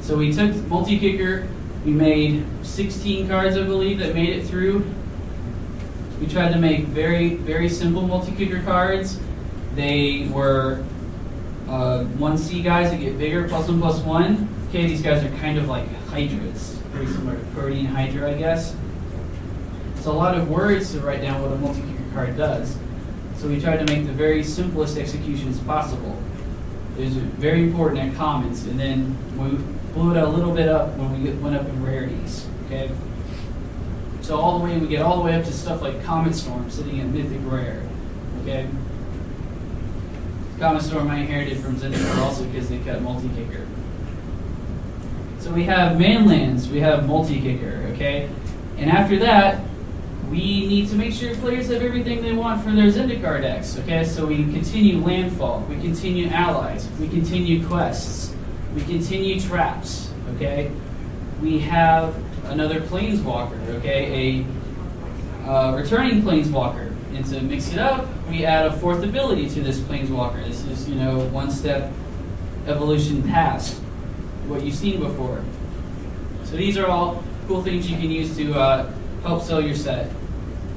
So 0.00 0.16
we 0.16 0.32
took 0.32 0.54
multi-kicker, 0.66 1.48
we 1.84 1.92
made 1.92 2.44
16 2.62 3.28
cards, 3.28 3.56
I 3.56 3.62
believe, 3.62 3.98
that 3.98 4.14
made 4.14 4.30
it 4.30 4.46
through. 4.46 4.84
We 6.20 6.26
tried 6.26 6.52
to 6.52 6.58
make 6.58 6.84
very, 6.86 7.34
very 7.34 7.68
simple 7.68 8.02
multi-kicker 8.02 8.62
cards. 8.62 9.20
They 9.74 10.28
were 10.28 10.84
uh, 11.68 12.04
1C 12.18 12.64
guys 12.64 12.90
that 12.90 13.00
get 13.00 13.18
bigger, 13.18 13.48
plus 13.48 13.68
one, 13.68 13.80
plus 13.80 14.00
one. 14.00 14.55
Okay, 14.76 14.88
these 14.88 15.00
guys 15.00 15.24
are 15.24 15.34
kind 15.38 15.56
of 15.56 15.68
like 15.68 15.90
hydras, 16.08 16.72
very 16.92 17.06
similar 17.06 17.34
to 17.38 17.44
protean 17.54 17.86
hydra, 17.86 18.30
I 18.30 18.34
guess. 18.34 18.76
It's 19.96 20.04
a 20.04 20.12
lot 20.12 20.36
of 20.36 20.50
words 20.50 20.92
to 20.92 21.00
write 21.00 21.22
down 21.22 21.40
what 21.40 21.50
a 21.50 21.56
multi-kicker 21.56 22.12
card 22.12 22.36
does. 22.36 22.76
So 23.38 23.48
we 23.48 23.58
tried 23.58 23.78
to 23.78 23.90
make 23.90 24.06
the 24.06 24.12
very 24.12 24.44
simplest 24.44 24.98
executions 24.98 25.58
possible. 25.60 26.22
It 26.98 27.04
was 27.04 27.14
very 27.14 27.62
important 27.62 28.00
at 28.00 28.16
commons, 28.16 28.66
and 28.66 28.78
then 28.78 29.16
we 29.38 29.56
blew 29.94 30.10
it 30.10 30.22
a 30.22 30.28
little 30.28 30.54
bit 30.54 30.68
up 30.68 30.94
when 30.98 31.22
we 31.22 31.30
went 31.30 31.56
up 31.56 31.66
in 31.66 31.82
rarities. 31.82 32.46
Okay. 32.66 32.90
So 34.20 34.38
all 34.38 34.58
the 34.58 34.64
way 34.66 34.76
we 34.76 34.88
get 34.88 35.00
all 35.00 35.16
the 35.16 35.24
way 35.24 35.36
up 35.36 35.46
to 35.46 35.52
stuff 35.54 35.80
like 35.80 36.04
Comet 36.04 36.34
Storm 36.34 36.70
sitting 36.70 37.00
at 37.00 37.06
Mythic 37.06 37.40
Rare. 37.50 37.82
Okay. 38.42 38.68
Comet 40.58 40.82
Storm 40.82 41.10
I 41.10 41.20
inherited 41.20 41.60
from 41.60 41.76
Zendikar 41.76 42.18
also 42.18 42.44
because 42.44 42.68
they 42.68 42.78
cut 42.80 43.00
multi-kicker. 43.00 43.66
So 45.46 45.52
we 45.52 45.62
have 45.62 45.96
manlands, 45.96 46.66
we 46.66 46.80
have 46.80 47.06
multi-kicker, 47.06 47.92
okay? 47.92 48.28
And 48.78 48.90
after 48.90 49.16
that, 49.20 49.62
we 50.28 50.66
need 50.66 50.88
to 50.88 50.96
make 50.96 51.12
sure 51.12 51.36
players 51.36 51.68
have 51.68 51.82
everything 51.82 52.20
they 52.20 52.32
want 52.32 52.64
for 52.64 52.72
their 52.72 52.86
Zendikar 52.86 53.40
decks, 53.40 53.78
okay? 53.78 54.02
So 54.02 54.26
we 54.26 54.38
continue 54.38 54.98
landfall, 54.98 55.60
we 55.70 55.76
continue 55.76 56.26
allies, 56.30 56.88
we 56.98 57.06
continue 57.06 57.64
quests, 57.64 58.34
we 58.74 58.80
continue 58.82 59.40
traps, 59.40 60.10
okay? 60.34 60.72
We 61.40 61.60
have 61.60 62.16
another 62.46 62.80
planeswalker, 62.80 63.68
okay? 63.76 64.44
A 65.44 65.48
uh, 65.48 65.76
returning 65.76 66.22
planeswalker. 66.22 66.92
And 67.14 67.24
to 67.26 67.40
mix 67.40 67.70
it 67.70 67.78
up, 67.78 68.08
we 68.28 68.44
add 68.44 68.66
a 68.66 68.72
fourth 68.78 69.04
ability 69.04 69.48
to 69.50 69.60
this 69.60 69.78
planeswalker. 69.78 70.44
This 70.44 70.64
is, 70.64 70.88
you 70.88 70.96
know, 70.96 71.20
one 71.28 71.52
step 71.52 71.92
evolution 72.66 73.22
past 73.22 73.80
what 74.48 74.62
you've 74.62 74.74
seen 74.74 75.00
before. 75.00 75.42
So 76.44 76.56
these 76.56 76.78
are 76.78 76.86
all 76.86 77.22
cool 77.48 77.62
things 77.62 77.90
you 77.90 77.96
can 77.96 78.10
use 78.10 78.36
to 78.36 78.54
uh, 78.54 78.92
help 79.22 79.42
sell 79.42 79.60
your 79.60 79.74
set. 79.74 80.10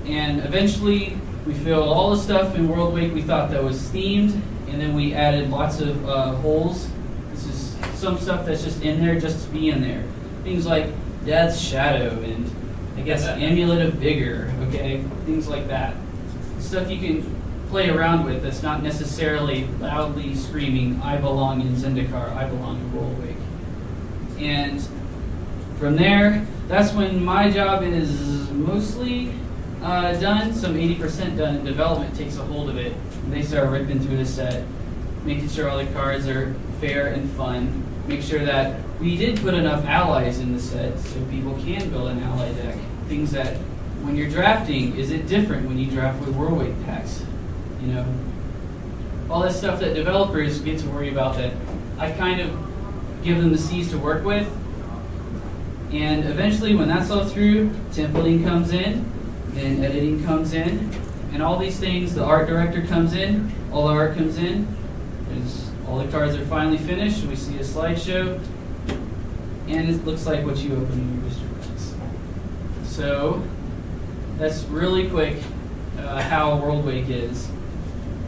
And 0.05 0.39
eventually, 0.39 1.17
we 1.45 1.53
filled 1.53 1.87
all 1.87 2.11
the 2.11 2.21
stuff 2.21 2.55
in 2.55 2.67
Worldwake 2.67 3.13
we 3.13 3.21
thought 3.21 3.51
that 3.51 3.63
was 3.63 3.79
themed, 3.89 4.39
and 4.69 4.81
then 4.81 4.95
we 4.95 5.13
added 5.13 5.49
lots 5.49 5.79
of 5.79 6.07
uh, 6.07 6.35
holes. 6.35 6.89
This 7.31 7.45
is 7.45 7.77
some 7.99 8.17
stuff 8.17 8.45
that's 8.45 8.63
just 8.63 8.81
in 8.83 9.03
there 9.03 9.19
just 9.19 9.45
to 9.45 9.51
be 9.51 9.69
in 9.69 9.81
there. 9.81 10.03
Things 10.43 10.65
like 10.65 10.87
Death's 11.25 11.59
Shadow 11.59 12.21
and 12.21 12.51
I 12.97 13.01
guess 13.01 13.25
Amulet 13.25 13.81
of 13.81 13.93
Vigor, 13.93 14.53
okay? 14.67 15.03
Things 15.25 15.47
like 15.47 15.67
that. 15.67 15.95
Stuff 16.59 16.89
you 16.89 16.97
can 16.97 17.39
play 17.69 17.89
around 17.89 18.25
with 18.25 18.43
that's 18.43 18.61
not 18.61 18.83
necessarily 18.83 19.67
loudly 19.79 20.35
screaming, 20.35 20.99
I 21.01 21.17
belong 21.17 21.61
in 21.61 21.75
Zendikar, 21.75 22.35
I 22.35 22.45
belong 22.47 22.79
in 22.79 22.91
Worldwake. 22.93 23.38
And 24.39 24.81
from 25.77 25.95
there, 25.95 26.45
that's 26.67 26.93
when 26.93 27.23
my 27.23 27.49
job 27.49 27.83
is 27.83 28.49
mostly 28.51 29.31
uh, 29.81 30.13
done, 30.19 30.53
some 30.53 30.75
80% 30.75 31.37
done, 31.37 31.55
and 31.55 31.65
development 31.65 32.15
takes 32.15 32.37
a 32.37 32.43
hold 32.43 32.69
of 32.69 32.77
it. 32.77 32.93
And 33.23 33.33
they 33.33 33.41
start 33.43 33.69
ripping 33.69 33.99
through 33.99 34.17
the 34.17 34.25
set, 34.25 34.65
making 35.23 35.49
sure 35.49 35.69
all 35.69 35.77
the 35.77 35.85
cards 35.87 36.27
are 36.27 36.53
fair 36.79 37.07
and 37.07 37.29
fun, 37.31 37.83
make 38.07 38.21
sure 38.21 38.43
that 38.45 38.79
we 38.99 39.15
did 39.15 39.39
put 39.39 39.53
enough 39.53 39.85
allies 39.85 40.39
in 40.39 40.53
the 40.53 40.61
set 40.61 40.97
so 40.99 41.23
people 41.25 41.53
can 41.63 41.89
build 41.89 42.09
an 42.09 42.21
ally 42.23 42.51
deck. 42.53 42.75
Things 43.07 43.31
that, 43.31 43.55
when 44.01 44.15
you're 44.15 44.29
drafting, 44.29 44.97
is 44.97 45.11
it 45.11 45.27
different 45.27 45.67
when 45.67 45.77
you 45.77 45.89
draft 45.89 46.25
with 46.25 46.35
Wake 46.35 46.85
packs? 46.85 47.23
You 47.81 47.87
know, 47.87 48.05
all 49.29 49.41
that 49.41 49.53
stuff 49.53 49.79
that 49.79 49.93
developers 49.93 50.59
get 50.59 50.79
to 50.79 50.87
worry 50.89 51.09
about 51.09 51.35
that 51.35 51.53
I 51.97 52.11
kind 52.11 52.39
of 52.39 52.68
give 53.23 53.37
them 53.37 53.51
the 53.51 53.57
C's 53.57 53.89
to 53.91 53.97
work 53.97 54.23
with. 54.23 54.47
And 55.91 56.25
eventually, 56.25 56.75
when 56.75 56.87
that's 56.87 57.09
all 57.09 57.25
through, 57.25 57.69
templating 57.91 58.43
comes 58.43 58.71
in, 58.71 59.09
then 59.53 59.83
editing 59.83 60.23
comes 60.23 60.53
in, 60.53 60.91
and 61.33 61.41
all 61.41 61.57
these 61.57 61.79
things, 61.79 62.13
the 62.13 62.23
art 62.23 62.47
director 62.47 62.85
comes 62.85 63.13
in, 63.13 63.51
all 63.71 63.87
the 63.87 63.93
art 63.93 64.15
comes 64.15 64.37
in, 64.37 64.67
all 65.87 65.97
the 65.97 66.11
cards 66.11 66.35
are 66.35 66.45
finally 66.45 66.77
finished, 66.77 67.23
we 67.25 67.35
see 67.35 67.55
a 67.55 67.61
slideshow, 67.61 68.39
and 69.67 69.89
it 69.89 70.05
looks 70.05 70.27
like 70.27 70.45
what 70.45 70.57
you 70.57 70.73
open 70.73 70.91
in 70.91 71.21
your 71.21 71.49
box. 71.57 71.95
So, 72.83 73.41
that's 74.37 74.63
really 74.65 75.09
quick 75.09 75.37
uh, 75.97 76.21
how 76.21 76.59
Worldwake 76.59 77.09
is. 77.09 77.49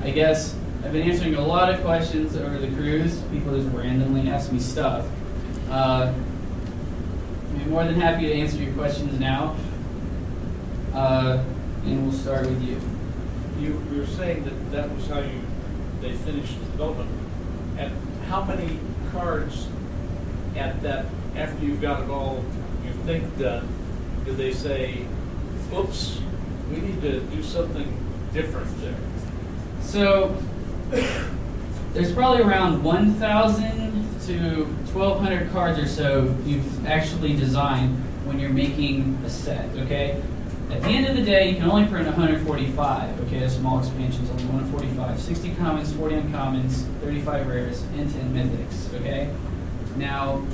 I 0.04 0.10
guess 0.10 0.56
I've 0.84 0.94
been 0.94 1.10
answering 1.10 1.36
a 1.36 1.46
lot 1.46 1.72
of 1.72 1.80
questions 1.82 2.36
over 2.36 2.58
the 2.58 2.68
cruise. 2.76 3.22
People 3.32 3.56
just 3.56 3.74
randomly 3.76 4.30
ask 4.30 4.52
me 4.52 4.60
stuff. 4.60 5.08
Uh, 5.70 6.12
I'm 7.54 7.70
more 7.70 7.84
than 7.84 8.02
happy 8.02 8.28
to 8.28 8.34
answer 8.34 8.58
your 8.58 8.74
questions 8.74 9.20
now. 9.20 9.56
Uh, 10.92 11.44
and 11.86 12.04
we'll 12.04 12.18
start 12.18 12.48
with 12.48 12.64
you. 12.64 12.82
You, 13.60 13.80
you 13.92 14.00
were 14.00 14.08
saying 14.08 14.44
that 14.46 14.72
that 14.72 14.96
was 14.96 15.06
how 15.08 15.20
you, 15.20 15.42
they 16.02 16.14
finished 16.14 16.60
the 16.60 16.66
development. 16.66 17.12
And 17.78 17.94
how 18.28 18.44
many 18.44 18.80
cards 19.12 19.68
at 20.56 20.82
that, 20.82 21.06
after 21.36 21.64
you've 21.64 21.82
got 21.82 22.02
it 22.02 22.10
all, 22.10 22.44
you 22.84 22.92
think 23.06 23.38
done, 23.38 23.68
do 24.26 24.34
they 24.34 24.52
say, 24.52 25.06
oops, 25.74 26.20
we 26.72 26.78
need 26.78 27.02
to 27.02 27.20
do 27.20 27.44
something 27.44 27.96
different 28.34 28.82
there? 28.82 28.96
So 29.82 30.36
there's 31.94 32.12
probably 32.14 32.44
around 32.44 32.84
1,000 32.84 34.20
to 34.28 34.66
1,200 34.94 35.52
cards 35.52 35.80
or 35.80 35.88
so 35.88 36.36
you've 36.46 36.86
actually 36.86 37.36
designed 37.36 37.96
when 38.26 38.40
you're 38.40 38.50
making 38.50 39.18
a 39.26 39.30
set. 39.30 39.66
Okay. 39.78 40.22
At 40.70 40.82
the 40.84 40.90
end 40.90 41.06
of 41.08 41.18
the 41.18 41.22
day, 41.22 41.50
you 41.50 41.58
can 41.58 41.70
only 41.70 41.86
print 41.86 42.06
145. 42.06 43.22
Okay, 43.22 43.44
a 43.44 43.50
small 43.50 43.80
expansions 43.80 44.30
only 44.30 44.46
145. 44.46 45.20
60 45.20 45.56
commons, 45.56 45.92
40 45.94 46.16
uncommons, 46.16 46.86
35 47.02 47.48
rares, 47.48 47.82
and 47.98 48.10
10 48.10 48.34
mythics. 48.34 48.94
Okay. 49.02 49.34
Now, 49.98 50.46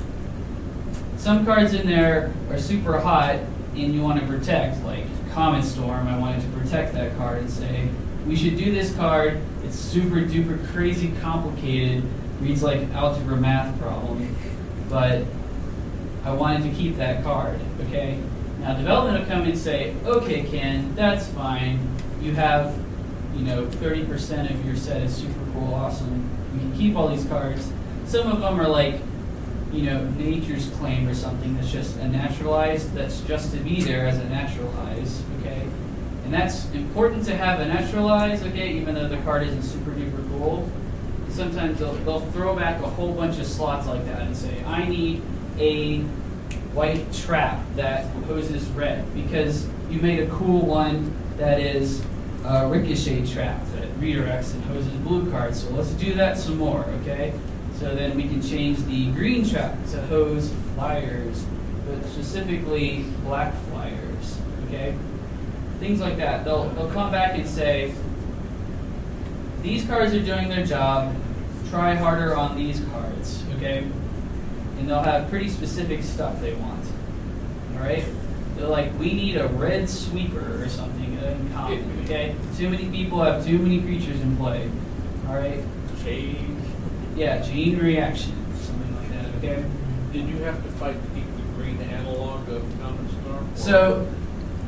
some 1.18 1.44
cards 1.44 1.72
in 1.72 1.86
there 1.86 2.32
are 2.50 2.58
super 2.58 2.98
hot 2.98 3.36
and 3.74 3.94
you 3.94 4.02
want 4.02 4.20
to 4.20 4.26
protect, 4.26 4.82
like 4.84 5.04
Comet 5.32 5.64
Storm. 5.64 6.08
I 6.08 6.18
wanted 6.18 6.42
to 6.42 6.48
protect 6.48 6.94
that 6.94 7.16
card 7.16 7.38
and 7.38 7.50
say, 7.50 7.88
we 8.26 8.34
should 8.34 8.56
do 8.56 8.72
this 8.72 8.94
card. 8.96 9.40
It's 9.68 9.76
super 9.78 10.16
duper 10.16 10.66
crazy 10.72 11.12
complicated, 11.20 12.02
reads 12.40 12.62
like 12.62 12.88
algebra 12.94 13.36
math 13.36 13.78
problem, 13.78 14.34
but 14.88 15.24
I 16.24 16.32
wanted 16.32 16.70
to 16.70 16.74
keep 16.74 16.96
that 16.96 17.22
card, 17.22 17.60
okay? 17.82 18.18
Now 18.60 18.74
development 18.78 19.20
will 19.20 19.26
come 19.26 19.44
and 19.44 19.58
say, 19.58 19.94
okay, 20.06 20.44
Ken, 20.44 20.94
that's 20.94 21.26
fine. 21.28 21.86
You 22.22 22.32
have, 22.32 22.78
you 23.36 23.44
know, 23.44 23.66
30% 23.66 24.50
of 24.50 24.64
your 24.64 24.74
set 24.74 25.02
is 25.02 25.14
super 25.14 25.52
cool, 25.52 25.74
awesome. 25.74 26.30
You 26.54 26.60
can 26.60 26.72
keep 26.72 26.96
all 26.96 27.08
these 27.08 27.26
cards. 27.26 27.70
Some 28.06 28.32
of 28.32 28.40
them 28.40 28.58
are 28.58 28.68
like 28.68 29.02
you 29.70 29.82
know, 29.82 30.02
nature's 30.12 30.70
claim 30.70 31.06
or 31.06 31.14
something 31.14 31.54
that's 31.56 31.70
just 31.70 31.98
a 31.98 32.08
naturalized, 32.08 32.94
that's 32.94 33.20
just 33.20 33.52
to 33.52 33.58
be 33.58 33.82
there 33.82 34.06
as 34.06 34.16
a 34.16 34.24
naturalized, 34.30 35.22
okay? 35.40 35.66
And 36.28 36.34
that's 36.34 36.70
important 36.72 37.24
to 37.24 37.34
have 37.34 37.58
a 37.58 37.64
naturalized, 37.64 38.44
okay, 38.48 38.74
even 38.74 38.94
though 38.94 39.08
the 39.08 39.16
card 39.22 39.44
isn't 39.44 39.62
super 39.62 39.92
duper 39.92 40.28
cool. 40.28 40.70
Sometimes 41.30 41.78
they'll, 41.78 41.94
they'll 42.04 42.20
throw 42.32 42.54
back 42.54 42.82
a 42.82 42.86
whole 42.86 43.14
bunch 43.14 43.38
of 43.38 43.46
slots 43.46 43.86
like 43.86 44.04
that 44.04 44.20
and 44.20 44.36
say, 44.36 44.62
I 44.64 44.86
need 44.86 45.22
a 45.58 46.00
white 46.74 47.10
trap 47.14 47.64
that 47.76 48.14
opposes 48.14 48.68
red 48.72 49.06
because 49.14 49.66
you 49.88 50.02
made 50.02 50.18
a 50.18 50.26
cool 50.26 50.66
one 50.66 51.16
that 51.38 51.60
is 51.60 52.04
a 52.44 52.68
ricochet 52.68 53.24
trap 53.24 53.64
that 53.76 53.88
redirects 53.98 54.52
and 54.52 54.62
hoses 54.64 54.92
blue 54.96 55.30
cards. 55.30 55.62
So 55.62 55.70
let's 55.70 55.92
do 55.92 56.12
that 56.12 56.36
some 56.36 56.58
more, 56.58 56.84
okay? 57.00 57.32
So 57.78 57.94
then 57.94 58.14
we 58.14 58.24
can 58.24 58.42
change 58.42 58.84
the 58.84 59.10
green 59.12 59.48
trap 59.48 59.78
to 59.92 60.02
hose 60.08 60.52
flyers, 60.74 61.42
but 61.86 62.04
specifically 62.04 63.06
black 63.24 63.54
flyers. 63.70 64.38
Okay? 64.66 64.94
Things 65.78 66.00
like 66.00 66.16
that. 66.16 66.44
They'll, 66.44 66.68
they'll 66.70 66.90
come 66.90 67.12
back 67.12 67.38
and 67.38 67.46
say, 67.46 67.94
these 69.62 69.86
cards 69.86 70.14
are 70.14 70.22
doing 70.22 70.48
their 70.48 70.64
job, 70.64 71.14
try 71.70 71.94
harder 71.94 72.36
on 72.36 72.56
these 72.56 72.80
cards. 72.80 73.44
Okay? 73.56 73.78
And 74.78 74.88
they'll 74.88 75.02
have 75.02 75.28
pretty 75.28 75.48
specific 75.48 76.02
stuff 76.02 76.40
they 76.40 76.54
want. 76.54 76.84
Alright? 77.74 78.04
They're 78.56 78.68
like, 78.68 78.96
we 78.98 79.12
need 79.12 79.36
a 79.36 79.46
red 79.48 79.88
sweeper 79.88 80.62
or 80.62 80.68
something 80.68 81.12
in 81.18 81.52
common. 81.52 82.02
Okay? 82.04 82.34
Too 82.56 82.68
many 82.70 82.88
people 82.90 83.22
have 83.22 83.44
too 83.44 83.58
many 83.58 83.80
creatures 83.80 84.20
in 84.20 84.36
play. 84.36 84.70
Alright? 85.28 85.62
Change. 86.02 86.64
Yeah, 87.16 87.42
Chain 87.42 87.78
Reaction, 87.78 88.34
something 88.60 88.96
like 88.96 89.10
that. 89.10 89.34
Okay. 89.38 89.64
Did 90.12 90.28
you 90.28 90.36
have 90.38 90.62
to 90.62 90.70
fight 90.72 90.94
to 90.94 91.08
keep 91.14 91.26
the 91.36 91.42
green 91.56 91.80
analog 91.80 92.48
of 92.48 92.62
Comet 92.80 93.10
Storm? 93.10 93.50
So, 93.54 94.06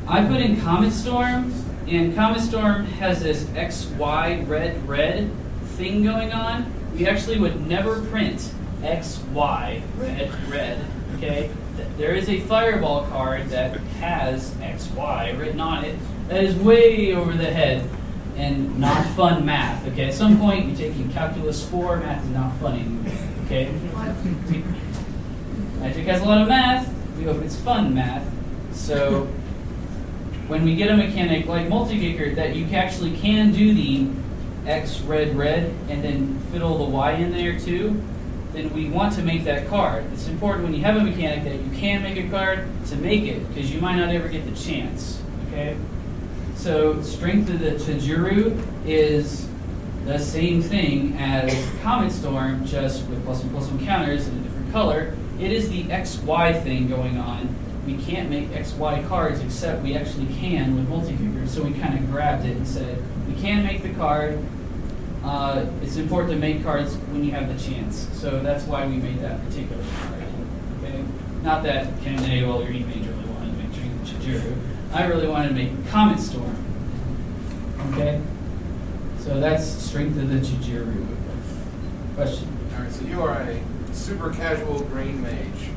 I 0.07 0.25
put 0.25 0.41
in 0.41 0.59
Comet 0.61 0.91
Storm, 0.91 1.53
and 1.87 2.13
Comet 2.15 2.41
Storm 2.41 2.85
has 2.85 3.21
this 3.21 3.47
X 3.55 3.85
Y 3.97 4.43
red 4.47 4.87
red 4.87 5.31
thing 5.75 6.03
going 6.03 6.33
on. 6.33 6.71
We 6.95 7.07
actually 7.07 7.39
would 7.39 7.65
never 7.67 8.01
print 8.05 8.53
X 8.83 9.19
Y 9.33 9.81
red 9.97 10.31
red. 10.49 10.85
Okay. 11.15 11.49
There 11.97 12.13
is 12.13 12.29
a 12.29 12.39
Fireball 12.41 13.05
card 13.07 13.49
that 13.49 13.77
has 13.99 14.55
X 14.61 14.87
Y 14.89 15.31
written 15.31 15.59
on 15.59 15.85
it. 15.85 15.97
That 16.27 16.43
is 16.43 16.55
way 16.55 17.13
over 17.13 17.33
the 17.33 17.49
head 17.51 17.87
and 18.35 18.79
not 18.79 19.05
fun 19.15 19.45
math. 19.45 19.85
Okay, 19.87 20.07
at 20.07 20.13
some 20.13 20.37
point 20.39 20.67
you're 20.67 20.77
taking 20.77 21.11
calculus 21.11 21.67
four, 21.67 21.97
math 21.97 22.23
is 22.23 22.29
not 22.31 22.55
fun 22.57 22.79
anymore. 22.79 23.13
Okay, 23.45 23.71
Magic 25.79 26.05
has 26.05 26.21
a 26.21 26.25
lot 26.25 26.41
of 26.41 26.47
math. 26.47 26.91
We 27.17 27.23
hope 27.23 27.41
it's 27.41 27.55
fun 27.55 27.93
math. 27.93 28.25
So 28.73 29.27
when 30.51 30.65
we 30.65 30.75
get 30.75 30.91
a 30.91 30.97
mechanic 30.97 31.45
like 31.45 31.69
multi-kicker 31.69 32.35
that 32.35 32.57
you 32.57 32.65
actually 32.75 33.15
can 33.15 33.53
do 33.53 33.73
the 33.73 34.05
X 34.69 34.99
red 34.99 35.33
red 35.33 35.73
and 35.87 36.03
then 36.03 36.37
fiddle 36.51 36.77
the 36.77 36.83
Y 36.83 37.13
in 37.13 37.31
there 37.31 37.57
too, 37.57 38.03
then 38.51 38.69
we 38.73 38.89
want 38.89 39.13
to 39.13 39.21
make 39.21 39.45
that 39.45 39.69
card. 39.69 40.03
It's 40.11 40.27
important 40.27 40.65
when 40.65 40.73
you 40.73 40.81
have 40.81 40.97
a 40.97 41.03
mechanic 41.05 41.45
that 41.45 41.55
you 41.55 41.71
can 41.79 42.03
make 42.03 42.17
a 42.17 42.29
card 42.29 42.67
to 42.87 42.97
make 42.97 43.23
it 43.23 43.47
because 43.47 43.73
you 43.73 43.79
might 43.79 43.95
not 43.95 44.09
ever 44.09 44.27
get 44.27 44.43
the 44.43 44.53
chance. 44.53 45.21
Okay. 45.47 45.77
So 46.57 47.01
strength 47.01 47.49
of 47.49 47.61
the 47.61 47.71
Tajuru 47.71 48.61
is 48.85 49.47
the 50.03 50.19
same 50.19 50.61
thing 50.61 51.15
as 51.17 51.65
Comet 51.81 52.11
Storm, 52.11 52.65
just 52.65 53.07
with 53.07 53.23
plus 53.23 53.41
one 53.41 53.51
plus 53.51 53.69
one 53.69 53.85
counters 53.85 54.27
in 54.27 54.37
a 54.37 54.41
different 54.41 54.73
color. 54.73 55.15
It 55.39 55.53
is 55.53 55.69
the 55.69 55.85
XY 55.85 56.61
thing 56.61 56.89
going 56.89 57.17
on. 57.17 57.55
We 57.85 57.95
can't 57.95 58.29
make 58.29 58.49
XY 58.49 59.07
cards 59.07 59.39
except 59.39 59.81
we 59.81 59.95
actually 59.95 60.27
can 60.35 60.75
with 60.75 60.87
multi 60.87 61.17
So 61.47 61.63
we 61.63 61.73
kind 61.73 61.97
of 61.97 62.09
grabbed 62.11 62.45
it 62.45 62.55
and 62.55 62.67
said, 62.67 63.01
we 63.27 63.33
can 63.41 63.63
make 63.63 63.81
the 63.81 63.93
card. 63.93 64.39
Uh, 65.23 65.65
it's 65.81 65.97
important 65.97 66.33
to 66.33 66.39
make 66.39 66.63
cards 66.63 66.95
when 66.95 67.23
you 67.23 67.31
have 67.31 67.47
the 67.47 67.63
chance. 67.63 68.07
So 68.13 68.39
that's 68.41 68.65
why 68.65 68.85
we 68.85 68.97
made 68.97 69.19
that 69.19 69.43
particular 69.45 69.83
card. 69.99 70.23
Okay? 70.83 71.03
Not 71.43 71.63
that 71.63 71.87
Ken 72.03 72.15
Nagle 72.17 72.63
or 72.63 72.69
E-Mage 72.69 73.07
really 73.07 73.25
wanted 73.29 73.73
to 73.73 73.79
make 73.79 74.01
Tajuru. 74.03 74.57
I 74.93 75.05
really 75.05 75.27
wanted 75.27 75.49
to 75.49 75.55
make 75.55 75.87
Comet 75.89 76.19
Storm. 76.19 76.55
Okay? 77.91 78.21
So 79.19 79.39
that's 79.39 79.65
strength 79.65 80.17
of 80.17 80.29
the 80.29 80.39
Tajuru. 80.39 81.05
Question. 82.15 82.47
All 82.75 82.83
right, 82.83 82.91
so 82.91 83.05
you 83.05 83.21
are 83.21 83.33
a 83.33 83.61
super 83.93 84.31
casual 84.31 84.81
green 84.81 85.21
mage. 85.21 85.69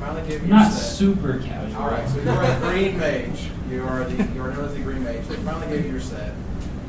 Finally 0.00 0.28
gave 0.28 0.42
you 0.42 0.48
Not 0.48 0.72
super 0.72 1.38
casual. 1.38 1.82
All 1.82 1.90
right, 1.90 2.08
so 2.08 2.20
you're 2.20 2.42
a 2.42 2.58
green 2.60 2.98
mage. 2.98 3.50
You 3.70 3.84
are 3.84 4.04
the 4.04 4.24
you 4.34 4.42
are 4.42 4.50
known 4.52 4.64
as 4.64 4.74
the 4.74 4.80
green 4.80 5.04
mage. 5.04 5.26
They 5.28 5.36
finally 5.36 5.68
gave 5.68 5.84
you 5.84 5.92
your 5.92 6.00
set. 6.00 6.32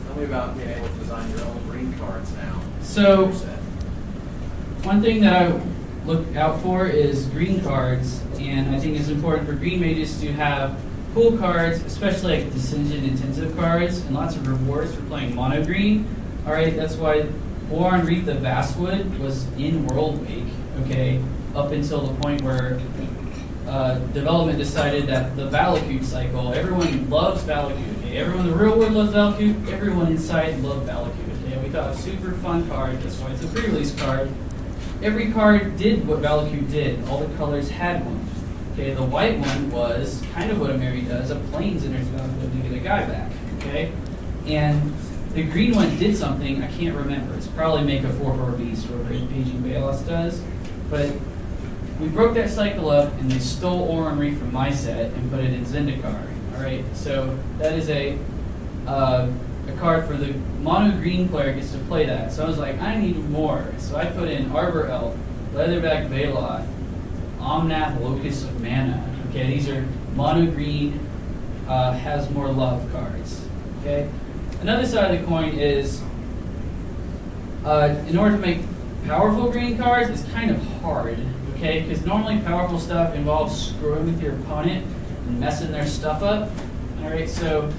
Tell 0.07 0.15
me 0.15 0.23
about 0.23 0.57
being 0.57 0.69
able 0.69 0.87
to 0.87 0.93
design 0.95 1.29
your 1.31 1.41
own 1.45 1.61
green 1.69 1.93
cards 1.99 2.31
now. 2.33 2.61
So- 2.81 3.27
One 4.83 5.01
thing 5.01 5.21
that 5.21 5.33
I 5.51 5.61
look 6.05 6.35
out 6.35 6.59
for 6.61 6.87
is 6.87 7.27
green 7.27 7.61
cards, 7.61 8.21
and 8.39 8.73
I 8.75 8.79
think 8.79 8.97
it's 8.99 9.09
important 9.09 9.45
for 9.47 9.53
green 9.53 9.79
mages 9.79 10.19
to 10.21 10.31
have 10.33 10.75
cool 11.13 11.37
cards, 11.37 11.83
especially 11.83 12.41
like 12.41 12.53
decision 12.53 13.03
intensive 13.03 13.55
cards, 13.55 13.99
and 13.99 14.15
lots 14.15 14.35
of 14.35 14.47
rewards 14.47 14.95
for 14.95 15.01
playing 15.03 15.35
mono 15.35 15.63
green. 15.63 16.07
All 16.47 16.53
right, 16.53 16.75
that's 16.75 16.95
why 16.95 17.27
Oran-Rief 17.69 18.25
the 18.25 18.33
Vastwood 18.33 19.19
was 19.19 19.45
in 19.59 19.85
Worldwake, 19.87 20.49
okay, 20.85 21.21
up 21.55 21.71
until 21.71 22.07
the 22.07 22.21
point 22.21 22.41
where 22.41 22.79
uh, 23.67 23.95
development 24.13 24.57
decided 24.57 25.07
that 25.07 25.35
the 25.35 25.49
Valakut 25.49 26.03
cycle, 26.03 26.53
everyone 26.53 27.09
loves 27.09 27.43
Valakut, 27.43 27.97
okay? 27.99 28.17
Everyone 28.17 28.45
in 28.45 28.51
the 28.51 28.57
real 28.57 28.77
world 28.77 28.93
loves 28.93 29.13
Valakut, 29.13 29.67
everyone 29.69 30.07
inside 30.07 30.59
loved 30.59 30.89
Valakut, 30.89 31.45
okay? 31.45 31.57
We 31.59 31.69
thought 31.69 31.93
a 31.93 31.97
super 31.97 32.31
fun 32.33 32.67
card, 32.67 33.01
that's 33.01 33.17
why 33.19 33.31
it's 33.31 33.43
a 33.43 33.47
pre-release 33.47 33.95
card. 33.99 34.29
Every 35.01 35.31
card 35.31 35.77
did 35.77 36.07
what 36.07 36.21
Valakut 36.21 36.69
did, 36.69 37.07
all 37.07 37.19
the 37.19 37.35
colors 37.37 37.69
had 37.69 38.05
one. 38.05 38.27
Okay, 38.73 38.93
the 38.93 39.03
white 39.03 39.37
one 39.37 39.69
was 39.69 40.23
kind 40.33 40.49
of 40.49 40.59
what 40.59 40.69
a 40.69 40.77
Mary 40.77 41.01
does, 41.01 41.29
a 41.29 41.35
planes 41.35 41.83
the 41.83 41.89
battlefield 41.89 42.51
to 42.51 42.69
get 42.69 42.73
a 42.73 42.79
guy 42.79 43.05
back, 43.05 43.31
okay? 43.57 43.91
And 44.47 44.93
the 45.33 45.43
green 45.43 45.75
one 45.75 45.97
did 45.97 46.15
something, 46.15 46.63
I 46.63 46.67
can't 46.71 46.95
remember, 46.95 47.35
it's 47.35 47.47
probably 47.47 47.83
make 47.83 48.03
a 48.03 48.07
4-4 48.07 48.57
beast 48.57 48.89
or 48.89 49.03
Paging 49.05 49.61
Balos 49.61 50.05
does, 50.05 50.41
but 50.89 51.09
we 52.01 52.07
broke 52.07 52.33
that 52.33 52.49
cycle 52.49 52.89
up 52.89 53.13
and 53.19 53.31
they 53.31 53.39
stole 53.39 53.83
Oran 53.83 54.35
from 54.35 54.51
my 54.51 54.71
set 54.71 55.13
and 55.13 55.29
put 55.29 55.39
it 55.39 55.53
in 55.53 55.63
Zendikar. 55.63 56.27
All 56.55 56.63
right, 56.63 56.83
so 56.95 57.37
that 57.59 57.73
is 57.73 57.89
a 57.89 58.17
uh, 58.87 59.31
a 59.67 59.71
card 59.73 60.07
for 60.07 60.17
the 60.17 60.33
mono 60.61 60.97
green 60.97 61.29
player 61.29 61.53
gets 61.53 61.71
to 61.71 61.77
play 61.79 62.07
that. 62.07 62.31
So 62.31 62.43
I 62.43 62.47
was 62.47 62.57
like, 62.57 62.79
I 62.81 62.99
need 62.99 63.17
more. 63.29 63.71
So 63.77 63.95
I 63.95 64.05
put 64.05 64.27
in 64.29 64.51
Arbor 64.51 64.87
Elf, 64.87 65.15
Leatherback 65.53 66.09
Baloth, 66.09 66.67
Omnath 67.39 68.01
Locust 68.01 68.45
of 68.45 68.59
Mana. 68.59 69.07
Okay, 69.29 69.45
these 69.47 69.69
are 69.69 69.87
mono 70.15 70.51
green, 70.51 70.99
uh, 71.67 71.93
has 71.93 72.29
more 72.31 72.47
love 72.47 72.91
cards. 72.91 73.45
Okay, 73.81 74.09
another 74.61 74.87
side 74.87 75.13
of 75.13 75.21
the 75.21 75.27
coin 75.27 75.53
is 75.53 76.01
uh, 77.63 78.03
in 78.07 78.17
order 78.17 78.35
to 78.35 78.41
make 78.41 78.61
powerful 79.05 79.51
green 79.51 79.77
cards, 79.77 80.09
it's 80.09 80.31
kind 80.31 80.49
of 80.49 80.61
hard, 80.81 81.19
okay? 81.61 81.81
Because 81.81 82.05
normally 82.05 82.39
powerful 82.39 82.79
stuff 82.79 83.13
involves 83.13 83.69
screwing 83.69 84.05
with 84.05 84.21
your 84.21 84.33
opponent 84.33 84.85
and 85.27 85.39
messing 85.39 85.71
their 85.71 85.85
stuff 85.85 86.23
up. 86.23 86.49
All 87.03 87.09
right, 87.09 87.29
so 87.29 87.71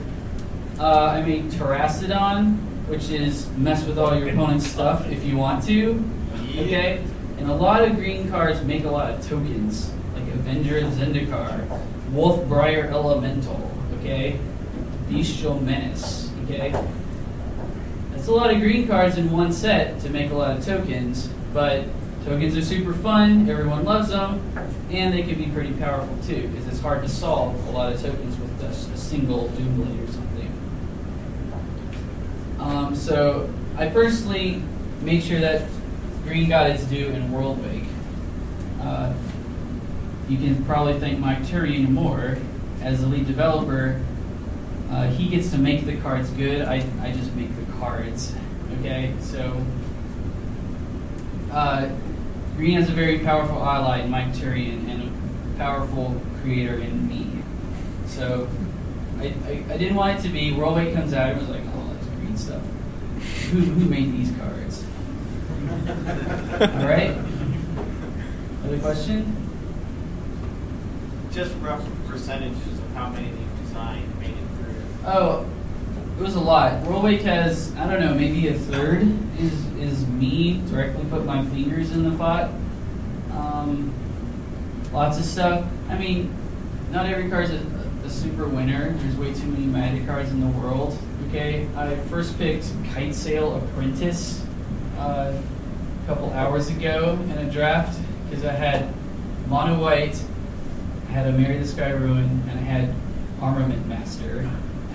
uh, 0.78 1.06
I 1.06 1.22
mean 1.22 1.50
Terastodon 1.50 2.68
which 2.86 3.10
is 3.10 3.48
mess 3.56 3.84
with 3.86 3.98
all 3.98 4.14
your 4.18 4.28
opponent's 4.28 4.66
stuff 4.66 5.08
if 5.08 5.24
you 5.24 5.36
want 5.36 5.64
to. 5.64 6.04
Okay? 6.58 7.02
And 7.38 7.50
a 7.50 7.54
lot 7.54 7.82
of 7.82 7.96
green 7.96 8.28
cards 8.28 8.62
make 8.64 8.84
a 8.84 8.90
lot 8.90 9.10
of 9.10 9.26
tokens, 9.26 9.90
like 10.14 10.24
Avenger 10.34 10.80
Zendikar, 10.82 11.66
Wolfbriar 12.10 12.90
Elemental, 12.90 13.70
okay? 13.98 14.38
Bestial 15.08 15.58
Menace, 15.60 16.30
okay? 16.44 16.70
That's 18.10 18.28
a 18.28 18.32
lot 18.32 18.52
of 18.52 18.60
green 18.60 18.86
cards 18.86 19.16
in 19.16 19.30
one 19.30 19.52
set 19.52 19.98
to 20.00 20.10
make 20.10 20.30
a 20.30 20.34
lot 20.34 20.58
of 20.58 20.64
tokens, 20.64 21.28
but 21.54 21.84
tokens 22.24 22.56
are 22.56 22.62
super 22.62 22.92
fun, 22.92 23.48
everyone 23.48 23.84
loves 23.84 24.08
them, 24.08 24.40
and 24.90 25.12
they 25.12 25.22
can 25.22 25.36
be 25.36 25.46
pretty 25.46 25.72
powerful 25.74 26.16
too, 26.24 26.48
because 26.48 26.66
it's 26.68 26.80
hard 26.80 27.02
to 27.02 27.08
solve 27.08 27.54
a 27.68 27.70
lot 27.70 27.92
of 27.92 28.00
tokens 28.00 28.38
with 28.38 28.60
just 28.60 28.90
a 28.90 28.96
single 28.96 29.48
Doomblade 29.48 30.08
or 30.08 30.12
something. 30.12 30.52
Um, 32.60 32.94
so 32.94 33.52
I 33.76 33.88
personally 33.88 34.62
made 35.00 35.22
sure 35.22 35.40
that 35.40 35.68
green 36.24 36.48
got 36.48 36.70
its 36.70 36.84
due 36.84 37.08
in 37.08 37.28
Worldwake. 37.30 37.86
Uh, 38.80 39.12
you 40.28 40.38
can 40.38 40.64
probably 40.64 40.98
thank 41.00 41.18
Mike 41.18 41.42
Turian 41.42 41.88
more 41.88 42.38
as 42.80 43.00
the 43.00 43.06
lead 43.06 43.26
developer. 43.26 44.00
Uh, 44.90 45.08
he 45.08 45.28
gets 45.28 45.50
to 45.50 45.58
make 45.58 45.84
the 45.86 45.96
cards 45.96 46.30
good. 46.30 46.62
I, 46.62 46.84
I 47.00 47.12
just 47.12 47.34
make 47.34 47.54
the 47.56 47.72
cards. 47.72 48.34
Okay, 48.78 49.12
so 49.20 49.64
uh, 51.50 51.88
Green 52.56 52.74
has 52.74 52.88
a 52.88 52.92
very 52.92 53.18
powerful 53.20 53.56
ally 53.62 54.00
in 54.00 54.10
Mike 54.10 54.32
Turian 54.32 54.88
and 54.88 55.02
a 55.54 55.58
powerful 55.58 56.20
creator 56.42 56.74
in 56.74 57.08
me. 57.08 57.42
So 58.06 58.48
I, 59.18 59.34
I, 59.46 59.64
I 59.70 59.76
didn't 59.76 59.94
want 59.94 60.18
it 60.18 60.22
to 60.22 60.28
be 60.28 60.52
Worldwake 60.52 60.94
comes 60.94 61.12
out 61.12 61.30
and 61.30 61.40
was 61.40 61.48
like, 61.48 61.62
oh, 61.74 61.94
that's 61.94 62.06
green 62.06 62.36
stuff. 62.36 62.62
Who, 63.50 63.60
who 63.60 63.88
made 63.88 64.12
these 64.12 64.30
cards? 64.36 64.84
All 66.60 66.86
right. 66.86 67.16
Other 68.64 68.78
question? 68.80 69.36
Just 71.32 71.54
rough 71.60 71.84
percentages 72.06 72.78
of 72.78 72.90
how 72.94 73.08
many 73.08 73.30
they've 73.30 73.58
designed 73.64 74.18
made 74.20 74.30
it 74.30 74.46
through. 74.56 74.84
Oh, 75.06 75.42
it 75.42 75.61
was 76.22 76.36
a 76.36 76.40
lot. 76.40 76.82
Worldwake 76.84 77.22
has 77.22 77.74
I 77.76 77.90
don't 77.90 78.00
know, 78.00 78.14
maybe 78.14 78.48
a 78.48 78.54
third 78.54 79.02
is 79.38 79.66
is 79.76 80.06
me 80.06 80.62
directly 80.68 81.04
put 81.06 81.24
my 81.24 81.44
fingers 81.46 81.90
in 81.90 82.08
the 82.08 82.16
pot. 82.16 82.50
Um, 83.32 83.92
lots 84.92 85.18
of 85.18 85.24
stuff. 85.24 85.66
I 85.88 85.98
mean, 85.98 86.34
not 86.90 87.06
every 87.06 87.28
card's 87.28 87.50
a, 87.50 87.60
a 88.04 88.10
super 88.10 88.46
winner. 88.46 88.92
There's 88.92 89.16
way 89.16 89.34
too 89.34 89.46
many 89.46 89.66
magic 89.66 90.06
cards 90.06 90.30
in 90.30 90.40
the 90.40 90.58
world. 90.58 90.96
Okay, 91.28 91.66
I 91.76 91.96
first 92.08 92.38
picked 92.38 92.70
Kite 92.92 93.14
Sail 93.14 93.56
Apprentice 93.56 94.44
uh, 94.98 95.40
a 96.02 96.06
couple 96.06 96.30
hours 96.32 96.68
ago 96.68 97.18
in 97.24 97.38
a 97.38 97.50
draft 97.50 97.98
because 98.28 98.44
I 98.44 98.52
had 98.52 98.92
mono 99.48 99.80
white, 99.80 100.22
I 101.08 101.12
had 101.12 101.26
Emeria 101.26 101.60
the 101.60 101.66
Sky 101.66 101.90
Ruin, 101.90 102.42
and 102.48 102.50
I 102.50 102.62
had 102.62 102.94
Armament 103.40 103.86
Master. 103.86 104.48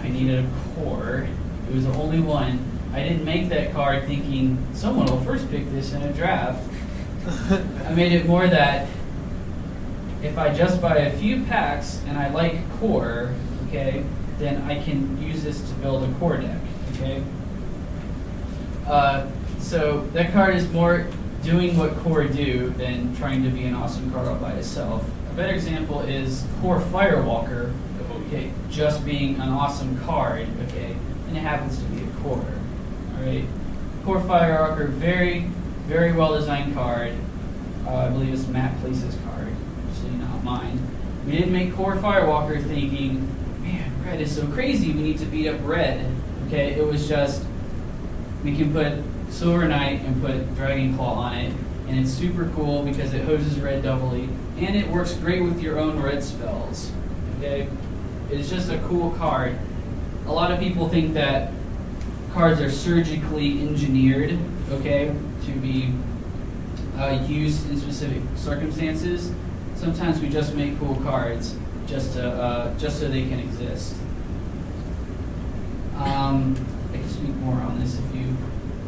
I 0.08 0.10
needed 0.10 0.46
a 0.46 0.50
Kor. 0.74 1.28
It 1.68 1.76
was 1.76 1.84
the 1.84 1.92
only 1.94 2.22
one. 2.22 2.64
I 2.94 3.04
didn't 3.04 3.26
make 3.26 3.50
that 3.50 3.74
card 3.74 4.08
thinking 4.08 4.66
someone 4.74 5.08
will 5.08 5.20
first 5.20 5.50
pick 5.52 5.70
this 5.72 5.92
in 5.92 6.02
a 6.02 6.14
draft. 6.14 6.64
I 7.50 7.94
made 7.94 8.14
it 8.14 8.26
more 8.26 8.48
that 8.48 8.88
if 10.24 10.38
I 10.38 10.54
just 10.54 10.82
buy 10.82 11.00
a 11.00 11.18
few 11.18 11.44
packs 11.44 12.02
and 12.08 12.18
I 12.18 12.30
like 12.30 12.58
Kor, 12.80 13.34
okay, 13.68 14.06
then 14.40 14.62
I 14.62 14.82
can 14.82 15.22
use 15.22 15.44
this 15.44 15.60
to 15.70 15.76
build 15.76 16.10
a 16.10 16.14
Kor 16.14 16.38
deck, 16.38 16.58
okay? 16.94 17.22
Uh, 18.88 19.28
so 19.60 20.08
that 20.14 20.32
card 20.32 20.56
is 20.56 20.72
more 20.72 21.06
doing 21.44 21.78
what 21.78 21.98
Kor 21.98 22.24
do 22.24 22.70
than 22.78 23.14
trying 23.18 23.44
to 23.44 23.50
be 23.50 23.66
an 23.66 23.74
awesome 23.74 24.10
card 24.12 24.30
all 24.30 24.36
by 24.36 24.54
itself. 24.54 25.06
A 25.32 25.36
better 25.36 25.54
example 25.54 26.00
is 26.00 26.46
Kor 26.62 26.80
Firewalker, 26.80 27.74
okay, 28.28 28.52
just 28.70 29.06
being 29.06 29.36
an 29.36 29.50
awesome 29.50 30.00
card, 30.06 30.48
okay, 30.68 30.96
and 31.28 31.38
it 31.38 31.42
happens 31.42 31.78
to 31.78 31.84
be 31.86 32.04
a 32.04 32.08
Kor, 32.22 32.38
all 32.38 33.24
right? 33.24 33.46
Kor 34.04 34.20
Firewalker, 34.22 34.90
very, 34.90 35.42
very 35.86 36.12
well 36.14 36.38
designed 36.38 36.74
card. 36.74 37.14
Uh, 37.86 37.96
I 37.96 38.10
believe 38.10 38.34
it's 38.34 38.48
Matt 38.48 38.78
Place's 38.82 39.18
card, 39.26 39.48
actually 39.90 40.18
not 40.18 40.44
mine. 40.44 40.80
We 41.26 41.34
didn't 41.34 41.54
make 41.54 41.74
Kor 41.74 41.96
Firewalker 41.96 42.66
thinking, 42.68 43.28
man, 43.62 43.92
red 44.06 44.22
is 44.22 44.36
so 44.36 44.48
crazy, 44.48 44.92
we 44.92 45.02
need 45.02 45.18
to 45.20 45.26
beat 45.26 45.48
up 45.48 45.60
red. 45.64 46.10
Okay, 46.48 46.74
it 46.74 46.86
was 46.86 47.08
just 47.08 47.46
we 48.44 48.56
can 48.56 48.72
put 48.72 48.94
Silver 49.34 49.68
Knight 49.68 50.02
and 50.02 50.22
put 50.22 50.56
Dragon 50.56 50.96
Claw 50.96 51.16
on 51.16 51.36
it, 51.38 51.54
and 51.88 52.00
it's 52.00 52.12
super 52.12 52.50
cool 52.56 52.84
because 52.84 53.14
it 53.14 53.26
hoses 53.26 53.60
red 53.60 53.84
doubly, 53.84 54.30
and 54.58 54.76
it 54.76 54.88
works 54.88 55.14
great 55.14 55.44
with 55.44 55.62
your 55.62 55.78
own 55.80 56.02
red 56.02 56.24
spells. 56.24 56.92
Okay, 57.38 57.68
it's 58.30 58.50
just 58.50 58.70
a 58.70 58.78
cool 58.80 59.12
card. 59.12 59.58
A 60.26 60.32
lot 60.32 60.52
of 60.52 60.60
people 60.60 60.90
think 60.90 61.14
that 61.14 61.52
cards 62.34 62.60
are 62.60 62.72
surgically 62.72 63.62
engineered, 63.62 64.38
okay, 64.72 65.16
to 65.46 65.52
be 65.52 65.94
uh, 66.98 67.26
used 67.28 67.70
in 67.70 67.78
specific 67.78 68.22
circumstances. 68.36 69.32
Sometimes 69.76 70.20
we 70.20 70.30
just 70.30 70.54
make 70.56 70.78
cool 70.80 70.96
cards 70.98 71.56
just 71.86 72.14
to 72.14 72.28
uh, 72.30 72.78
just 72.78 73.00
so 73.00 73.08
they 73.08 73.24
can 73.28 73.40
exist. 73.40 73.96
Um, 75.96 76.56
I 76.94 76.98
can 76.98 77.10
speak 77.10 77.36
more 77.38 77.56
on 77.56 77.80
this 77.80 77.98
if 77.98 78.16
you 78.16 78.36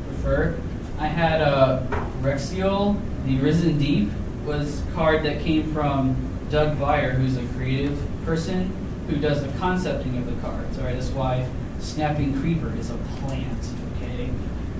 prefer. 0.07 0.59
I 0.99 1.07
had 1.07 1.41
a 1.41 1.87
Wrexial, 2.21 2.99
the 3.25 3.37
Risen 3.37 3.77
Deep, 3.77 4.09
was 4.45 4.83
card 4.93 5.23
that 5.23 5.41
came 5.41 5.71
from 5.73 6.15
Doug 6.49 6.79
Beyer, 6.79 7.11
who's 7.11 7.37
a 7.37 7.45
creative 7.55 7.97
person 8.25 8.73
who 9.09 9.17
does 9.17 9.41
the 9.41 9.51
concepting 9.57 10.17
of 10.17 10.25
the 10.25 10.39
cards. 10.41 10.77
All 10.77 10.85
right, 10.85 10.95
that's 10.95 11.09
why 11.09 11.47
Snapping 11.79 12.39
Creeper 12.39 12.73
is 12.77 12.91
a 12.91 12.97
plant. 13.17 13.67
Okay, 13.97 14.29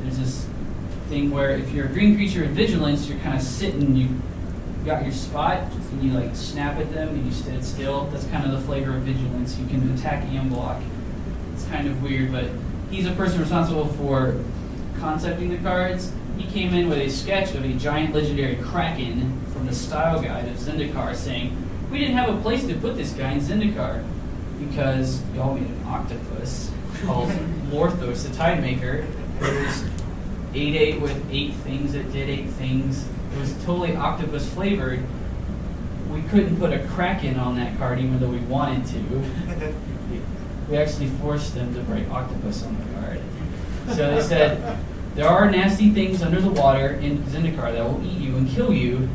there's 0.04 0.20
this 0.20 0.48
thing 1.08 1.32
where 1.32 1.52
if 1.52 1.72
you're 1.72 1.86
a 1.86 1.90
green 1.90 2.16
creature 2.16 2.42
with 2.42 2.52
vigilance, 2.52 3.08
you're 3.08 3.20
kind 3.20 3.36
of 3.36 3.42
sitting, 3.42 3.96
you 3.96 4.10
got 4.86 5.04
your 5.04 5.12
spot, 5.12 5.64
and 5.92 6.04
you 6.04 6.12
like 6.12 6.36
snap 6.36 6.78
at 6.78 6.94
them 6.94 7.10
and 7.10 7.26
you 7.26 7.32
stand 7.32 7.66
still. 7.66 8.06
That's 8.12 8.26
kind 8.26 8.46
of 8.46 8.52
the 8.52 8.62
flavor 8.62 8.96
of 8.96 9.02
vigilance. 9.02 9.58
You 9.58 9.66
can 9.66 9.92
attack 9.94 10.24
and 10.26 10.50
block. 10.50 10.82
It's 11.54 11.66
kind 11.66 11.88
of 11.88 12.02
weird, 12.04 12.32
but 12.32 12.46
he's 12.92 13.08
a 13.08 13.12
person 13.14 13.40
responsible 13.40 13.88
for 13.88 14.40
concepting 15.00 15.50
the 15.50 15.58
cards. 15.58 16.12
He 16.38 16.46
came 16.46 16.74
in 16.74 16.88
with 16.88 17.00
a 17.00 17.10
sketch 17.10 17.56
of 17.56 17.66
a 17.66 17.74
giant 17.74 18.14
legendary 18.14 18.56
kraken 18.58 19.42
from 19.52 19.66
the 19.66 19.74
style 19.74 20.22
guide 20.22 20.48
of 20.48 20.56
Zendikar, 20.56 21.16
saying, 21.16 21.58
"We 21.92 21.98
didn't 21.98 22.16
have 22.16 22.30
a 22.30 22.40
place 22.42 22.66
to 22.68 22.76
put 22.76 22.96
this 22.96 23.12
guy 23.12 23.32
in 23.32 23.42
Zendikar 23.42 24.04
because 24.60 25.22
y'all 25.34 25.54
made 25.54 25.66
an 25.66 25.84
octopus 25.86 26.72
called 27.04 27.30
Lorthos, 27.70 28.24
the 28.24 28.36
Tide 28.36 28.62
Maker. 28.62 29.06
It 29.42 29.66
was 29.66 29.86
eight 30.54 30.76
eight 30.76 31.02
with 31.02 31.32
eight 31.32 31.54
things 31.54 31.94
that 31.94 32.12
did 32.12 32.30
eight 32.30 32.50
things. 32.50 33.08
It 33.36 33.40
was 33.40 33.54
totally 33.64 33.96
octopus 33.96 34.50
flavored. 34.50 35.04
We 36.12 36.22
couldn't 36.24 36.58
put 36.58 36.74
a 36.74 36.80
kraken 36.88 37.40
on 37.40 37.56
that 37.58 37.78
card 37.78 38.00
even 38.00 38.20
though 38.20 38.30
we 38.30 38.40
wanted 38.40 38.86
to. 38.88 39.74
We 40.70 40.78
actually 40.78 41.08
forced 41.08 41.56
them 41.56 41.74
to 41.74 41.82
write 41.82 42.08
octopus 42.10 42.64
on 42.64 42.78
the 42.78 42.94
card. 42.94 43.20
So 43.88 44.14
they 44.14 44.22
said, 44.22 44.78
there 45.16 45.28
are 45.28 45.50
nasty 45.50 45.90
things 45.90 46.22
under 46.22 46.40
the 46.40 46.52
water 46.52 46.90
in 46.90 47.18
Zendikar 47.24 47.74
that 47.74 47.84
will 47.84 48.06
eat 48.06 48.20
you 48.20 48.36
and 48.38 48.48
kill 48.48 48.72
you. 48.72 49.10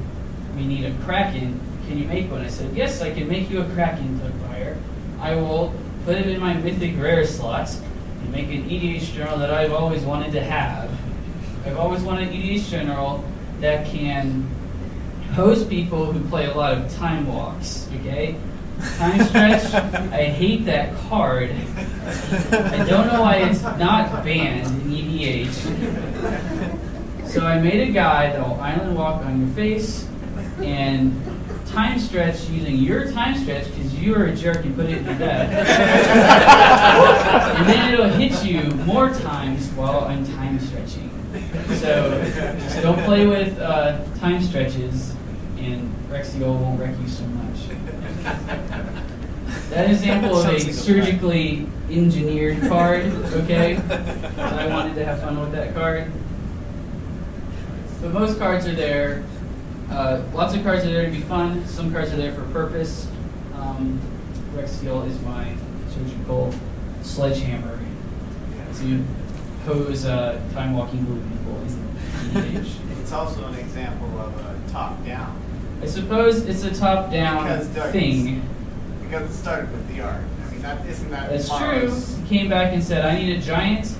We 0.56 0.66
need 0.66 0.84
a 0.84 0.92
kraken. 1.04 1.60
Can 1.86 1.98
you 1.98 2.06
make 2.06 2.28
one? 2.28 2.40
I 2.40 2.48
said, 2.48 2.76
yes, 2.76 3.00
I 3.02 3.12
can 3.12 3.28
make 3.28 3.50
you 3.50 3.60
a 3.60 3.64
kraken, 3.66 4.18
Doug 4.18 4.32
Beyer. 4.48 4.73
I 5.24 5.34
will 5.36 5.72
put 6.04 6.16
it 6.16 6.26
in 6.26 6.38
my 6.38 6.52
mythic 6.52 7.00
rare 7.00 7.26
slots 7.26 7.80
and 8.20 8.30
make 8.30 8.48
an 8.48 8.68
EDH 8.68 9.14
general 9.14 9.38
that 9.38 9.50
I've 9.50 9.72
always 9.72 10.02
wanted 10.02 10.32
to 10.32 10.44
have. 10.44 10.90
I've 11.64 11.78
always 11.78 12.02
wanted 12.02 12.28
an 12.28 12.34
EDH 12.34 12.68
general 12.68 13.24
that 13.60 13.86
can 13.86 14.46
host 15.32 15.70
people 15.70 16.12
who 16.12 16.20
play 16.28 16.44
a 16.44 16.54
lot 16.54 16.76
of 16.76 16.94
time 16.96 17.26
walks, 17.26 17.88
okay? 18.00 18.36
Time 18.98 19.24
stretch, 19.24 19.72
I 20.12 20.24
hate 20.24 20.66
that 20.66 20.94
card. 21.08 21.52
I 22.52 22.84
don't 22.84 23.06
know 23.06 23.22
why 23.22 23.36
it's 23.36 23.62
not 23.62 24.22
banned 24.22 24.66
in 24.66 24.90
EDH. 24.90 25.54
So 27.28 27.46
I 27.46 27.58
made 27.62 27.88
a 27.88 27.92
guy 27.92 28.28
that 28.30 28.46
will 28.46 28.60
island 28.60 28.94
walk 28.94 29.24
on 29.24 29.40
your 29.40 29.48
face 29.56 30.06
and 30.58 31.18
time 31.74 31.98
stretch 31.98 32.48
using 32.48 32.76
your 32.76 33.10
time 33.10 33.36
stretch 33.36 33.66
because 33.66 33.94
you 33.96 34.14
are 34.14 34.26
a 34.26 34.36
jerk 34.36 34.64
and 34.64 34.76
put 34.76 34.86
it 34.86 34.98
in 34.98 35.04
your 35.04 35.14
deck. 35.18 35.50
and 37.58 37.68
then 37.68 37.92
it'll 37.92 38.08
hit 38.10 38.44
you 38.44 38.62
more 38.84 39.10
times 39.12 39.68
while 39.70 40.04
I'm 40.04 40.24
time 40.24 40.60
stretching. 40.60 41.10
So 41.80 42.22
just 42.60 42.80
don't 42.80 43.02
play 43.04 43.26
with 43.26 43.58
uh, 43.58 44.04
time 44.20 44.40
stretches, 44.40 45.14
and 45.58 45.92
Wrexial 46.08 46.60
won't 46.60 46.78
wreck 46.80 46.94
you 47.00 47.08
so 47.08 47.24
much. 47.26 47.58
That 49.70 49.90
example 49.90 50.38
of 50.38 50.46
a 50.46 50.50
Sounds 50.60 50.64
like 50.64 50.72
a 50.72 50.76
surgically 50.76 51.66
engineered 51.90 52.60
card, 52.68 53.06
okay? 53.06 53.76
I 53.76 54.66
wanted 54.68 54.94
to 54.94 55.04
have 55.04 55.20
fun 55.20 55.40
with 55.40 55.50
that 55.52 55.74
card. 55.74 56.12
But 58.00 58.12
most 58.12 58.38
cards 58.38 58.66
are 58.68 58.74
there. 58.74 59.24
Uh, 59.90 60.22
lots 60.32 60.54
of 60.54 60.62
cards 60.62 60.84
are 60.84 60.92
there 60.92 61.06
to 61.06 61.10
be 61.12 61.20
fun. 61.20 61.64
Some 61.66 61.92
cards 61.92 62.12
are 62.12 62.16
there 62.16 62.32
for 62.32 62.42
purpose. 62.52 63.08
Um, 63.54 64.00
Wrexial 64.54 65.06
is 65.08 65.20
my 65.22 65.54
surgical 65.90 66.52
sledgehammer 67.02 67.78
to 68.80 69.04
pose 69.64 70.04
uh, 70.04 70.40
time 70.52 70.76
walking 70.76 71.04
blue 71.04 71.20
people 71.30 71.60
in 71.62 72.34
the. 72.34 73.00
It's 73.00 73.12
also 73.12 73.46
an 73.46 73.54
example 73.54 74.18
of 74.18 74.34
a 74.36 74.72
top-down, 74.72 75.40
I 75.82 75.86
suppose 75.86 76.46
it's 76.46 76.64
a 76.64 76.74
top 76.74 77.10
down 77.12 77.60
thing. 77.92 78.42
because 79.02 79.30
it 79.30 79.34
started 79.34 79.70
with 79.70 79.86
the 79.94 80.00
art. 80.00 80.22
I 80.46 80.50
mean, 80.50 80.62
that 80.62 80.84
isn't 80.86 81.10
that 81.10 81.30
That's 81.30 81.48
true. 81.48 82.22
He 82.22 82.38
came 82.38 82.48
back 82.48 82.72
and 82.72 82.82
said, 82.82 83.04
I 83.04 83.16
need 83.18 83.36
a 83.36 83.40
giant 83.40 83.94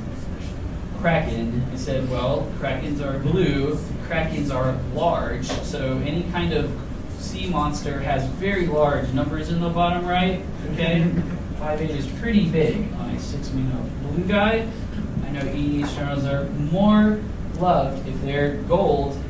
kraken. 1.05 1.63
I 1.71 1.77
said, 1.77 2.09
well, 2.11 2.51
krakens 2.59 3.05
are 3.05 3.19
blue, 3.19 3.77
krakens 4.09 4.51
are 4.51 4.75
large, 4.95 5.45
so 5.45 5.99
any 5.99 6.23
kind 6.33 6.55
of 6.55 6.73
sea 7.19 7.47
monster 7.47 8.01
has 8.01 8.25
very 8.25 8.67
large 8.67 9.13
numbers 9.13 9.51
in 9.51 9.61
the 9.61 9.69
bottom 9.69 10.07
right. 10.07 10.41
Okay? 10.73 11.03
5'8 11.61 11.91
is 11.91 12.07
pretty 12.07 12.49
big 12.49 12.91
on 12.95 13.11
a 13.11 13.21
6 13.21 13.51
minnow 13.51 13.91
blue 14.01 14.25
guy. 14.25 14.67
I 15.27 15.31
know 15.31 15.43
EDH 15.43 15.95
generals 15.95 16.25
are 16.25 16.45
more 16.73 17.21
loved 17.59 18.09
if 18.09 18.23
they're 18.23 18.57
gold. 18.63 19.23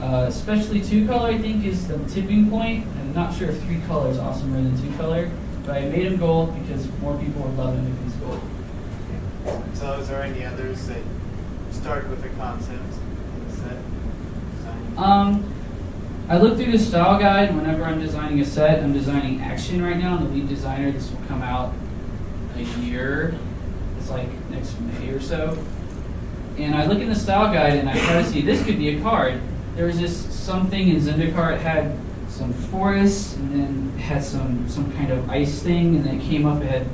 Uh, 0.00 0.24
especially 0.26 0.80
two 0.80 1.06
color, 1.06 1.28
I 1.28 1.38
think, 1.38 1.64
is 1.64 1.86
the 1.86 1.96
tipping 2.08 2.50
point. 2.50 2.88
I'm 2.98 3.14
not 3.14 3.32
sure 3.32 3.50
if 3.50 3.62
three 3.62 3.80
color 3.86 4.10
is 4.10 4.18
awesomer 4.18 4.54
than 4.54 4.82
two 4.82 4.96
color, 4.96 5.30
but 5.64 5.76
I 5.76 5.82
made 5.82 6.06
him 6.06 6.16
gold 6.16 6.60
because 6.60 6.88
more 6.98 7.16
people 7.18 7.42
would 7.42 7.56
love 7.56 7.76
him 7.76 7.86
if 7.86 8.02
he's 8.02 8.14
gold. 8.14 8.40
So, 9.74 9.98
is 10.00 10.08
there 10.08 10.22
any 10.22 10.44
others 10.44 10.86
that 10.86 11.02
started 11.70 12.10
with 12.10 12.24
a 12.24 12.28
concept? 12.30 12.80
Um, 14.96 15.52
I 16.28 16.38
look 16.38 16.56
through 16.56 16.72
the 16.72 16.78
style 16.78 17.18
guide 17.18 17.54
whenever 17.54 17.84
I'm 17.84 18.00
designing 18.00 18.40
a 18.40 18.44
set. 18.44 18.82
I'm 18.82 18.92
designing 18.92 19.40
action 19.40 19.82
right 19.82 19.96
now. 19.96 20.16
I'm 20.16 20.24
the 20.24 20.30
lead 20.30 20.48
designer. 20.48 20.90
This 20.92 21.10
will 21.10 21.20
come 21.26 21.42
out 21.42 21.74
a 22.56 22.62
year. 22.62 23.34
It's 23.98 24.10
like 24.10 24.28
next 24.50 24.78
May 24.80 25.10
or 25.10 25.20
so. 25.20 25.58
And 26.56 26.74
I 26.74 26.86
look 26.86 27.00
in 27.00 27.08
the 27.08 27.14
style 27.14 27.52
guide 27.52 27.74
and 27.74 27.88
I 27.88 27.98
try 27.98 28.22
to 28.22 28.24
see 28.24 28.40
this 28.40 28.64
could 28.64 28.78
be 28.78 28.96
a 28.96 29.02
card. 29.02 29.40
There 29.74 29.86
was 29.86 29.98
this 29.98 30.16
something 30.16 30.88
in 30.88 30.96
Zendikar. 30.96 31.56
It 31.56 31.60
had 31.60 31.98
some 32.28 32.52
forests 32.52 33.34
and 33.34 33.52
then 33.52 33.98
had 33.98 34.22
some 34.24 34.68
some 34.68 34.92
kind 34.92 35.10
of 35.10 35.28
ice 35.28 35.60
thing, 35.60 35.96
and 35.96 36.04
then 36.04 36.20
it 36.20 36.22
came 36.22 36.46
up. 36.46 36.62
It 36.62 36.70
had 36.70 36.86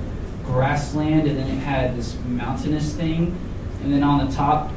grassland, 0.51 1.29
and 1.29 1.39
then 1.39 1.47
it 1.47 1.61
had 1.61 1.97
this 1.97 2.17
mountainous 2.27 2.95
thing, 2.95 3.39
and 3.83 3.93
then 3.93 4.03
on 4.03 4.27
the 4.27 4.35
top 4.35 4.73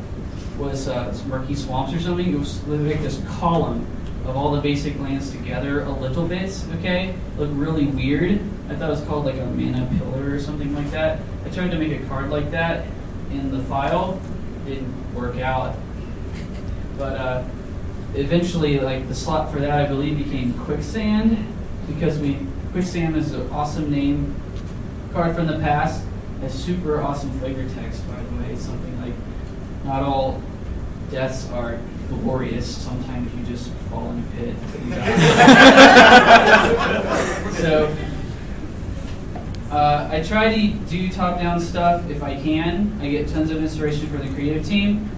was 0.58 0.88
uh, 0.88 1.18
murky 1.28 1.56
swamps 1.56 1.94
or 1.94 2.00
something. 2.00 2.32
It 2.32 2.38
was 2.38 2.64
like 2.68 3.02
this 3.02 3.22
column 3.40 3.88
of 4.26 4.38
all 4.38 4.52
the 4.52 4.62
basic 4.62 4.98
lands 5.00 5.32
together 5.32 5.82
a 5.82 5.92
little 5.92 6.28
bit, 6.28 6.64
okay? 6.76 7.16
Looked 7.38 7.54
really 7.54 7.88
weird. 7.88 8.40
I 8.70 8.76
thought 8.76 8.88
it 8.88 8.92
was 8.92 9.02
called 9.02 9.26
like 9.26 9.36
a 9.36 9.46
mana 9.46 9.90
pillar 9.98 10.36
or 10.36 10.40
something 10.40 10.74
like 10.76 10.90
that. 10.92 11.20
I 11.46 11.50
tried 11.50 11.72
to 11.72 11.78
make 11.78 12.00
a 12.00 12.06
card 12.08 12.30
like 12.30 12.52
that 12.52 12.86
in 13.32 13.52
the 13.52 13.62
file. 13.64 14.22
Didn't 14.66 15.14
work 15.14 15.38
out. 15.40 15.76
But 16.98 17.18
uh, 17.18 17.44
eventually, 18.14 18.80
like 18.80 19.08
the 19.08 19.16
slot 19.16 19.52
for 19.52 19.60
that, 19.60 19.72
I 19.72 19.86
believe, 19.88 20.18
became 20.18 20.54
Quicksand 20.54 21.54
because 21.88 22.18
we 22.20 22.40
Quicksand 22.72 23.18
is 23.18 23.34
an 23.34 23.50
awesome 23.52 23.92
name 23.92 24.36
card 25.14 25.36
from 25.36 25.48
the 25.48 25.60
past. 25.60 26.04
Has 26.42 26.54
super 26.54 27.02
awesome 27.02 27.32
flavor 27.40 27.64
text, 27.76 28.06
by 28.10 28.22
the 28.22 28.36
way. 28.36 28.52
It's 28.52 28.66
something 28.66 29.02
like 29.02 29.14
not 29.86 30.04
all 30.04 30.42
deaths 31.10 31.50
are 31.52 31.80
glorious. 32.10 32.78
Sometimes 32.84 33.34
you 33.36 33.46
just 33.46 33.70
fall 33.90 34.10
in 34.12 34.20
a 34.20 34.24
pit. 34.36 34.56
so 37.62 37.96
uh, 39.72 40.10
I 40.12 40.22
try 40.22 40.54
to 40.54 40.74
do 40.90 41.10
top-down 41.10 41.60
stuff 41.60 42.10
if 42.10 42.22
I 42.22 42.36
can. 42.36 42.98
I 43.00 43.10
get 43.10 43.30
tons 43.30 43.52
of 43.52 43.58
inspiration 43.58 44.08
from 44.08 44.20
the 44.20 44.34
creative 44.34 44.66
team. 44.66 45.10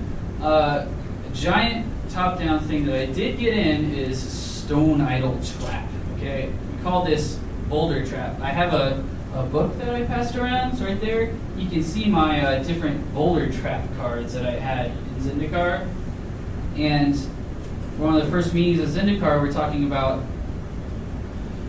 Uh, 0.42 0.86
a 1.26 1.34
giant 1.34 1.88
top-down 2.10 2.60
thing 2.62 2.86
that 2.86 2.96
I 2.96 3.06
did 3.08 3.40
get 3.40 3.54
in 3.54 3.94
is 3.94 4.22
Stone 4.22 5.02
Idol 5.02 5.40
Trap. 5.60 5.90
Okay, 6.16 6.52
we 6.72 6.84
call 6.84 7.04
this 7.04 7.40
Boulder 7.68 8.06
Trap. 8.06 8.40
I 8.42 8.52
have 8.52 8.74
a, 8.74 9.04
a 9.36 9.44
book 9.44 9.78
that 9.80 9.94
I 9.94 10.04
passed 10.06 10.36
around. 10.36 10.72
It's 10.72 10.82
right 10.82 11.00
there. 11.00 11.34
You 11.58 11.70
can 11.70 11.84
see 11.84 12.06
my 12.06 12.42
uh, 12.42 12.64
different 12.64 13.14
Boulder 13.14 13.52
Trap 13.52 13.86
cards 13.98 14.34
that 14.34 14.46
I 14.46 14.52
had 14.52 14.92
in 14.92 15.16
Zendikar. 15.20 15.88
And 16.78 17.16
one 17.98 18.16
of 18.16 18.24
the 18.24 18.32
first 18.32 18.54
meetings 18.54 18.80
of 18.80 18.90
Zendikar, 18.90 19.42
we're 19.42 19.52
talking 19.52 19.86
about 19.86 20.24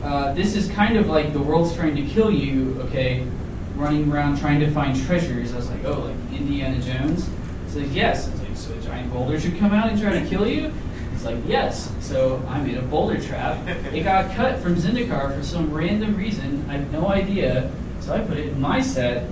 uh, 0.03 0.33
this 0.35 0.55
is 0.55 0.71
kind 0.71 0.97
of 0.97 1.09
like 1.09 1.33
the 1.33 1.41
world's 1.41 1.75
trying 1.75 1.97
to 1.97 2.03
kill 2.03 2.31
you, 2.31 2.81
okay? 2.83 3.27
Running 3.75 4.11
around 4.13 4.39
trying 4.39 4.61
to 4.61 4.71
find 4.71 4.97
treasures. 5.05 5.53
I 5.53 5.57
was 5.57 5.69
like, 5.69 5.85
oh, 5.85 6.01
like 6.01 6.39
Indiana 6.39 6.81
Jones? 6.81 7.29
It's 7.67 7.75
like, 7.75 7.93
yes. 7.93 8.29
It's 8.29 8.41
like, 8.41 8.57
so 8.57 8.75
a 8.75 8.81
giant 8.81 9.13
boulder 9.13 9.41
should 9.41 9.59
come 9.59 9.73
out 9.73 9.91
and 9.91 10.01
try 10.01 10.17
to 10.21 10.25
kill 10.29 10.47
you? 10.47 10.73
Like, 11.27 11.39
yes. 11.47 11.93
So 12.01 12.41
I 12.49 12.63
made 12.63 12.79
a 12.79 12.83
boulder 12.83 13.21
trap. 13.21 13.67
It 13.93 14.05
got 14.05 14.33
cut 14.35 14.61
from 14.61 14.77
Zendikar 14.77 15.37
for 15.37 15.43
some 15.43 15.73
random 15.73 16.17
reason. 16.17 16.65
I 16.71 16.75
have 16.75 16.93
no 16.93 17.09
idea. 17.09 17.71
So 18.01 18.15
I 18.15 18.21
put 18.21 18.37
it 18.37 18.49
in 18.49 18.61
my 18.61 18.81
set 18.81 19.29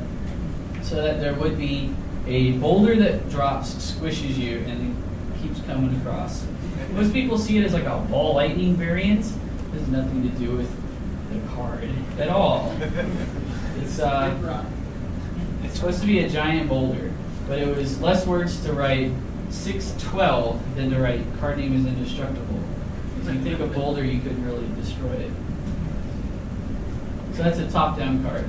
so 0.83 0.97
that 0.97 1.21
there 1.21 1.35
would 1.35 1.57
be 1.57 1.95
a 2.27 2.53
boulder 2.59 2.97
that 2.97 3.31
drops, 3.31 3.75
squishes 3.93 4.37
you, 4.37 4.59
and 4.67 5.01
keeps 5.41 5.61
coming 5.63 5.95
across. 6.01 6.45
Most 6.93 7.13
people 7.13 7.39
see 7.39 7.59
it 7.59 7.65
as 7.65 7.73
like 7.73 7.85
a 7.85 7.99
ball 8.11 8.35
lightning 8.35 8.75
variant. 8.75 9.25
It 9.25 9.79
has 9.79 9.89
nothing 9.89 10.29
to 10.29 10.37
do 10.37 10.57
with 10.57 10.71
the 11.33 11.55
card 11.55 11.89
at 12.19 12.29
all. 12.29 12.77
It's 13.81 13.99
uh, 14.01 14.65
it's 15.63 15.77
supposed 15.77 16.01
to 16.01 16.07
be 16.07 16.21
a 16.21 16.29
giant 16.29 16.69
boulder, 16.69 17.13
but 17.47 17.59
it 17.59 17.77
was 17.77 18.01
less 18.01 18.27
words 18.27 18.65
to 18.65 18.73
write 18.73 19.13
612 19.55 20.77
than 20.77 20.91
to 20.91 20.99
write 20.99 21.23
card 21.41 21.59
name 21.59 21.75
is 21.75 21.87
indestructible. 21.87 22.61
Because 23.19 23.35
you 23.37 23.45
take 23.45 23.61
a 23.61 23.67
boulder, 23.67 24.05
you 24.05 24.21
couldn't 24.21 24.45
really 24.45 24.67
destroy 24.77 25.13
it. 25.13 25.31
So 27.35 27.43
that's 27.43 27.59
a 27.59 27.71
top-down 27.71 28.23
card. 28.25 28.45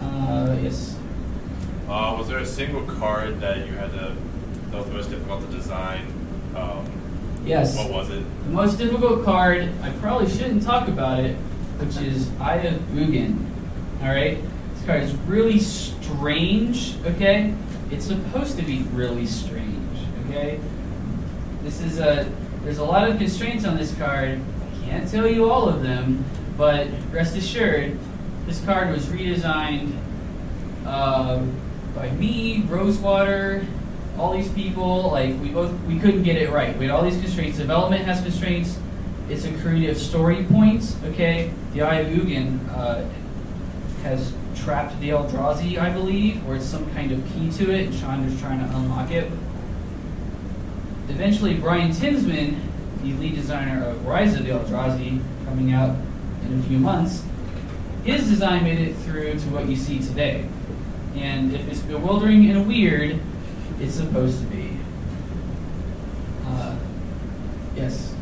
Uh, 0.00 0.56
yes. 0.62 0.96
Uh, 1.88 2.14
was 2.18 2.28
there 2.28 2.38
a 2.38 2.46
single 2.46 2.82
card 2.82 3.40
that 3.40 3.66
you 3.66 3.74
had 3.74 3.90
to 3.92 4.16
that 4.70 4.76
was 4.76 4.86
the 4.86 4.92
most 4.92 5.10
difficult 5.10 5.48
to 5.48 5.56
design? 5.56 6.06
Um, 6.54 6.90
Yes. 7.44 7.76
What 7.76 7.90
was 7.90 8.10
it? 8.10 8.22
The 8.44 8.50
most 8.50 8.76
difficult 8.78 9.24
card, 9.24 9.70
I 9.82 9.90
probably 9.92 10.28
shouldn't 10.28 10.62
talk 10.62 10.88
about 10.88 11.20
it, 11.20 11.34
which 11.78 11.96
is 11.96 12.30
Eye 12.40 12.56
of 12.56 12.74
Ugin. 12.92 13.38
Alright? 14.02 14.38
This 14.74 14.84
card 14.84 15.02
is 15.04 15.14
really 15.26 15.58
strange, 15.58 16.96
okay? 17.06 17.54
It's 17.90 18.06
supposed 18.06 18.58
to 18.58 18.62
be 18.62 18.82
really 18.92 19.24
strange, 19.24 19.67
okay? 20.38 20.60
This 21.62 21.80
is 21.80 21.98
a, 21.98 22.30
there's 22.62 22.78
a 22.78 22.84
lot 22.84 23.08
of 23.08 23.18
constraints 23.18 23.64
on 23.64 23.76
this 23.76 23.94
card. 23.96 24.40
I 24.40 24.86
can't 24.86 25.10
tell 25.10 25.26
you 25.26 25.50
all 25.50 25.68
of 25.68 25.82
them, 25.82 26.24
but 26.56 26.86
rest 27.10 27.36
assured, 27.36 27.98
this 28.46 28.64
card 28.64 28.90
was 28.90 29.06
redesigned 29.06 29.92
uh, 30.86 31.42
by 31.94 32.10
me, 32.12 32.62
Rosewater, 32.62 33.66
all 34.18 34.32
these 34.36 34.50
people. 34.52 35.10
Like 35.10 35.38
we 35.40 35.50
both, 35.50 35.72
we 35.82 35.98
couldn't 35.98 36.22
get 36.22 36.36
it 36.36 36.50
right. 36.50 36.76
We 36.78 36.86
had 36.86 36.94
all 36.94 37.02
these 37.02 37.20
constraints. 37.20 37.58
Development 37.58 38.04
has 38.04 38.22
constraints. 38.22 38.78
It's 39.28 39.44
a 39.44 39.52
creative 39.58 39.98
story 39.98 40.44
point. 40.44 40.96
Okay, 41.04 41.52
the 41.74 41.82
Eye 41.82 41.96
of 41.96 42.08
Ugin 42.08 42.66
uh, 42.70 43.04
has 44.02 44.32
trapped 44.54 44.98
the 45.00 45.10
Eldrazi, 45.10 45.78
I 45.78 45.90
believe, 45.90 46.46
or 46.48 46.56
it's 46.56 46.64
some 46.64 46.90
kind 46.94 47.12
of 47.12 47.22
key 47.32 47.50
to 47.52 47.70
it, 47.70 47.88
and 47.88 47.94
Chandra's 47.94 48.40
trying 48.40 48.60
to 48.60 48.76
unlock 48.76 49.10
it. 49.10 49.30
Eventually, 51.08 51.54
Brian 51.54 51.90
Tinsman, 51.92 52.60
the 53.02 53.14
lead 53.14 53.34
designer 53.34 53.84
of 53.84 54.04
Rise 54.04 54.34
of 54.34 54.44
the 54.44 54.50
Eldrazi, 54.50 55.22
coming 55.46 55.72
out 55.72 55.96
in 56.44 56.58
a 56.58 56.62
few 56.64 56.78
months, 56.78 57.24
his 58.04 58.28
design 58.28 58.64
made 58.64 58.78
it 58.78 58.94
through 58.96 59.38
to 59.38 59.48
what 59.48 59.68
you 59.68 59.76
see 59.76 59.98
today. 59.98 60.46
And 61.14 61.54
if 61.54 61.66
it's 61.68 61.80
bewildering 61.80 62.50
and 62.50 62.68
weird, 62.68 63.20
it's 63.80 63.94
supposed 63.94 64.40
to 64.40 64.46
be. 64.46 64.78
Uh, 66.46 66.76
yes. 67.74 68.14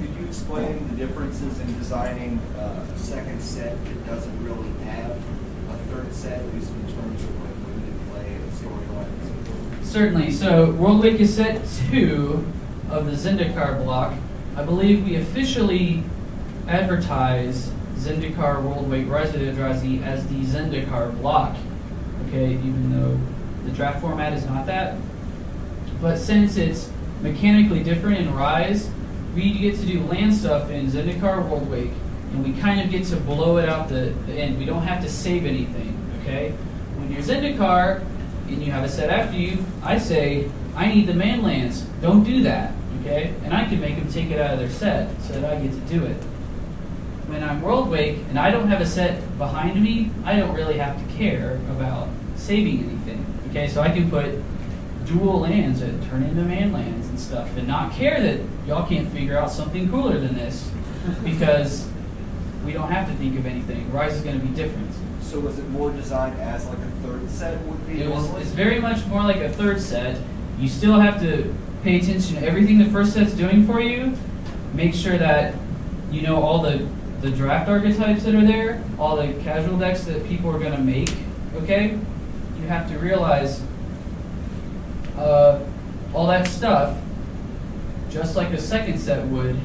Could 0.00 0.14
you 0.16 0.26
explain 0.26 0.88
the 0.88 0.96
differences 0.96 1.60
in 1.60 1.78
designing 1.78 2.38
a 2.58 2.98
second 2.98 3.40
set 3.40 3.82
that 3.84 4.06
doesn't 4.06 4.44
really 4.44 4.68
have 4.84 5.12
a 5.12 5.76
third 5.90 6.12
set, 6.12 6.40
at 6.40 6.54
least 6.54 6.70
in 6.70 6.82
terms 6.94 7.22
of 7.22 7.40
like 7.40 7.54
limited 7.66 8.10
play 8.10 8.34
and 8.34 8.52
storyline 8.52 9.37
and 9.88 9.92
so? 9.92 9.98
Certainly. 9.98 10.32
So, 10.32 10.72
Worldwake 10.72 11.16
Cassette 11.18 11.66
2 11.90 12.44
of 12.90 13.06
the 13.06 13.12
Zendikar 13.12 13.82
block, 13.82 14.14
I 14.56 14.62
believe 14.62 15.04
we 15.04 15.16
officially 15.16 16.02
advertise 16.66 17.70
Zendikar 17.94 18.62
Worldwake 18.62 19.10
Rise 19.10 19.34
of 19.34 19.40
the 19.40 20.02
as 20.02 20.26
the 20.28 20.40
Zendikar 20.44 21.16
block. 21.20 21.56
Okay, 22.28 22.52
even 22.52 22.90
though 22.90 23.18
the 23.64 23.74
draft 23.74 24.00
format 24.00 24.32
is 24.32 24.44
not 24.46 24.66
that. 24.66 24.96
But 26.00 26.18
since 26.18 26.56
it's 26.56 26.90
mechanically 27.22 27.82
different 27.82 28.18
in 28.18 28.34
Rise, 28.34 28.90
we 29.34 29.52
get 29.58 29.76
to 29.76 29.86
do 29.86 30.02
land 30.04 30.34
stuff 30.34 30.70
in 30.70 30.86
Zendikar 30.86 31.48
Worldwake, 31.48 31.92
and 32.32 32.44
we 32.44 32.60
kind 32.60 32.80
of 32.80 32.90
get 32.90 33.06
to 33.06 33.16
blow 33.16 33.58
it 33.58 33.68
out 33.68 33.88
the, 33.88 34.14
the 34.26 34.34
end. 34.34 34.58
We 34.58 34.64
don't 34.64 34.82
have 34.82 35.02
to 35.02 35.08
save 35.08 35.44
anything, 35.44 35.96
okay? 36.20 36.50
When 36.96 37.10
you're 37.10 37.22
Zendikar 37.22 38.04
and 38.48 38.62
you 38.62 38.72
have 38.72 38.84
a 38.84 38.88
set 38.88 39.10
after 39.10 39.36
you, 39.36 39.64
I 39.82 39.98
say, 39.98 40.50
I 40.74 40.92
need 40.92 41.06
the 41.06 41.14
man 41.14 41.42
lands. 41.42 41.82
Don't 42.00 42.24
do 42.24 42.42
that, 42.42 42.72
okay? 43.00 43.34
And 43.44 43.52
I 43.52 43.64
can 43.64 43.80
make 43.80 43.96
them 43.96 44.10
take 44.10 44.30
it 44.30 44.40
out 44.40 44.54
of 44.54 44.60
their 44.60 44.70
set 44.70 45.20
so 45.22 45.40
that 45.40 45.44
I 45.44 45.60
get 45.60 45.72
to 45.72 45.80
do 45.80 46.04
it. 46.04 46.16
When 47.26 47.42
I'm 47.42 47.60
Worldwake 47.60 48.28
and 48.30 48.38
I 48.38 48.50
don't 48.50 48.68
have 48.68 48.80
a 48.80 48.86
set 48.86 49.38
behind 49.38 49.82
me, 49.82 50.10
I 50.24 50.36
don't 50.36 50.54
really 50.54 50.78
have 50.78 50.98
to 50.98 51.14
care 51.14 51.56
about 51.70 52.08
saving 52.36 52.84
anything, 52.84 53.26
okay? 53.50 53.68
So 53.68 53.82
I 53.82 53.90
can 53.90 54.08
put 54.10 54.34
dual 55.04 55.40
lands 55.40 55.80
that 55.80 56.02
turn 56.10 56.22
into 56.22 56.42
man 56.42 56.72
lands 56.72 57.08
and 57.08 57.18
stuff 57.18 57.56
and 57.56 57.66
not 57.66 57.92
care 57.92 58.20
that 58.20 58.40
y'all 58.66 58.86
can't 58.86 59.08
figure 59.08 59.36
out 59.36 59.50
something 59.50 59.90
cooler 59.90 60.18
than 60.18 60.34
this 60.34 60.70
because 61.24 61.88
we 62.64 62.72
don't 62.72 62.90
have 62.90 63.08
to 63.08 63.14
think 63.14 63.38
of 63.38 63.46
anything. 63.46 63.90
Rise 63.90 64.14
is 64.14 64.22
going 64.22 64.38
to 64.38 64.46
be 64.46 64.54
different. 64.54 64.90
So 65.28 65.40
was 65.40 65.58
it 65.58 65.68
more 65.68 65.90
designed 65.90 66.40
as 66.40 66.66
like 66.66 66.78
a 66.78 66.90
third 67.06 67.28
set 67.28 67.60
would 67.66 67.86
be? 67.86 68.00
It 68.00 68.08
was, 68.08 68.30
it's 68.40 68.48
very 68.48 68.80
much 68.80 69.04
more 69.08 69.22
like 69.22 69.36
a 69.36 69.50
third 69.50 69.78
set. 69.78 70.18
You 70.58 70.70
still 70.70 70.98
have 70.98 71.20
to 71.20 71.54
pay 71.82 71.98
attention 71.98 72.36
to 72.36 72.46
everything 72.46 72.78
the 72.78 72.86
first 72.86 73.12
set's 73.12 73.34
doing 73.34 73.66
for 73.66 73.78
you. 73.78 74.16
Make 74.72 74.94
sure 74.94 75.18
that 75.18 75.54
you 76.10 76.22
know 76.22 76.42
all 76.42 76.62
the, 76.62 76.88
the 77.20 77.30
draft 77.30 77.68
archetypes 77.68 78.22
that 78.22 78.34
are 78.34 78.46
there, 78.46 78.82
all 78.98 79.16
the 79.16 79.34
casual 79.42 79.78
decks 79.78 80.04
that 80.04 80.26
people 80.26 80.48
are 80.50 80.58
going 80.58 80.72
to 80.72 80.80
make, 80.80 81.10
okay? 81.56 81.98
You 82.58 82.68
have 82.68 82.88
to 82.90 82.98
realize 82.98 83.62
uh, 85.18 85.62
all 86.14 86.26
that 86.28 86.46
stuff 86.46 86.96
just 88.08 88.34
like 88.34 88.48
a 88.54 88.60
second 88.60 88.98
set 88.98 89.26
would, 89.26 89.60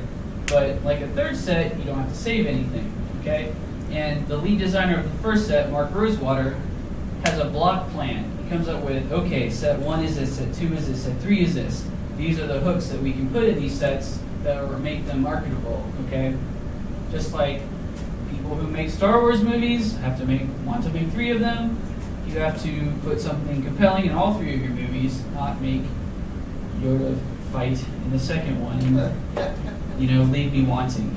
but 0.47 0.83
like 0.83 0.99
a 0.99 1.07
third 1.07 1.37
set, 1.37 1.79
you 1.79 1.85
don't 1.85 1.99
have 1.99 2.09
to 2.09 2.17
save 2.17 2.47
anything, 2.47 2.91
okay? 3.21 3.53
And 3.93 4.27
the 4.27 4.37
lead 4.37 4.57
designer 4.57 4.99
of 4.99 5.03
the 5.03 5.23
first 5.23 5.47
set, 5.47 5.71
Mark 5.71 5.93
Rosewater, 5.93 6.59
has 7.25 7.37
a 7.37 7.45
block 7.45 7.89
plan. 7.91 8.35
He 8.43 8.49
comes 8.49 8.67
up 8.67 8.83
with, 8.83 9.11
okay, 9.11 9.51
set 9.51 9.79
one 9.79 10.03
is 10.03 10.15
this, 10.15 10.37
set 10.37 10.51
two 10.55 10.73
is 10.73 10.87
this, 10.87 11.03
set 11.03 11.21
three 11.21 11.43
is 11.43 11.53
this. 11.53 11.87
These 12.17 12.39
are 12.39 12.47
the 12.47 12.59
hooks 12.59 12.87
that 12.87 13.01
we 13.01 13.13
can 13.13 13.29
put 13.29 13.43
in 13.43 13.59
these 13.59 13.77
sets 13.77 14.19
that 14.41 14.67
will 14.67 14.79
make 14.79 15.05
them 15.05 15.21
marketable, 15.21 15.85
okay? 16.07 16.35
Just 17.11 17.33
like 17.33 17.61
people 18.31 18.55
who 18.55 18.67
make 18.67 18.89
Star 18.89 19.21
Wars 19.21 19.43
movies 19.43 19.95
have 19.97 20.17
to 20.19 20.25
make 20.25 20.41
want 20.65 20.83
to 20.85 20.89
make 20.89 21.09
three 21.09 21.29
of 21.29 21.39
them. 21.39 21.79
You 22.27 22.39
have 22.39 22.61
to 22.63 22.93
put 23.03 23.21
something 23.21 23.63
compelling 23.63 24.05
in 24.05 24.11
all 24.11 24.33
three 24.33 24.55
of 24.55 24.61
your 24.61 24.71
movies, 24.71 25.23
not 25.35 25.61
make 25.61 25.83
Yoda 26.79 27.17
fight 27.51 27.79
in 28.05 28.11
the 28.11 28.19
second 28.19 28.59
one 28.63 28.79
and 28.79 30.01
you 30.01 30.11
know 30.11 30.23
leave 30.23 30.51
me 30.51 30.63
wanting. 30.63 31.15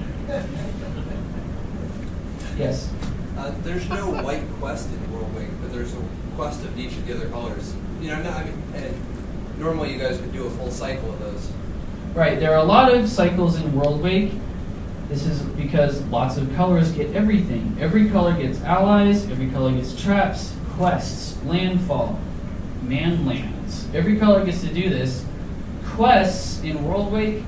Yes. 2.56 2.92
Uh, 3.36 3.52
there's 3.62 3.88
no 3.88 4.10
white 4.22 4.42
quest 4.58 4.88
in 4.88 4.98
Worldwake, 5.08 5.50
but 5.60 5.72
there's 5.72 5.92
a 5.92 6.02
quest 6.36 6.64
of 6.64 6.78
each 6.78 6.92
of 6.92 7.06
the 7.06 7.14
other 7.14 7.28
colors. 7.28 7.74
You 8.00 8.08
know, 8.08 8.22
no, 8.22 8.30
I 8.30 8.44
mean, 8.44 9.02
normally 9.58 9.92
you 9.92 9.98
guys 9.98 10.18
would 10.20 10.32
do 10.32 10.46
a 10.46 10.50
full 10.50 10.70
cycle 10.70 11.12
of 11.12 11.18
those. 11.20 11.50
Right, 12.14 12.40
there 12.40 12.52
are 12.52 12.58
a 12.58 12.64
lot 12.64 12.92
of 12.92 13.08
cycles 13.08 13.56
in 13.56 13.72
Worldwake. 13.72 14.38
This 15.08 15.26
is 15.26 15.42
because 15.42 16.02
lots 16.06 16.36
of 16.36 16.52
colors 16.56 16.90
get 16.92 17.14
everything. 17.14 17.76
Every 17.78 18.08
color 18.08 18.32
gets 18.32 18.60
allies, 18.62 19.28
every 19.30 19.48
color 19.50 19.72
gets 19.72 20.00
traps, 20.00 20.54
quests, 20.70 21.36
landfall, 21.44 22.18
man 22.82 23.26
lands. 23.26 23.86
Every 23.94 24.16
color 24.18 24.44
gets 24.44 24.62
to 24.62 24.72
do 24.72 24.88
this. 24.88 25.24
Quests 25.84 26.62
in 26.62 26.78
Worldwake, 26.78 27.44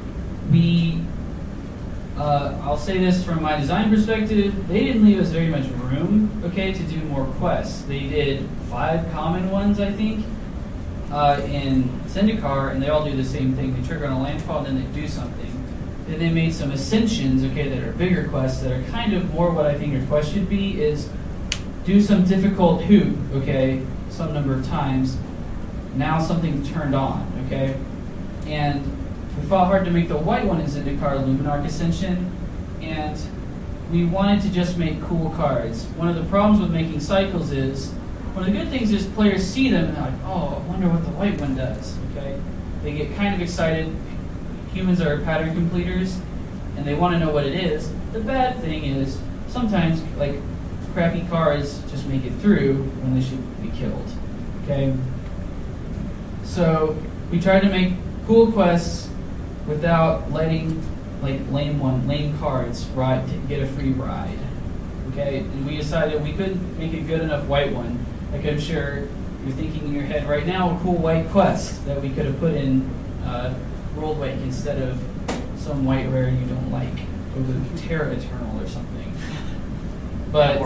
we, 0.50 1.02
uh, 2.18 2.60
I'll 2.64 2.76
say 2.76 2.98
this 2.98 3.24
from 3.24 3.42
my 3.42 3.56
design 3.56 3.90
perspective, 3.90 4.66
they 4.66 4.84
didn't 4.84 5.04
leave 5.04 5.20
us 5.20 5.28
very 5.28 5.46
much 5.46 5.66
room, 5.68 6.42
okay, 6.44 6.72
to 6.72 6.82
do 6.82 7.00
more 7.04 7.24
quests. 7.34 7.82
They 7.82 8.00
did 8.00 8.48
five 8.68 9.10
common 9.12 9.50
ones, 9.50 9.78
I 9.78 9.92
think, 9.92 10.26
uh, 11.12 11.40
in 11.44 11.84
Zendikar, 12.06 12.72
and 12.72 12.82
they 12.82 12.88
all 12.88 13.04
do 13.04 13.16
the 13.16 13.24
same 13.24 13.54
thing. 13.54 13.80
They 13.80 13.86
trigger 13.86 14.06
on 14.06 14.14
a 14.14 14.22
landfall, 14.22 14.64
then 14.64 14.74
they 14.74 15.00
do 15.00 15.06
something. 15.06 15.46
Then 16.08 16.18
they 16.18 16.30
made 16.30 16.52
some 16.52 16.72
ascensions, 16.72 17.44
okay, 17.44 17.68
that 17.68 17.86
are 17.86 17.92
bigger 17.92 18.26
quests 18.28 18.62
that 18.62 18.72
are 18.72 18.82
kind 18.90 19.12
of 19.12 19.32
more 19.32 19.52
what 19.52 19.66
I 19.66 19.78
think 19.78 19.92
your 19.92 20.04
quest 20.06 20.32
should 20.32 20.48
be 20.48 20.82
is 20.82 21.08
do 21.84 22.00
some 22.00 22.24
difficult 22.24 22.82
hoop, 22.82 23.16
okay, 23.34 23.86
some 24.10 24.34
number 24.34 24.54
of 24.54 24.66
times. 24.66 25.16
Now 25.94 26.20
something's 26.20 26.68
turned 26.70 26.94
on, 26.94 27.30
okay? 27.46 27.78
And 28.46 28.97
we 29.38 29.46
fought 29.46 29.66
hard 29.66 29.84
to 29.84 29.90
make 29.90 30.08
the 30.08 30.16
white 30.16 30.44
one 30.44 30.60
in 30.60 30.66
Zendikar 30.66 31.24
Luminarch 31.24 31.64
Ascension, 31.64 32.30
and 32.80 33.18
we 33.90 34.04
wanted 34.04 34.42
to 34.42 34.50
just 34.50 34.76
make 34.76 35.00
cool 35.02 35.30
cards. 35.30 35.84
One 35.96 36.08
of 36.08 36.16
the 36.16 36.24
problems 36.24 36.60
with 36.60 36.70
making 36.70 37.00
cycles 37.00 37.52
is 37.52 37.90
one 38.34 38.46
of 38.46 38.52
the 38.52 38.58
good 38.58 38.68
things 38.68 38.92
is 38.92 39.06
players 39.06 39.46
see 39.46 39.70
them 39.70 39.86
and 39.86 39.96
they're 39.96 40.04
like, 40.04 40.20
oh, 40.24 40.56
I 40.56 40.68
wonder 40.68 40.88
what 40.88 41.02
the 41.04 41.10
white 41.10 41.40
one 41.40 41.56
does. 41.56 41.96
Okay, 42.10 42.38
they 42.82 42.92
get 42.92 43.14
kind 43.16 43.34
of 43.34 43.40
excited. 43.40 43.94
Humans 44.72 45.00
are 45.00 45.20
pattern 45.20 45.54
completers, 45.54 46.20
and 46.76 46.84
they 46.84 46.94
want 46.94 47.14
to 47.14 47.18
know 47.18 47.32
what 47.32 47.46
it 47.46 47.54
is. 47.54 47.90
The 48.12 48.20
bad 48.20 48.60
thing 48.60 48.84
is 48.84 49.18
sometimes 49.48 50.02
like 50.16 50.34
crappy 50.92 51.26
cards 51.28 51.80
just 51.90 52.06
make 52.06 52.24
it 52.24 52.32
through 52.34 52.82
when 53.02 53.14
they 53.14 53.22
should 53.22 53.62
be 53.62 53.70
killed. 53.76 54.10
Okay, 54.64 54.94
so 56.44 56.96
we 57.30 57.40
tried 57.40 57.60
to 57.60 57.68
make 57.68 57.94
cool 58.26 58.52
quests 58.52 59.07
without 59.68 60.32
letting 60.32 60.82
like 61.22 61.40
lame 61.50 61.78
one 61.78 62.08
lame 62.08 62.36
cards 62.38 62.86
ride 62.86 63.28
to 63.28 63.36
get 63.46 63.62
a 63.62 63.66
free 63.66 63.90
ride. 63.90 64.38
Okay, 65.10 65.38
and 65.38 65.66
we 65.66 65.76
decided 65.76 66.22
we 66.22 66.32
couldn't 66.32 66.78
make 66.78 66.92
a 66.94 67.00
good 67.00 67.20
enough 67.20 67.44
white 67.46 67.72
one. 67.72 68.04
Like 68.32 68.44
I'm 68.46 68.58
sure 68.58 69.08
you're 69.44 69.54
thinking 69.54 69.86
in 69.86 69.94
your 69.94 70.04
head 70.04 70.28
right 70.28 70.46
now, 70.46 70.76
a 70.76 70.80
cool 70.80 70.96
white 70.96 71.28
quest 71.28 71.84
that 71.86 72.00
we 72.00 72.08
could 72.08 72.26
have 72.26 72.38
put 72.40 72.54
in 72.54 72.88
uh, 73.24 73.54
Worldwake 73.94 74.40
instead 74.42 74.80
of 74.80 75.00
some 75.56 75.84
white 75.84 76.08
rare 76.08 76.28
you 76.28 76.46
don't 76.46 76.70
like, 76.70 76.86
or 77.36 77.78
Terra 77.78 78.12
Eternal 78.12 78.60
or 78.60 78.66
something. 78.66 79.12
But 80.30 80.60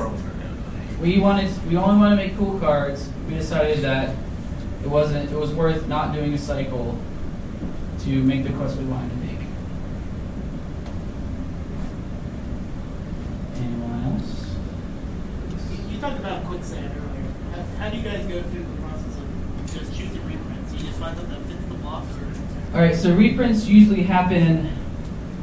we 1.00 1.20
wanted 1.20 1.50
we 1.68 1.76
only 1.76 2.00
want 2.00 2.12
to 2.12 2.16
make 2.16 2.36
cool 2.36 2.58
cards. 2.58 3.08
We 3.28 3.34
decided 3.34 3.78
that 3.84 4.14
it 4.82 4.88
wasn't 4.88 5.30
it 5.30 5.36
was 5.36 5.52
worth 5.52 5.86
not 5.86 6.12
doing 6.12 6.34
a 6.34 6.38
cycle 6.38 6.98
to 8.04 8.22
make 8.22 8.42
the 8.42 8.52
quest 8.54 8.76
we 8.78 8.84
wanted 8.84 9.10
to 9.10 9.16
make. 9.16 9.38
Anyone 13.56 14.12
else? 14.12 14.56
You, 15.88 16.00
talked 16.00 16.18
about 16.18 16.44
quicksand 16.46 16.90
earlier. 16.96 17.32
How, 17.52 17.84
how 17.84 17.90
do 17.90 17.96
you 17.96 18.02
guys 18.02 18.26
go 18.26 18.42
through 18.42 18.64
the 18.64 18.82
process 18.82 19.18
of 19.18 19.72
just 19.72 19.96
choosing 19.96 20.26
reprints? 20.26 20.72
You 20.72 20.80
just 20.80 20.98
find 20.98 21.16
something 21.16 21.38
that 21.38 21.48
fits 21.48 21.64
the 21.68 21.74
block? 21.74 22.02
or 22.02 22.76
All 22.76 22.84
right, 22.84 22.94
so 22.94 23.14
reprints 23.14 23.66
usually 23.66 24.02
happen 24.02 24.72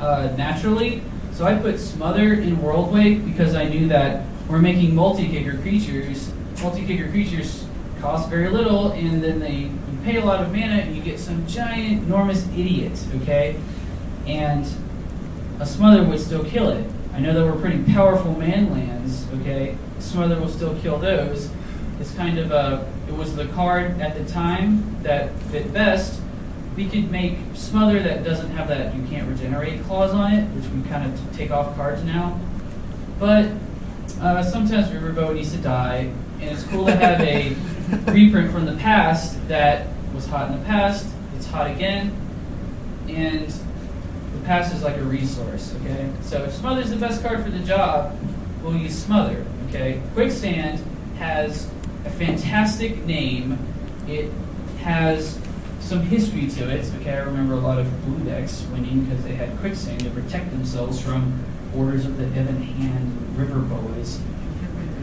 uh, 0.02 0.34
naturally. 0.36 1.02
So 1.32 1.46
I 1.46 1.56
put 1.56 1.80
Smother 1.80 2.34
in 2.34 2.58
Worldwake 2.58 3.24
because 3.26 3.56
I 3.56 3.70
knew 3.70 3.88
that 3.88 4.26
we're 4.50 4.60
making 4.60 4.94
multi-kicker 4.94 5.60
creatures. 5.60 6.34
Multi-kicker 6.62 7.10
creatures 7.10 7.69
cost 8.02 8.30
very 8.30 8.50
little, 8.50 8.92
and 8.92 9.24
then 9.24 9.40
they 9.40 9.54
you 9.54 10.00
pay 10.04 10.18
a 10.18 10.26
lot 10.26 10.42
of 10.42 10.52
mana, 10.52 10.82
and 10.82 10.96
you 10.96 11.02
get 11.02 11.20
some 11.20 11.46
giant, 11.48 12.04
enormous 12.04 12.48
idiot. 12.50 13.04
Okay, 13.22 13.60
and 14.26 14.68
a 15.60 15.66
Smother 15.66 16.04
would 16.04 16.20
still 16.20 16.44
kill 16.44 16.70
it. 16.70 16.90
I 17.14 17.20
know 17.20 17.34
there 17.34 17.46
were 17.46 17.60
pretty 17.60 17.84
powerful 17.92 18.34
man 18.34 18.72
lands. 18.72 19.26
Okay, 19.42 19.78
Smother 20.00 20.40
will 20.40 20.50
still 20.50 20.80
kill 20.82 20.98
those. 21.00 21.50
It's 22.00 22.14
kind 22.14 22.38
of 22.38 22.52
a. 22.52 22.92
It 23.08 23.14
was 23.14 23.36
the 23.36 23.48
card 23.48 24.00
at 24.00 24.16
the 24.16 24.32
time 24.32 25.02
that 25.04 25.38
fit 25.44 25.74
best 25.74 26.22
we 26.80 26.88
could 26.88 27.12
make 27.12 27.38
smother 27.56 28.02
that 28.02 28.24
doesn't 28.24 28.52
have 28.52 28.70
that 28.70 28.96
you 28.96 29.04
can't 29.08 29.28
regenerate 29.28 29.84
clause 29.84 30.12
on 30.12 30.34
it, 30.34 30.46
which 30.52 30.66
we 30.72 30.82
kind 30.90 31.12
of 31.12 31.36
take 31.36 31.52
off 31.52 31.76
cards 31.76 32.02
now. 32.06 32.40
But 33.20 33.52
uh, 34.22 34.42
sometimes 34.44 34.90
River 34.90 35.12
Boa 35.12 35.34
needs 35.34 35.52
to 35.52 35.58
die, 35.58 36.10
and 36.40 36.50
it's 36.50 36.64
cool 36.64 36.86
to 36.86 36.96
have 36.96 37.20
a 37.20 37.50
reprint 38.12 38.52
from 38.52 38.66
the 38.66 38.76
past 38.76 39.48
that 39.48 39.88
was 40.14 40.28
hot 40.28 40.52
in 40.52 40.60
the 40.60 40.66
past. 40.66 41.08
It's 41.36 41.48
hot 41.48 41.70
again, 41.70 42.16
and 43.08 43.48
the 43.48 44.46
past 44.46 44.74
is 44.74 44.84
like 44.84 44.98
a 44.98 45.04
resource. 45.04 45.76
Okay, 45.82 46.12
so 46.22 46.44
if 46.44 46.54
Smother's 46.54 46.90
the 46.90 46.98
best 46.98 47.24
card 47.24 47.44
for 47.44 47.50
the 47.50 47.60
job, 47.60 48.18
we'll 48.62 48.76
use 48.76 48.98
Smother. 48.98 49.46
Okay, 49.68 50.02
Quicksand 50.14 50.84
has 51.18 51.70
a 52.06 52.10
fantastic 52.10 53.06
name. 53.06 53.58
It 54.08 54.32
has 54.80 55.40
some 55.80 56.02
history 56.02 56.48
to 56.48 56.70
it. 56.70 56.92
Okay, 57.00 57.14
I 57.14 57.20
remember 57.20 57.54
a 57.54 57.60
lot 57.60 57.80
of 57.80 58.06
blue 58.06 58.24
decks 58.26 58.66
winning 58.72 59.06
because 59.06 59.24
they 59.24 59.34
had 59.34 59.58
quicksand 59.60 60.02
to 60.02 60.10
protect 60.10 60.52
themselves 60.52 61.02
from 61.02 61.44
Orders 61.76 62.06
of 62.06 62.18
the 62.18 62.26
Ebon 62.26 62.62
Hand 62.62 63.38
River 63.38 63.60
Boas. 63.60 64.20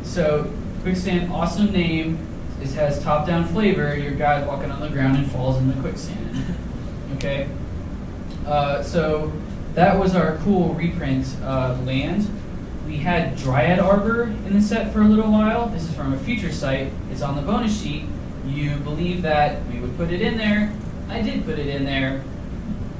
So, 0.02 0.52
quicksand, 0.82 1.32
awesome 1.32 1.72
name. 1.72 2.18
Has 2.74 3.02
top 3.02 3.26
down 3.26 3.46
flavor. 3.46 3.96
Your 3.96 4.12
guy's 4.12 4.46
walking 4.46 4.70
on 4.70 4.80
the 4.80 4.88
ground 4.88 5.16
and 5.16 5.30
falls 5.30 5.56
in 5.58 5.68
the 5.68 5.80
quicksand. 5.80 6.56
Okay? 7.14 7.48
Uh, 8.46 8.82
so, 8.82 9.32
that 9.74 9.98
was 9.98 10.14
our 10.14 10.36
cool 10.38 10.74
reprint 10.74 11.36
uh, 11.42 11.78
land. 11.84 12.28
We 12.86 12.96
had 12.98 13.36
Dryad 13.36 13.78
Arbor 13.78 14.22
in 14.24 14.54
the 14.54 14.60
set 14.60 14.92
for 14.92 15.02
a 15.02 15.04
little 15.04 15.30
while. 15.30 15.68
This 15.68 15.84
is 15.84 15.94
from 15.94 16.14
a 16.14 16.18
Future 16.18 16.52
Sight. 16.52 16.92
It's 17.10 17.20
on 17.20 17.36
the 17.36 17.42
bonus 17.42 17.82
sheet. 17.82 18.04
You 18.46 18.76
believe 18.76 19.22
that 19.22 19.66
we 19.66 19.80
would 19.80 19.96
put 19.96 20.12
it 20.12 20.22
in 20.22 20.36
there. 20.38 20.72
I 21.08 21.20
did 21.20 21.44
put 21.44 21.58
it 21.58 21.66
in 21.66 21.84
there. 21.84 22.20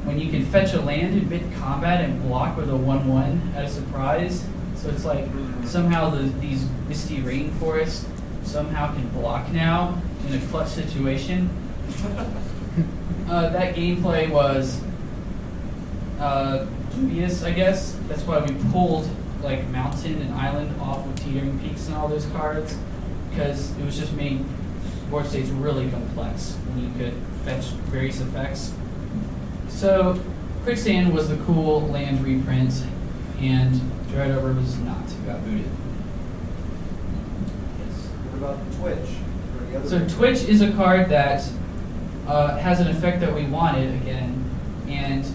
When 0.04 0.18
you 0.18 0.30
can 0.30 0.44
fetch 0.44 0.74
a 0.74 0.80
land 0.80 1.16
in 1.16 1.28
mid 1.28 1.52
combat 1.54 2.04
and 2.04 2.20
block 2.22 2.56
with 2.56 2.68
a 2.68 2.76
1 2.76 3.08
1 3.08 3.52
at 3.56 3.64
a 3.64 3.68
surprise. 3.68 4.44
So 4.74 4.90
it's 4.90 5.04
like 5.04 5.26
somehow 5.64 6.10
the, 6.10 6.24
these 6.40 6.68
misty 6.88 7.18
rainforests 7.18 8.04
somehow 8.46 8.92
can 8.94 9.08
block 9.08 9.50
now 9.50 10.00
in 10.26 10.34
a 10.34 10.46
clutch 10.46 10.68
situation. 10.68 11.50
uh, 13.28 13.48
that 13.50 13.74
gameplay 13.74 14.30
was 14.30 14.80
uh, 16.18 16.66
dubious, 16.94 17.42
I 17.42 17.50
guess. 17.50 17.98
That's 18.08 18.22
why 18.22 18.38
we 18.40 18.54
pulled 18.70 19.08
like 19.42 19.66
mountain 19.68 20.20
and 20.22 20.34
island 20.34 20.80
off 20.80 21.06
of 21.06 21.16
teetering 21.16 21.58
peaks 21.60 21.86
and 21.86 21.96
all 21.96 22.08
those 22.08 22.26
cards 22.26 22.76
because 23.30 23.76
it 23.78 23.84
was 23.84 23.98
just 23.98 24.12
made 24.14 24.44
board 25.10 25.26
states 25.26 25.50
really 25.50 25.90
complex 25.90 26.54
when 26.68 26.84
you 26.84 26.90
could 26.98 27.14
fetch 27.44 27.64
various 27.90 28.20
effects. 28.20 28.72
So 29.68 30.20
quicksand 30.62 31.12
was 31.12 31.28
the 31.28 31.36
cool 31.44 31.82
land 31.88 32.24
reprint, 32.24 32.72
and 33.40 33.80
Dryad 34.08 34.32
Arbor 34.32 34.54
was 34.54 34.78
not. 34.78 35.04
Got 35.26 35.44
booted. 35.44 35.70
About 38.36 38.58
Twitch? 38.74 39.08
Or 39.58 39.64
the 39.66 39.78
other 39.78 39.88
So 39.88 40.08
Twitch 40.16 40.42
is 40.44 40.60
a 40.60 40.72
card 40.72 41.08
that 41.08 41.48
uh, 42.26 42.56
has 42.58 42.80
an 42.80 42.88
effect 42.88 43.20
that 43.20 43.34
we 43.34 43.44
wanted 43.44 43.94
again, 44.02 44.44
and 44.88 45.26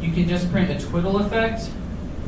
you 0.00 0.12
can 0.12 0.28
just 0.28 0.50
print 0.50 0.70
a 0.70 0.86
twiddle 0.86 1.18
effect. 1.18 1.70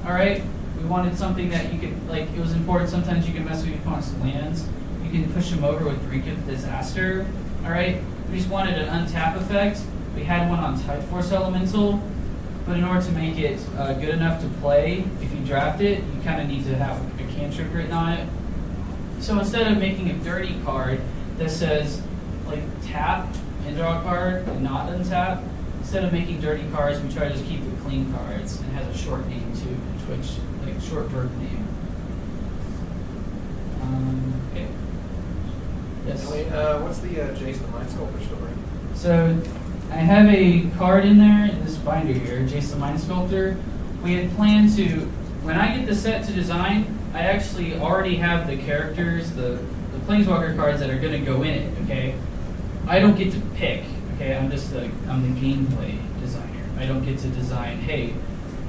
All 0.06 0.12
right, 0.12 0.42
we 0.78 0.84
wanted 0.84 1.16
something 1.16 1.50
that 1.50 1.72
you 1.72 1.78
could 1.78 2.08
like. 2.08 2.28
It 2.30 2.38
was 2.38 2.52
important. 2.52 2.90
Sometimes 2.90 3.26
you 3.26 3.34
can 3.34 3.44
mess 3.44 3.62
with 3.62 3.70
your 3.70 3.78
opponent's 3.80 4.14
lands. 4.18 4.66
You 5.02 5.10
can 5.10 5.32
push 5.32 5.50
them 5.50 5.64
over 5.64 5.84
with 5.84 6.02
Reek 6.04 6.26
of 6.26 6.46
Disaster. 6.46 7.26
All 7.64 7.70
right, 7.70 8.00
we 8.30 8.36
just 8.36 8.48
wanted 8.48 8.78
an 8.78 8.88
untap 8.88 9.36
effect. 9.36 9.80
We 10.14 10.24
had 10.24 10.48
one 10.48 10.60
on 10.60 10.78
Tideforce 10.78 11.32
Elemental, 11.32 12.00
but 12.66 12.76
in 12.76 12.84
order 12.84 13.02
to 13.02 13.12
make 13.12 13.36
it 13.38 13.60
uh, 13.76 13.94
good 13.94 14.10
enough 14.10 14.40
to 14.42 14.48
play, 14.60 15.04
if 15.20 15.34
you 15.34 15.44
draft 15.44 15.80
it, 15.80 16.04
you 16.04 16.22
kind 16.22 16.40
of 16.40 16.48
need 16.48 16.64
to 16.64 16.76
have 16.76 17.00
a 17.20 17.32
cantrip 17.32 17.72
written 17.74 17.92
on 17.92 18.12
it. 18.12 18.28
So 19.24 19.38
instead 19.38 19.72
of 19.72 19.78
making 19.78 20.10
a 20.10 20.12
dirty 20.18 20.54
card 20.66 21.00
that 21.38 21.50
says 21.50 22.02
like 22.44 22.60
tap 22.82 23.26
and 23.64 23.74
draw 23.74 23.98
a 23.98 24.02
card 24.02 24.46
and 24.46 24.62
not 24.62 24.90
untap, 24.90 25.42
instead 25.80 26.04
of 26.04 26.12
making 26.12 26.42
dirty 26.42 26.68
cards, 26.72 27.00
we 27.00 27.10
try 27.10 27.28
to 27.28 27.32
just 27.32 27.46
keep 27.46 27.64
the 27.64 27.74
clean 27.80 28.12
cards 28.12 28.60
and 28.60 28.70
has 28.72 28.86
a 28.86 28.98
short 29.02 29.26
name 29.26 29.50
too, 29.56 29.74
Twitch, 30.04 30.32
like 30.62 30.78
short 30.78 31.06
verb 31.06 31.34
name. 31.38 31.66
Um, 33.80 34.42
okay. 34.52 34.68
Yes. 36.06 36.26
Elliot, 36.26 36.52
uh, 36.52 36.80
what's 36.80 36.98
the 36.98 37.22
uh, 37.22 37.34
Jace 37.34 37.62
the 37.62 37.68
Mind 37.68 37.88
Sculptor 37.88 38.22
story? 38.26 38.52
So 38.94 39.40
I 39.90 39.96
have 39.96 40.28
a 40.28 40.68
card 40.76 41.06
in 41.06 41.16
there 41.16 41.46
in 41.46 41.64
this 41.64 41.76
binder 41.76 42.12
here, 42.12 42.46
Jason 42.46 42.78
Mind 42.78 43.00
Sculptor. 43.00 43.56
We 44.02 44.16
had 44.16 44.36
planned 44.36 44.76
to, 44.76 44.86
when 45.44 45.56
I 45.56 45.74
get 45.74 45.86
the 45.86 45.94
set 45.94 46.26
to 46.26 46.32
design, 46.34 46.93
I 47.14 47.20
actually 47.20 47.78
already 47.78 48.16
have 48.16 48.48
the 48.48 48.56
characters, 48.56 49.30
the, 49.30 49.60
the 49.92 49.98
Planeswalker 50.04 50.56
cards 50.56 50.80
that 50.80 50.90
are 50.90 50.98
going 50.98 51.12
to 51.12 51.24
go 51.24 51.42
in 51.42 51.54
it, 51.54 51.82
okay? 51.84 52.16
I 52.88 52.98
don't 52.98 53.16
get 53.16 53.32
to 53.34 53.40
pick, 53.54 53.84
okay? 54.16 54.36
I'm 54.36 54.50
just 54.50 54.72
the, 54.72 54.90
I'm 55.08 55.22
the 55.22 55.40
gameplay 55.40 55.96
designer. 56.20 56.64
I 56.76 56.86
don't 56.86 57.04
get 57.04 57.20
to 57.20 57.28
design, 57.28 57.78
hey, 57.78 58.14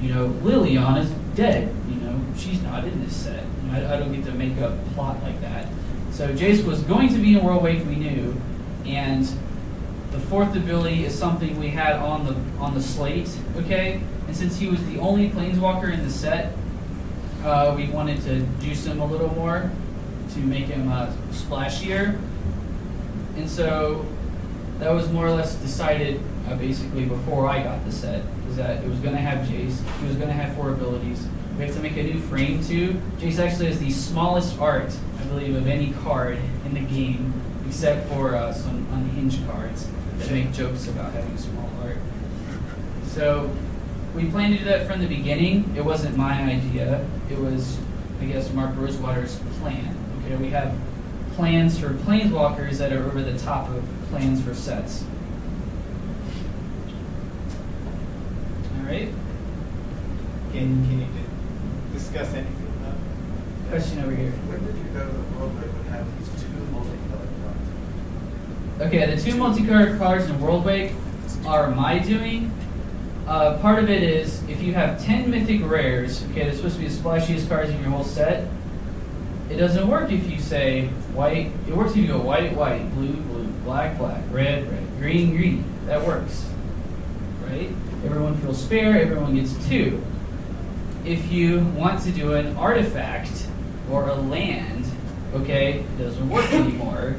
you 0.00 0.14
know, 0.14 0.28
Liliana 0.44 1.00
is 1.02 1.10
dead, 1.34 1.74
you 1.88 1.96
know, 1.96 2.20
she's 2.36 2.62
not 2.62 2.84
in 2.84 3.04
this 3.04 3.16
set. 3.16 3.44
I, 3.72 3.94
I 3.94 3.96
don't 3.96 4.12
get 4.12 4.24
to 4.26 4.32
make 4.32 4.56
a 4.58 4.78
plot 4.94 5.20
like 5.24 5.40
that. 5.40 5.66
So 6.12 6.32
Jace 6.32 6.64
was 6.64 6.82
going 6.82 7.08
to 7.08 7.18
be 7.18 7.32
in 7.32 7.40
a 7.40 7.40
Worldwake, 7.40 7.84
we 7.84 7.96
knew, 7.96 8.40
and 8.84 9.28
the 10.12 10.20
fourth 10.20 10.54
ability 10.54 11.04
is 11.04 11.18
something 11.18 11.58
we 11.58 11.70
had 11.70 11.96
on 11.96 12.24
the 12.24 12.36
on 12.60 12.74
the 12.74 12.80
slate, 12.80 13.28
okay? 13.56 14.00
And 14.28 14.36
since 14.36 14.56
he 14.56 14.68
was 14.68 14.82
the 14.86 14.98
only 14.98 15.30
planeswalker 15.30 15.92
in 15.92 16.04
the 16.04 16.10
set, 16.10 16.56
uh, 17.46 17.74
we 17.76 17.88
wanted 17.88 18.20
to 18.22 18.40
juice 18.60 18.84
him 18.84 19.00
a 19.00 19.06
little 19.06 19.32
more 19.34 19.70
to 20.30 20.38
make 20.40 20.66
him 20.66 20.90
uh, 20.90 21.12
splashier. 21.30 22.20
And 23.36 23.48
so 23.48 24.04
that 24.80 24.90
was 24.90 25.10
more 25.10 25.26
or 25.26 25.30
less 25.30 25.54
decided 25.54 26.20
uh, 26.48 26.56
basically 26.56 27.04
before 27.04 27.48
I 27.48 27.62
got 27.62 27.84
the 27.84 27.92
set, 27.92 28.24
is 28.48 28.56
that 28.56 28.82
it 28.82 28.88
was 28.88 28.98
going 28.98 29.14
to 29.14 29.20
have 29.20 29.46
Jace. 29.46 29.78
He 30.00 30.06
was 30.06 30.16
going 30.16 30.28
to 30.28 30.34
have 30.34 30.54
four 30.56 30.70
abilities. 30.70 31.26
We 31.56 31.64
have 31.64 31.74
to 31.74 31.80
make 31.80 31.96
a 31.96 32.02
new 32.02 32.20
frame 32.20 32.62
too. 32.62 33.00
Jace 33.18 33.38
actually 33.38 33.66
has 33.66 33.78
the 33.78 33.90
smallest 33.90 34.58
art, 34.58 34.94
I 35.20 35.24
believe, 35.24 35.54
of 35.54 35.66
any 35.66 35.92
card 35.92 36.38
in 36.66 36.74
the 36.74 36.80
game, 36.80 37.32
except 37.66 38.08
for 38.08 38.34
uh, 38.34 38.52
some 38.52 38.86
unhinged 38.92 39.46
cards 39.46 39.88
that 40.18 40.30
make 40.30 40.52
jokes 40.52 40.88
about 40.88 41.12
having 41.12 41.36
small 41.38 41.70
art. 41.82 41.98
So 43.06 43.50
we 44.16 44.30
planned 44.30 44.54
to 44.54 44.58
do 44.58 44.64
that 44.64 44.86
from 44.86 45.00
the 45.00 45.06
beginning. 45.06 45.74
It 45.76 45.84
wasn't 45.84 46.16
my 46.16 46.42
idea. 46.42 47.06
It 47.30 47.38
was, 47.38 47.78
I 48.20 48.24
guess, 48.24 48.50
Mark 48.52 48.74
Rosewater's 48.74 49.38
plan. 49.60 49.94
Okay, 50.24 50.36
we 50.36 50.48
have 50.48 50.74
plans 51.34 51.78
for 51.78 51.90
planeswalkers 51.90 52.78
that 52.78 52.92
are 52.92 53.04
over 53.04 53.22
the 53.22 53.38
top 53.38 53.68
of 53.68 53.84
plans 54.08 54.42
for 54.42 54.54
sets. 54.54 55.04
All 58.78 58.86
right. 58.86 59.10
Can, 60.52 60.86
can 60.86 61.00
you 61.00 61.06
discuss 61.92 62.32
anything 62.32 62.72
about 62.80 62.94
it? 62.94 63.68
Question 63.68 63.98
over 64.02 64.14
here. 64.14 64.30
When 64.30 64.64
did 64.64 64.76
you 64.76 64.84
go 64.94 65.06
to 65.06 65.12
the 65.12 65.38
world 65.38 65.60
that 65.60 65.74
would 65.74 65.86
have 65.88 66.06
these 66.18 66.42
two 66.42 66.48
multicolored 66.72 67.28
cards? 67.42 68.80
Okay, 68.80 69.14
the 69.14 69.20
two 69.20 69.36
multicolored 69.36 69.98
cards 69.98 70.24
in 70.24 70.38
Worldwake 70.38 70.94
are 71.44 71.70
my 71.72 71.98
doing. 71.98 72.50
Uh, 73.26 73.58
part 73.58 73.82
of 73.82 73.90
it 73.90 74.04
is 74.04 74.42
if 74.48 74.62
you 74.62 74.72
have 74.74 75.02
10 75.04 75.30
mythic 75.30 75.60
rares, 75.64 76.22
okay, 76.30 76.44
they're 76.44 76.54
supposed 76.54 76.76
to 76.76 76.82
be 76.82 76.88
the 76.88 76.94
splashiest 76.94 77.48
cards 77.48 77.70
in 77.70 77.80
your 77.80 77.90
whole 77.90 78.04
set. 78.04 78.48
It 79.50 79.56
doesn't 79.56 79.88
work 79.88 80.12
if 80.12 80.30
you 80.30 80.38
say 80.38 80.86
white. 81.12 81.50
It 81.66 81.74
works 81.74 81.92
if 81.92 81.96
you 81.98 82.06
go 82.06 82.20
white, 82.20 82.54
white, 82.54 82.88
blue, 82.94 83.12
blue, 83.12 83.46
black, 83.64 83.98
black, 83.98 84.22
red, 84.30 84.70
red, 84.70 84.98
green, 85.00 85.36
green. 85.36 85.64
That 85.86 86.06
works. 86.06 86.48
Right? 87.42 87.70
Everyone 88.04 88.36
feels 88.38 88.64
fair, 88.64 89.00
everyone 89.00 89.34
gets 89.34 89.54
two. 89.68 90.04
If 91.04 91.30
you 91.30 91.60
want 91.60 92.02
to 92.02 92.12
do 92.12 92.34
an 92.34 92.56
artifact 92.56 93.48
or 93.90 94.08
a 94.08 94.14
land, 94.14 94.84
okay, 95.34 95.80
it 95.80 95.98
doesn't 95.98 96.28
work 96.30 96.52
anymore. 96.52 97.16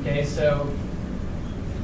Okay, 0.00 0.24
so 0.24 0.74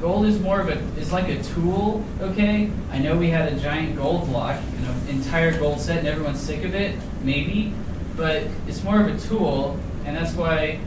gold 0.01 0.25
is 0.25 0.39
more 0.39 0.59
of 0.61 0.69
a 0.69 0.77
is 0.99 1.11
like 1.11 1.27
a 1.29 1.41
tool. 1.41 2.03
Okay, 2.21 2.71
I 2.91 2.99
know 2.99 3.17
we 3.17 3.29
had 3.29 3.51
a 3.51 3.59
giant 3.59 3.95
gold 3.95 4.27
block 4.27 4.59
and 4.77 4.87
an 4.87 5.07
entire 5.09 5.57
gold 5.57 5.79
set, 5.79 5.99
and 5.99 6.07
everyone's 6.07 6.39
sick 6.39 6.63
of 6.63 6.75
it, 6.75 6.97
maybe, 7.23 7.73
but 8.15 8.43
it's 8.67 8.83
more 8.83 9.01
of 9.01 9.07
a 9.07 9.19
tool, 9.27 9.79
and 10.05 10.15
that's 10.15 10.33
why 10.33 10.79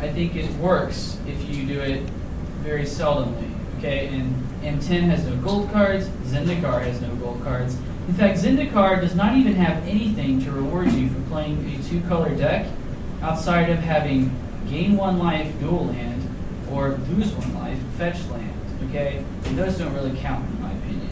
I 0.00 0.08
think 0.08 0.36
it 0.36 0.50
works 0.54 1.18
if 1.26 1.48
you 1.48 1.66
do 1.66 1.80
it 1.80 2.02
very 2.60 2.82
seldomly. 2.82 3.52
Okay, 3.78 4.08
and 4.08 4.34
M10 4.62 5.02
has 5.02 5.24
no 5.26 5.36
gold 5.36 5.70
cards. 5.70 6.08
Zendikar 6.24 6.82
has 6.82 7.00
no 7.00 7.14
gold 7.16 7.42
cards. 7.42 7.76
In 8.08 8.14
fact, 8.14 8.38
Zendikar 8.38 9.00
does 9.00 9.14
not 9.14 9.36
even 9.36 9.54
have 9.54 9.82
anything 9.86 10.42
to 10.44 10.50
reward 10.50 10.92
you 10.92 11.08
for 11.08 11.20
playing 11.22 11.64
a 11.68 11.88
two-color 11.88 12.34
deck 12.36 12.66
outside 13.20 13.68
of 13.68 13.78
having 13.78 14.34
gain 14.68 14.96
one 14.96 15.18
life, 15.18 15.58
dual 15.60 15.86
land, 15.86 16.22
or 16.70 16.90
lose 17.08 17.32
one 17.32 17.54
life, 17.54 17.78
fetch 17.96 18.26
land. 18.28 18.52
Okay, 18.88 19.24
and 19.44 19.58
those 19.58 19.78
don't 19.78 19.92
really 19.94 20.16
count 20.18 20.48
in 20.48 20.62
my 20.62 20.72
opinion. 20.72 21.10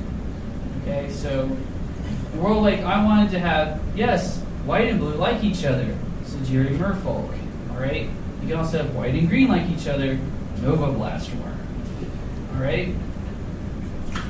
Okay, 0.83 1.11
so 1.11 1.45
in 1.45 2.39
Worldwake, 2.41 2.85
I 2.85 3.05
wanted 3.05 3.31
to 3.33 3.39
have 3.39 3.81
yes, 3.97 4.39
white 4.67 4.89
and 4.89 5.01
blue 5.01 5.15
like 5.15 5.43
each 5.43 5.65
other. 5.65 5.97
So 6.27 6.39
Jerry 6.41 6.77
Merfolk. 6.77 7.33
All 7.71 7.81
right, 7.81 8.09
you 8.43 8.49
can 8.49 8.57
also 8.57 8.79
have 8.79 8.95
white 8.95 9.15
and 9.15 9.29
green 9.29 9.49
like 9.49 9.69
each 9.71 9.87
other. 9.87 10.19
Novablast 10.57 11.31
Wurm. 11.31 12.55
All 12.55 12.63
right. 12.63 12.95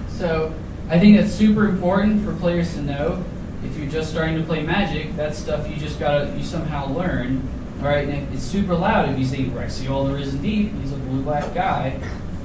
So 0.09 0.55
I 0.89 0.99
think 0.99 1.19
that's 1.19 1.33
super 1.33 1.67
important 1.69 2.25
for 2.25 2.35
players 2.35 2.75
to 2.75 2.83
know. 2.83 3.25
If 3.65 3.77
you're 3.77 3.91
just 3.91 4.11
starting 4.11 4.37
to 4.37 4.45
play 4.45 4.63
Magic, 4.63 5.17
that's 5.17 5.39
stuff 5.39 5.69
you 5.69 5.77
just 5.77 5.99
gotta 5.99 6.33
you 6.37 6.45
somehow 6.45 6.89
learn. 6.89 7.49
All 7.81 7.89
right, 7.89 8.09
and 8.09 8.33
it's 8.33 8.43
super 8.43 8.75
loud 8.75 9.09
if 9.09 9.19
you 9.19 9.25
say 9.25 9.45
Wrexial 9.45 10.15
Risen 10.15 10.41
Deep. 10.41 10.73
He's 10.81 10.93
a 10.93 10.97
blue 10.97 11.23
black 11.23 11.53
guy. 11.55 12.01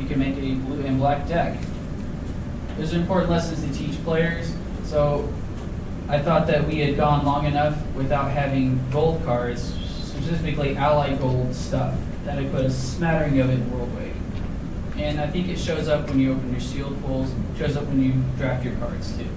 Can 0.09 0.17
make 0.17 0.37
a 0.37 0.55
blue 0.65 0.83
and 0.85 0.97
black 0.97 1.27
deck. 1.27 1.55
Those 2.77 2.95
are 2.95 2.97
important 2.97 3.29
lessons 3.29 3.63
to 3.63 3.71
teach 3.71 4.03
players. 4.03 4.55
So 4.85 5.31
I 6.07 6.17
thought 6.17 6.47
that 6.47 6.67
we 6.67 6.79
had 6.79 6.97
gone 6.97 7.23
long 7.23 7.45
enough 7.45 7.79
without 7.93 8.31
having 8.31 8.81
gold 8.89 9.23
cards, 9.23 9.61
specifically 10.01 10.75
ally 10.75 11.15
gold 11.15 11.53
stuff, 11.53 11.95
that 12.25 12.39
I 12.39 12.45
put 12.45 12.65
a 12.65 12.71
smattering 12.71 13.39
of 13.39 13.51
it 13.51 13.59
World. 13.67 13.89
And 14.97 15.21
I 15.21 15.27
think 15.27 15.47
it 15.47 15.57
shows 15.57 15.87
up 15.87 16.09
when 16.09 16.19
you 16.19 16.33
open 16.33 16.51
your 16.51 16.59
sealed 16.59 17.01
pools, 17.03 17.31
shows 17.57 17.77
up 17.77 17.85
when 17.85 18.03
you 18.03 18.13
draft 18.37 18.65
your 18.65 18.75
cards 18.75 19.15
too, 19.15 19.27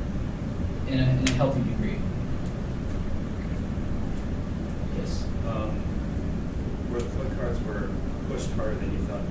in 0.88 0.98
a, 0.98 1.02
in 1.02 1.28
a 1.28 1.32
healthy 1.32 1.62
degree. 1.62 1.98
Yes. 4.98 5.24
Um, 5.46 5.80
were, 6.90 6.98
what 6.98 7.38
cards 7.38 7.60
were 7.62 7.90
pushed 8.28 8.50
harder 8.52 8.74
than 8.74 8.92
you 8.92 8.98
thought 9.06 9.22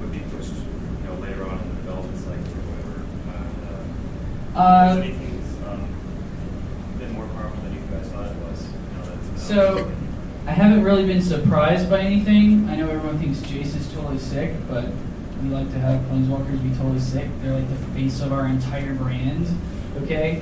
would 0.00 0.10
be 0.10 0.18
pushed, 0.34 0.52
know, 1.08 1.14
later 1.20 1.44
on 1.44 1.58
in 1.58 1.68
the 1.68 1.74
development 1.76 2.18
cycle 2.18 2.36
or 2.36 2.64
whatever? 2.70 3.00
Uh, 4.54 4.58
Uh, 4.60 4.88
has 4.88 4.98
anything 4.98 5.42
um, 5.66 5.88
been 6.98 7.12
more 7.12 7.26
powerful 7.28 7.60
than 7.62 7.72
you 7.74 7.80
guys 7.90 8.08
thought 8.08 8.26
it 8.26 8.36
was? 8.36 8.66
You 8.66 8.98
know, 8.98 9.36
So, 9.36 9.92
I 10.46 10.52
haven't 10.52 10.82
really 10.82 11.06
been 11.06 11.22
surprised 11.22 11.90
by 11.90 12.00
anything. 12.00 12.68
I 12.68 12.76
know 12.76 12.88
everyone 12.88 13.18
thinks 13.18 13.38
Jace 13.40 13.76
is 13.76 13.92
totally 13.92 14.18
sick, 14.18 14.54
but 14.68 14.86
we 15.42 15.50
like 15.50 15.70
to 15.72 15.78
have 15.78 16.00
Planeswalkers 16.06 16.62
be 16.62 16.70
totally 16.76 16.98
sick. 17.00 17.28
They're 17.42 17.52
like 17.54 17.68
the 17.68 17.76
face 17.94 18.20
of 18.20 18.32
our 18.32 18.46
entire 18.46 18.94
brand, 18.94 19.46
okay? 20.02 20.40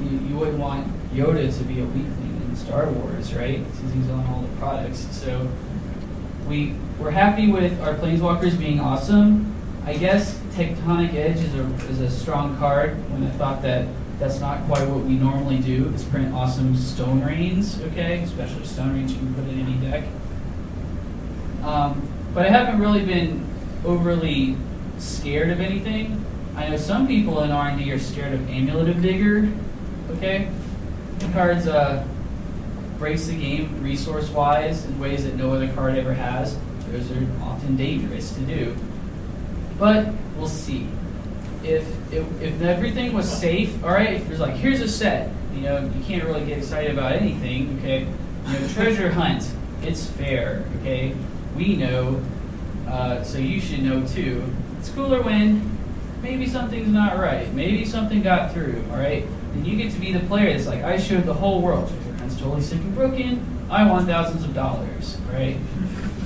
You, 0.00 0.18
you 0.28 0.36
wouldn't 0.36 0.58
want 0.58 0.86
Yoda 1.12 1.56
to 1.56 1.64
be 1.64 1.80
a 1.80 1.84
weakling 1.84 2.42
in 2.48 2.54
Star 2.56 2.88
Wars, 2.90 3.34
right? 3.34 3.64
Since 3.76 3.94
he's 3.94 4.10
on 4.10 4.26
all 4.26 4.42
the 4.42 4.56
products. 4.58 5.06
So, 5.10 5.48
we, 6.46 6.74
we're 6.98 7.10
happy 7.10 7.50
with 7.50 7.80
our 7.80 7.94
Planeswalkers 7.94 8.58
being 8.58 8.78
awesome. 8.78 9.54
I 9.84 9.96
guess 9.96 10.38
Tectonic 10.52 11.14
Edge 11.14 11.38
is 11.38 11.54
a, 11.54 11.64
is 11.88 12.00
a 12.00 12.10
strong 12.10 12.56
card 12.58 12.96
when 13.10 13.24
I 13.24 13.30
thought 13.30 13.62
that 13.62 13.88
that's 14.18 14.38
not 14.38 14.62
quite 14.66 14.86
what 14.86 15.04
we 15.04 15.14
normally 15.14 15.58
do, 15.58 15.86
is 15.94 16.04
print 16.04 16.34
awesome 16.34 16.76
Stone 16.76 17.24
Rains, 17.24 17.80
okay? 17.80 18.22
Especially 18.22 18.66
Stone 18.66 18.92
Rains, 18.92 19.12
you 19.12 19.18
can 19.18 19.34
put 19.34 19.44
in 19.44 19.60
any 19.60 19.90
deck. 19.90 20.04
Um, 21.64 22.06
but 22.34 22.44
I 22.44 22.50
haven't 22.50 22.80
really 22.80 23.04
been 23.04 23.46
overly 23.84 24.56
scared 24.98 25.48
of 25.50 25.60
anything. 25.60 26.22
I 26.54 26.68
know 26.68 26.76
some 26.76 27.06
people 27.06 27.42
in 27.42 27.50
R&D 27.50 27.90
are 27.90 27.98
scared 27.98 28.34
of 28.34 28.48
Amulet 28.50 28.90
of 28.90 28.96
Vigor, 28.96 29.50
okay? 30.10 30.50
The 31.20 31.28
cards 31.32 31.66
uh, 31.66 32.06
breaks 32.98 33.26
the 33.26 33.38
game 33.38 33.82
resource-wise 33.82 34.84
in 34.84 35.00
ways 35.00 35.24
that 35.24 35.36
no 35.36 35.54
other 35.54 35.72
card 35.72 35.96
ever 35.96 36.12
has. 36.12 36.58
Those 36.90 37.10
are 37.12 37.26
often 37.42 37.76
dangerous 37.76 38.32
to 38.34 38.40
do. 38.40 38.76
But 39.80 40.12
we'll 40.36 40.46
see. 40.46 40.86
If, 41.64 41.84
if 42.12 42.42
if 42.42 42.62
everything 42.62 43.14
was 43.14 43.30
safe, 43.30 43.82
all 43.82 43.90
right. 43.90 44.12
If 44.12 44.28
there's 44.28 44.40
like 44.40 44.54
here's 44.54 44.80
a 44.82 44.88
set, 44.88 45.30
you 45.54 45.62
know, 45.62 45.78
you 45.78 46.04
can't 46.04 46.22
really 46.24 46.44
get 46.44 46.58
excited 46.58 46.92
about 46.92 47.12
anything. 47.12 47.78
Okay, 47.78 48.06
you 48.46 48.52
know, 48.52 48.68
treasure 48.68 49.10
hunt, 49.20 49.50
it's 49.82 50.06
fair. 50.06 50.64
Okay, 50.80 51.16
we 51.56 51.76
know, 51.76 52.22
uh, 52.86 53.24
so 53.24 53.38
you 53.38 53.58
should 53.60 53.82
know 53.82 54.06
too. 54.06 54.44
It's 54.78 54.90
cooler 54.90 55.22
when 55.22 55.78
maybe 56.22 56.46
something's 56.46 56.92
not 56.92 57.18
right. 57.18 57.52
Maybe 57.54 57.84
something 57.86 58.22
got 58.22 58.52
through. 58.52 58.84
All 58.90 58.98
right, 58.98 59.26
then 59.54 59.64
you 59.64 59.76
get 59.76 59.92
to 59.92 59.98
be 59.98 60.12
the 60.12 60.20
player 60.20 60.52
that's 60.52 60.66
like, 60.66 60.82
I 60.82 60.98
showed 60.98 61.24
the 61.24 61.34
whole 61.34 61.62
world. 61.62 61.88
Treasure 61.88 62.12
hunt's 62.16 62.36
totally 62.36 62.62
sick 62.62 62.80
and 62.80 62.94
broken. 62.94 63.66
I 63.70 63.88
won 63.88 64.06
thousands 64.06 64.44
of 64.44 64.54
dollars. 64.54 65.16
right? 65.32 65.56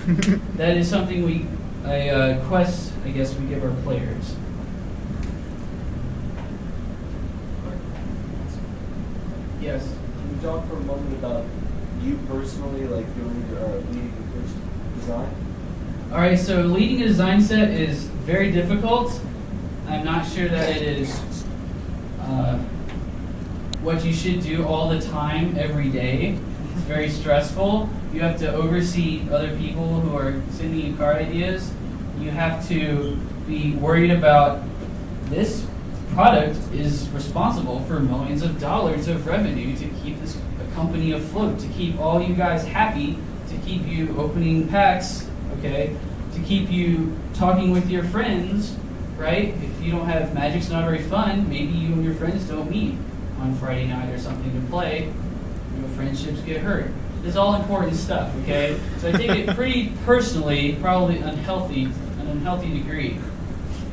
that 0.56 0.76
is 0.76 0.88
something 0.88 1.24
we 1.24 1.46
a 1.84 2.10
uh, 2.10 2.48
quest 2.48 2.92
I 3.04 3.10
guess 3.10 3.34
we 3.36 3.46
give 3.46 3.62
our 3.62 3.70
players. 3.82 4.34
Yes. 9.60 9.86
Can 10.18 10.34
you 10.34 10.42
talk 10.42 10.66
for 10.68 10.76
a 10.76 10.80
moment 10.80 11.12
about 11.14 11.44
you 12.02 12.18
personally, 12.28 12.86
like 12.86 13.06
doing 13.14 13.46
your 13.50 13.58
uh, 13.60 13.68
leading 13.90 14.12
your 14.12 14.42
first 14.42 14.56
design? 14.96 15.34
All 16.12 16.18
right, 16.18 16.38
so 16.38 16.62
leading 16.62 17.02
a 17.02 17.06
design 17.06 17.40
set 17.42 17.70
is 17.70 18.04
very 18.04 18.52
difficult. 18.52 19.20
I'm 19.88 20.04
not 20.04 20.26
sure 20.26 20.48
that 20.48 20.76
it 20.76 20.82
is 20.82 21.44
uh, 22.20 22.56
what 23.82 24.04
you 24.04 24.12
should 24.12 24.40
do 24.40 24.64
all 24.66 24.88
the 24.88 25.00
time, 25.00 25.56
every 25.58 25.90
day. 25.90 26.38
It's 26.74 26.82
very 26.82 27.08
stressful. 27.08 27.88
You 28.12 28.20
have 28.20 28.38
to 28.40 28.52
oversee 28.52 29.26
other 29.30 29.56
people 29.56 30.00
who 30.00 30.16
are 30.16 30.42
sending 30.50 30.86
you 30.86 30.96
card 30.96 31.16
ideas. 31.16 31.72
You 32.18 32.30
have 32.30 32.66
to 32.68 33.16
be 33.46 33.72
worried 33.76 34.10
about 34.10 34.62
this 35.26 35.66
product 36.14 36.56
is 36.72 37.08
responsible 37.10 37.80
for 37.84 38.00
millions 38.00 38.42
of 38.42 38.60
dollars 38.60 39.08
of 39.08 39.26
revenue 39.26 39.76
to 39.76 39.88
keep 40.02 40.20
this 40.20 40.36
company 40.74 41.12
afloat, 41.12 41.58
to 41.60 41.68
keep 41.68 41.98
all 41.98 42.20
you 42.20 42.34
guys 42.34 42.64
happy, 42.64 43.18
to 43.48 43.56
keep 43.58 43.86
you 43.86 44.14
opening 44.18 44.68
packs, 44.68 45.28
okay, 45.58 45.96
to 46.34 46.40
keep 46.40 46.70
you 46.70 47.16
talking 47.34 47.70
with 47.70 47.88
your 47.88 48.04
friends, 48.04 48.76
right? 49.16 49.54
If 49.62 49.82
you 49.82 49.92
don't 49.92 50.06
have 50.06 50.34
Magic's 50.34 50.70
not 50.70 50.84
very 50.84 51.02
fun, 51.02 51.48
maybe 51.48 51.72
you 51.72 51.92
and 51.92 52.04
your 52.04 52.14
friends 52.14 52.44
don't 52.48 52.70
meet 52.70 52.96
on 53.40 53.54
Friday 53.56 53.86
night 53.86 54.12
or 54.12 54.18
something 54.18 54.52
to 54.60 54.68
play. 54.68 55.12
You 55.74 55.82
know, 55.82 55.88
friendships 55.88 56.40
get 56.42 56.60
hurt. 56.60 56.90
Is 57.24 57.36
all 57.36 57.54
important 57.54 57.96
stuff, 57.96 58.34
okay? 58.42 58.78
So 58.98 59.08
I 59.08 59.12
take 59.12 59.30
it 59.30 59.56
pretty 59.56 59.92
personally, 60.04 60.76
probably 60.80 61.18
unhealthy, 61.18 61.84
an 61.84 62.26
unhealthy 62.28 62.70
degree. 62.70 63.18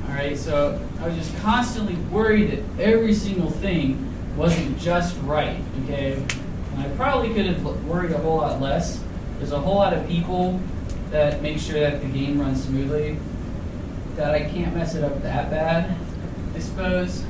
All 0.09 0.15
right, 0.15 0.37
so 0.37 0.81
I 0.99 1.07
was 1.07 1.15
just 1.15 1.37
constantly 1.37 1.95
worried 2.11 2.51
that 2.51 2.83
every 2.83 3.13
single 3.13 3.49
thing 3.49 4.13
wasn't 4.35 4.77
just 4.79 5.17
right, 5.21 5.61
okay? 5.83 6.13
And 6.13 6.81
I 6.81 6.89
probably 6.97 7.33
could 7.33 7.45
have 7.45 7.63
worried 7.85 8.11
a 8.11 8.17
whole 8.17 8.37
lot 8.37 8.59
less. 8.59 9.01
There's 9.37 9.53
a 9.53 9.59
whole 9.59 9.75
lot 9.75 9.93
of 9.93 10.05
people 10.07 10.59
that 11.11 11.41
make 11.41 11.57
sure 11.57 11.79
that 11.79 12.01
the 12.01 12.07
game 12.07 12.39
runs 12.39 12.65
smoothly, 12.65 13.17
that 14.15 14.33
I 14.33 14.41
can't 14.43 14.75
mess 14.75 14.95
it 14.95 15.05
up 15.05 15.21
that 15.23 15.49
bad, 15.49 15.95
I 16.53 16.59
suppose. 16.59 17.23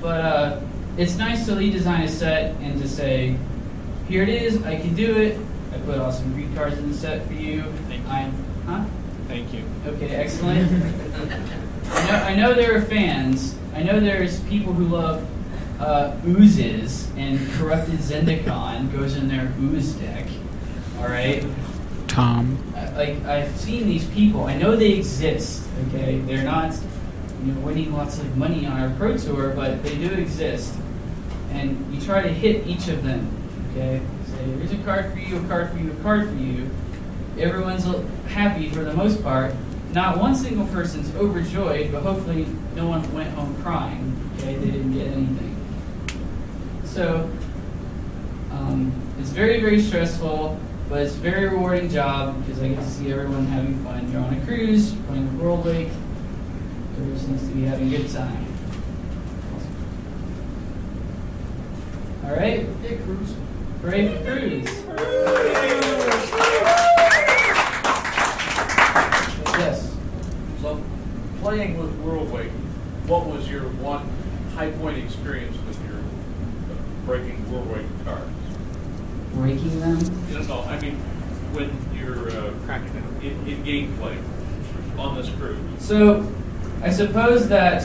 But 0.00 0.20
uh, 0.20 0.60
it's 1.00 1.16
nice 1.16 1.46
to 1.46 1.52
redesign 1.52 2.04
a 2.04 2.08
set 2.08 2.54
and 2.60 2.80
to 2.80 2.86
say, 2.86 3.36
here 4.08 4.22
it 4.22 4.28
is, 4.28 4.62
I 4.64 4.76
can 4.78 4.94
do 4.94 5.16
it. 5.16 5.38
I 5.72 5.78
put 5.78 5.98
awesome 5.98 6.32
Greek 6.34 6.54
cards 6.54 6.76
in 6.78 6.90
the 6.90 6.96
set 6.96 7.26
for 7.26 7.32
you. 7.32 7.64
I'm, 8.08 8.32
huh? 8.66 8.84
Thank 9.26 9.54
you. 9.54 9.64
Okay, 9.86 10.10
excellent. 10.10 10.70
I, 11.92 12.06
know, 12.06 12.12
I 12.12 12.34
know 12.36 12.54
there 12.54 12.76
are 12.76 12.82
fans. 12.82 13.56
I 13.74 13.82
know 13.82 13.98
there's 13.98 14.40
people 14.40 14.72
who 14.74 14.84
love 14.86 15.26
uh, 15.80 16.14
oozes, 16.26 17.08
and 17.16 17.38
corrupted 17.52 18.00
Zendikon 18.00 18.92
goes 18.92 19.16
in 19.16 19.28
their 19.28 19.52
ooze 19.60 19.92
deck. 19.94 20.26
All 20.98 21.08
right. 21.08 21.44
Tom. 22.08 22.62
I- 22.76 22.90
Like 22.90 23.24
I've 23.24 23.56
seen 23.56 23.86
these 23.86 24.04
people. 24.08 24.44
I 24.44 24.56
know 24.58 24.76
they 24.76 24.92
exist. 24.92 25.66
Okay, 25.88 26.18
they're 26.26 26.44
not, 26.44 26.76
you 27.44 27.52
know, 27.52 27.60
winning 27.60 27.94
lots 27.94 28.18
of 28.18 28.36
money 28.36 28.66
on 28.66 28.78
our 28.78 28.90
pro 28.98 29.16
tour, 29.16 29.54
but 29.54 29.82
they 29.82 29.96
do 29.96 30.10
exist. 30.10 30.74
And 31.50 31.92
you 31.92 32.00
try 32.00 32.22
to 32.22 32.28
hit 32.28 32.66
each 32.66 32.88
of 32.88 33.02
them. 33.02 33.36
Okay, 33.70 34.00
say 34.26 34.44
here's 34.44 34.72
a 34.72 34.78
card 34.78 35.12
for 35.12 35.18
you, 35.18 35.36
a 35.36 35.48
card 35.48 35.70
for 35.70 35.78
you, 35.78 35.92
a 35.92 36.02
card 36.02 36.28
for 36.28 36.34
you. 36.34 36.70
Everyone's 37.38 37.84
happy 38.28 38.68
for 38.68 38.84
the 38.84 38.92
most 38.92 39.22
part. 39.22 39.54
Not 39.92 40.18
one 40.18 40.34
single 40.34 40.66
person's 40.66 41.14
overjoyed, 41.16 41.90
but 41.90 42.02
hopefully 42.02 42.46
no 42.76 42.86
one 42.86 43.12
went 43.12 43.30
home 43.34 43.60
crying. 43.62 44.30
Okay, 44.36 44.54
they 44.54 44.70
didn't 44.70 44.92
get 44.92 45.08
anything. 45.08 45.56
So 46.84 47.30
um, 48.50 48.92
it's 49.18 49.30
very, 49.30 49.60
very 49.60 49.80
stressful, 49.80 50.58
but 50.88 51.02
it's 51.02 51.14
a 51.14 51.18
very 51.18 51.48
rewarding 51.48 51.88
job 51.88 52.44
because 52.44 52.62
I 52.62 52.68
get 52.68 52.78
to 52.78 52.84
see 52.84 53.12
everyone 53.12 53.46
having 53.46 53.82
fun. 53.84 54.10
You're 54.12 54.22
on 54.22 54.34
a 54.34 54.44
cruise, 54.44 54.92
you're 54.92 55.02
playing 55.04 55.38
the 55.38 55.44
Worldwake. 55.44 55.90
Everyone 56.96 57.18
seems 57.18 57.48
to 57.48 57.54
be 57.54 57.62
having 57.62 57.94
a 57.94 57.98
good 57.98 58.10
time. 58.10 58.49
All 62.30 62.36
right? 62.36 62.64
Hey, 62.82 62.96
Cruz. 62.98 63.34
Brave 63.80 64.24
Cruise. 64.24 64.64
Yes. 69.58 69.96
So, 70.62 70.80
playing 71.40 71.76
with 71.76 71.90
Worldwake, 72.04 72.52
what 73.08 73.26
was 73.26 73.48
your 73.50 73.62
one 73.62 74.08
high 74.54 74.70
point 74.70 74.98
experience 74.98 75.56
with 75.66 75.84
your 75.88 75.98
uh, 75.98 77.04
breaking 77.04 77.44
Worldwake 77.46 78.04
cards? 78.04 78.30
Breaking 79.32 79.80
them? 79.80 79.98
You 80.28 80.38
know, 80.38 80.44
no, 80.44 80.60
I 80.62 80.78
mean, 80.78 80.94
when 81.52 81.68
you're 81.98 82.30
uh, 82.30 82.52
cracking 82.64 82.94
it 82.94 83.24
in, 83.24 83.46
in 83.48 83.64
gameplay 83.64 84.16
on 84.96 85.16
this 85.16 85.28
cruise. 85.30 85.58
So, 85.80 86.32
I 86.80 86.90
suppose 86.90 87.48
that 87.48 87.84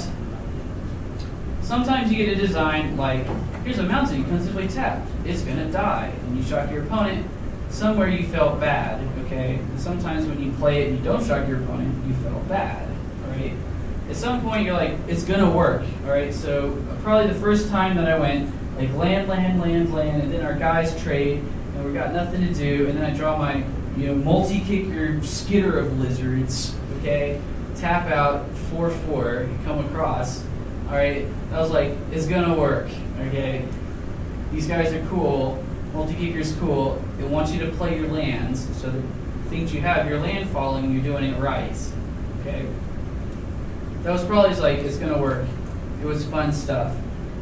sometimes 1.64 2.12
you 2.12 2.24
get 2.24 2.38
a 2.38 2.40
design 2.40 2.96
like 2.96 3.26
here's 3.66 3.80
a 3.80 3.84
mountain 3.84 4.20
you 4.20 4.24
constantly 4.26 4.68
tap. 4.68 5.06
It's 5.26 5.42
gonna 5.42 5.70
die, 5.72 6.14
and 6.28 6.38
you 6.38 6.44
shock 6.44 6.72
your 6.72 6.84
opponent. 6.84 7.28
Somewhere 7.70 8.08
you 8.08 8.28
felt 8.28 8.60
bad, 8.60 9.02
okay. 9.26 9.56
And 9.56 9.80
sometimes 9.80 10.28
when 10.28 10.42
you 10.42 10.52
play 10.54 10.84
it 10.84 10.90
and 10.90 11.00
you 11.00 11.04
don't 11.04 11.26
shock 11.26 11.48
your 11.48 11.58
opponent, 11.58 12.06
you 12.06 12.14
felt 12.14 12.48
bad, 12.48 12.88
right? 13.28 13.54
At 14.08 14.16
some 14.16 14.42
point 14.42 14.66
you're 14.66 14.76
like, 14.76 14.94
it's 15.08 15.24
gonna 15.24 15.50
work, 15.50 15.82
all 16.04 16.12
right. 16.12 16.34
So 16.34 16.82
probably 17.02 17.34
the 17.34 17.40
first 17.40 17.70
time 17.70 17.98
that 17.98 18.08
I 18.08 18.20
went, 18.20 18.54
like 18.78 18.94
land, 18.94 19.28
land, 19.28 19.60
land, 19.60 19.94
land, 19.94 20.22
and 20.22 20.32
then 20.32 20.46
our 20.46 20.54
guys 20.54 21.02
trade, 21.02 21.40
and 21.40 21.86
we 21.86 21.92
got 21.92 22.14
nothing 22.14 22.48
to 22.48 22.54
do, 22.54 22.88
and 22.88 22.98
then 22.98 23.04
I 23.04 23.18
draw 23.18 23.36
my 23.36 23.64
you 23.98 24.08
know 24.08 24.16
multi-kicker 24.16 25.24
skitter 25.24 25.80
of 25.80 26.00
lizards, 26.00 26.76
okay, 27.00 27.42
tap 27.76 28.12
out 28.12 28.48
four 28.70 28.92
four, 28.92 29.50
come 29.66 29.84
across, 29.86 30.44
all 30.88 30.96
right. 30.96 31.26
I 31.52 31.60
was 31.60 31.72
like, 31.72 31.92
it's 32.12 32.28
gonna 32.28 32.54
work, 32.56 32.90
okay. 33.20 33.68
These 34.52 34.68
guys 34.68 34.94
are 34.94 35.06
cool. 35.08 35.64
Multi-kicker's 35.94 36.54
cool. 36.58 37.02
It 37.20 37.26
wants 37.26 37.52
you 37.52 37.60
to 37.66 37.72
play 37.72 37.98
your 37.98 38.10
lands, 38.10 38.68
so 38.78 38.90
the 38.90 39.02
things 39.50 39.74
you 39.74 39.82
have, 39.82 40.10
your 40.10 40.20
land 40.20 40.50
falling, 40.50 40.94
you're 40.94 41.04
doing 41.04 41.24
it 41.24 41.40
right, 41.40 41.76
okay. 42.42 42.66
That 44.04 44.12
was 44.12 44.24
probably 44.26 44.50
just 44.50 44.62
like 44.62 44.80
it's 44.80 44.98
gonna 44.98 45.22
work. 45.22 45.46
It 46.02 46.06
was 46.06 46.26
fun 46.26 46.52
stuff. 46.52 46.96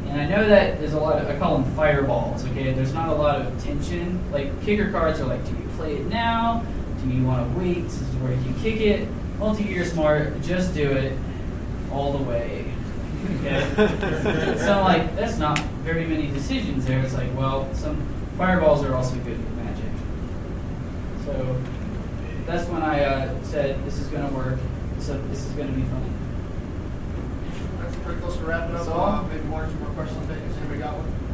And 0.06 0.20
I 0.20 0.26
know 0.26 0.48
that 0.48 0.78
there's 0.78 0.92
a 0.92 1.00
lot 1.00 1.20
of, 1.20 1.28
I 1.28 1.38
call 1.38 1.58
them 1.58 1.74
fireballs, 1.74 2.44
okay? 2.46 2.72
There's 2.72 2.92
not 2.92 3.08
a 3.08 3.14
lot 3.14 3.40
of 3.40 3.64
tension. 3.64 4.20
Like, 4.30 4.62
kicker 4.62 4.90
cards 4.90 5.20
are 5.20 5.26
like, 5.26 5.44
do 5.44 5.52
you 5.52 5.68
play 5.76 5.96
it 5.96 6.06
now? 6.06 6.64
Do 7.02 7.10
you 7.10 7.24
want 7.24 7.52
to 7.52 7.58
wait? 7.58 7.82
This 7.84 8.00
is 8.00 8.14
where 8.16 8.32
you 8.32 8.54
kick 8.62 8.80
it. 8.80 9.08
Multi-gear 9.38 9.84
smart, 9.84 10.40
just 10.42 10.74
do 10.74 10.90
it 10.90 11.18
all 11.90 12.12
the 12.12 12.22
way. 12.22 12.73
Okay? 13.24 14.56
so, 14.58 14.82
like, 14.82 15.16
that's 15.16 15.38
not 15.38 15.58
very 15.84 16.06
many 16.06 16.28
decisions 16.28 16.86
there. 16.86 17.00
It's 17.00 17.14
like, 17.14 17.34
well, 17.36 17.72
some 17.74 18.06
fireballs 18.36 18.84
are 18.84 18.94
also 18.94 19.16
good 19.16 19.36
for 19.36 19.50
magic. 19.52 19.84
So, 21.24 21.62
that's 22.46 22.68
when 22.68 22.82
I 22.82 23.04
uh, 23.04 23.42
said, 23.42 23.84
this 23.84 23.98
is 23.98 24.08
going 24.08 24.28
to 24.28 24.34
work. 24.34 24.58
So, 24.98 25.20
this 25.28 25.44
is 25.44 25.52
going 25.52 25.68
to 25.68 25.74
be 25.74 25.82
fun. 25.82 26.14
That's 27.80 27.96
pretty 27.96 28.20
close 28.20 28.36
to 28.36 28.44
wrapping 28.44 28.74
up. 28.74 28.84
That's 28.84 28.88
all? 28.88 29.06
Uh, 29.06 29.22
maybe 29.24 29.48
one 29.48 29.64
or 29.64 29.72
two 29.72 29.78
more 29.78 29.90
questions. 29.90 30.26
Take. 30.28 30.38
Has 30.38 30.56
anybody 30.56 30.80
got 30.80 30.94
one? 30.96 31.24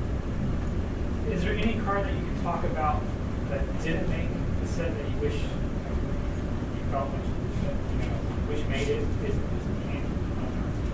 Is 1.32 1.42
there 1.44 1.54
any 1.54 1.78
card 1.80 2.04
that 2.04 2.12
you 2.12 2.20
can 2.26 2.42
talk 2.42 2.64
about 2.64 3.02
that 3.50 3.62
didn't 3.82 4.08
make 4.10 4.28
the 4.60 4.66
set 4.66 4.90
that 4.90 5.10
you 5.10 5.16
wish 5.18 5.34
you 5.34 6.82
felt 6.90 7.06
like 7.06 7.22
you 7.22 7.98
know 8.02 8.18
wish 8.48 8.66
made 8.66 8.88
it? 8.88 9.02
Is, 9.22 9.34
is 9.34 9.59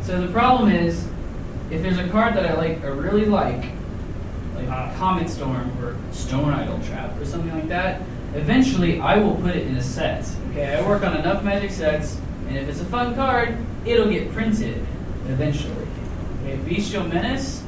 So 0.07 0.21
the 0.25 0.33
problem 0.33 0.71
is, 0.71 1.05
if 1.69 1.83
there's 1.83 1.99
a 1.99 2.07
card 2.11 2.37
that 2.37 2.47
I 2.47 2.55
like, 2.55 2.85
I 2.85 2.87
really 2.87 3.25
like, 3.25 3.73
like 4.55 4.69
Comet 4.95 5.29
Storm 5.29 5.69
or 5.83 5.97
Stone 6.13 6.53
Idol 6.53 6.79
Trap 6.87 7.21
or 7.21 7.25
something 7.25 7.53
like 7.53 7.67
that, 7.71 8.03
eventually 8.37 9.01
I 9.01 9.19
will 9.19 9.35
put 9.35 9.57
it 9.57 9.67
in 9.67 9.77
a 9.77 9.83
set. 9.83 10.31
Okay, 10.53 10.77
I 10.77 10.89
work 10.89 11.03
on 11.03 11.17
enough 11.17 11.43
Magic 11.43 11.73
sets, 11.73 12.21
and 12.47 12.57
if 12.57 12.69
it's 12.69 12.81
a 12.81 12.85
fun 12.85 13.17
card, 13.17 13.59
it'll 13.85 14.09
get 14.09 14.33
printed 14.33 14.77
eventually. 15.29 15.75
Okay, 16.45 16.57
Bestial 16.59 17.03
Menace 17.03 17.65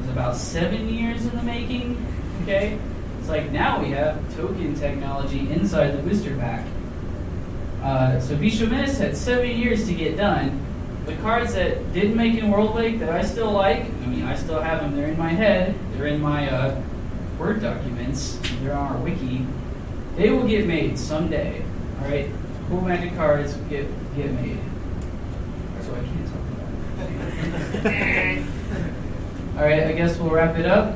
was 0.00 0.08
about 0.08 0.34
seven 0.34 0.88
years 0.88 1.26
in 1.26 1.36
the 1.36 1.44
making. 1.44 2.04
Okay, 2.42 2.76
it's 3.20 3.28
like 3.28 3.52
now 3.52 3.80
we 3.80 3.90
have 3.90 4.34
token 4.34 4.74
technology 4.74 5.48
inside 5.52 5.92
the 5.92 6.02
booster 6.02 6.36
pack. 6.38 6.66
Uh, 7.84 8.18
so 8.18 8.34
Bestial 8.36 8.68
Menace 8.68 8.98
had 8.98 9.16
seven 9.16 9.56
years 9.56 9.86
to 9.86 9.94
get 9.94 10.16
done. 10.16 10.64
The 11.08 11.16
cards 11.22 11.54
that 11.54 11.94
didn't 11.94 12.16
make 12.18 12.34
in 12.34 12.50
Worldwake 12.50 12.98
that 12.98 13.08
I 13.08 13.22
still 13.22 13.50
like, 13.50 13.84
I 13.86 14.06
mean, 14.06 14.24
I 14.24 14.36
still 14.36 14.60
have 14.60 14.82
them. 14.82 14.94
They're 14.94 15.08
in 15.08 15.16
my 15.16 15.30
head. 15.30 15.74
They're 15.92 16.06
in 16.06 16.20
my 16.20 16.50
uh, 16.50 16.82
Word 17.38 17.62
documents. 17.62 18.38
They're 18.60 18.74
on 18.74 18.92
our 18.92 18.98
wiki. 18.98 19.46
They 20.16 20.28
will 20.28 20.46
get 20.46 20.66
made 20.66 20.98
someday. 20.98 21.64
All 22.02 22.08
right, 22.10 22.28
cool 22.68 22.82
magic 22.82 23.14
cards 23.14 23.54
get 23.70 23.86
get 24.16 24.32
made. 24.32 24.60
So 25.80 25.94
I 25.94 26.00
can't 26.00 26.26
talk 26.26 26.42
about 27.82 27.86
it. 27.86 28.44
All 29.56 29.62
right, 29.62 29.84
I 29.84 29.92
guess 29.92 30.18
we'll 30.18 30.30
wrap 30.30 30.58
it 30.58 30.66
up. 30.66 30.94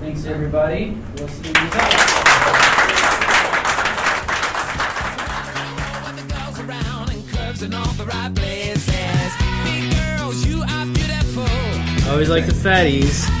Thanks 0.00 0.26
everybody. 0.26 0.98
We'll 1.16 1.28
see 1.28 1.48
you 1.48 1.52
next 1.54 1.76
time. 1.76 2.05
Always 12.16 12.30
like 12.30 12.46
the 12.46 12.52
fatties. 12.52 13.35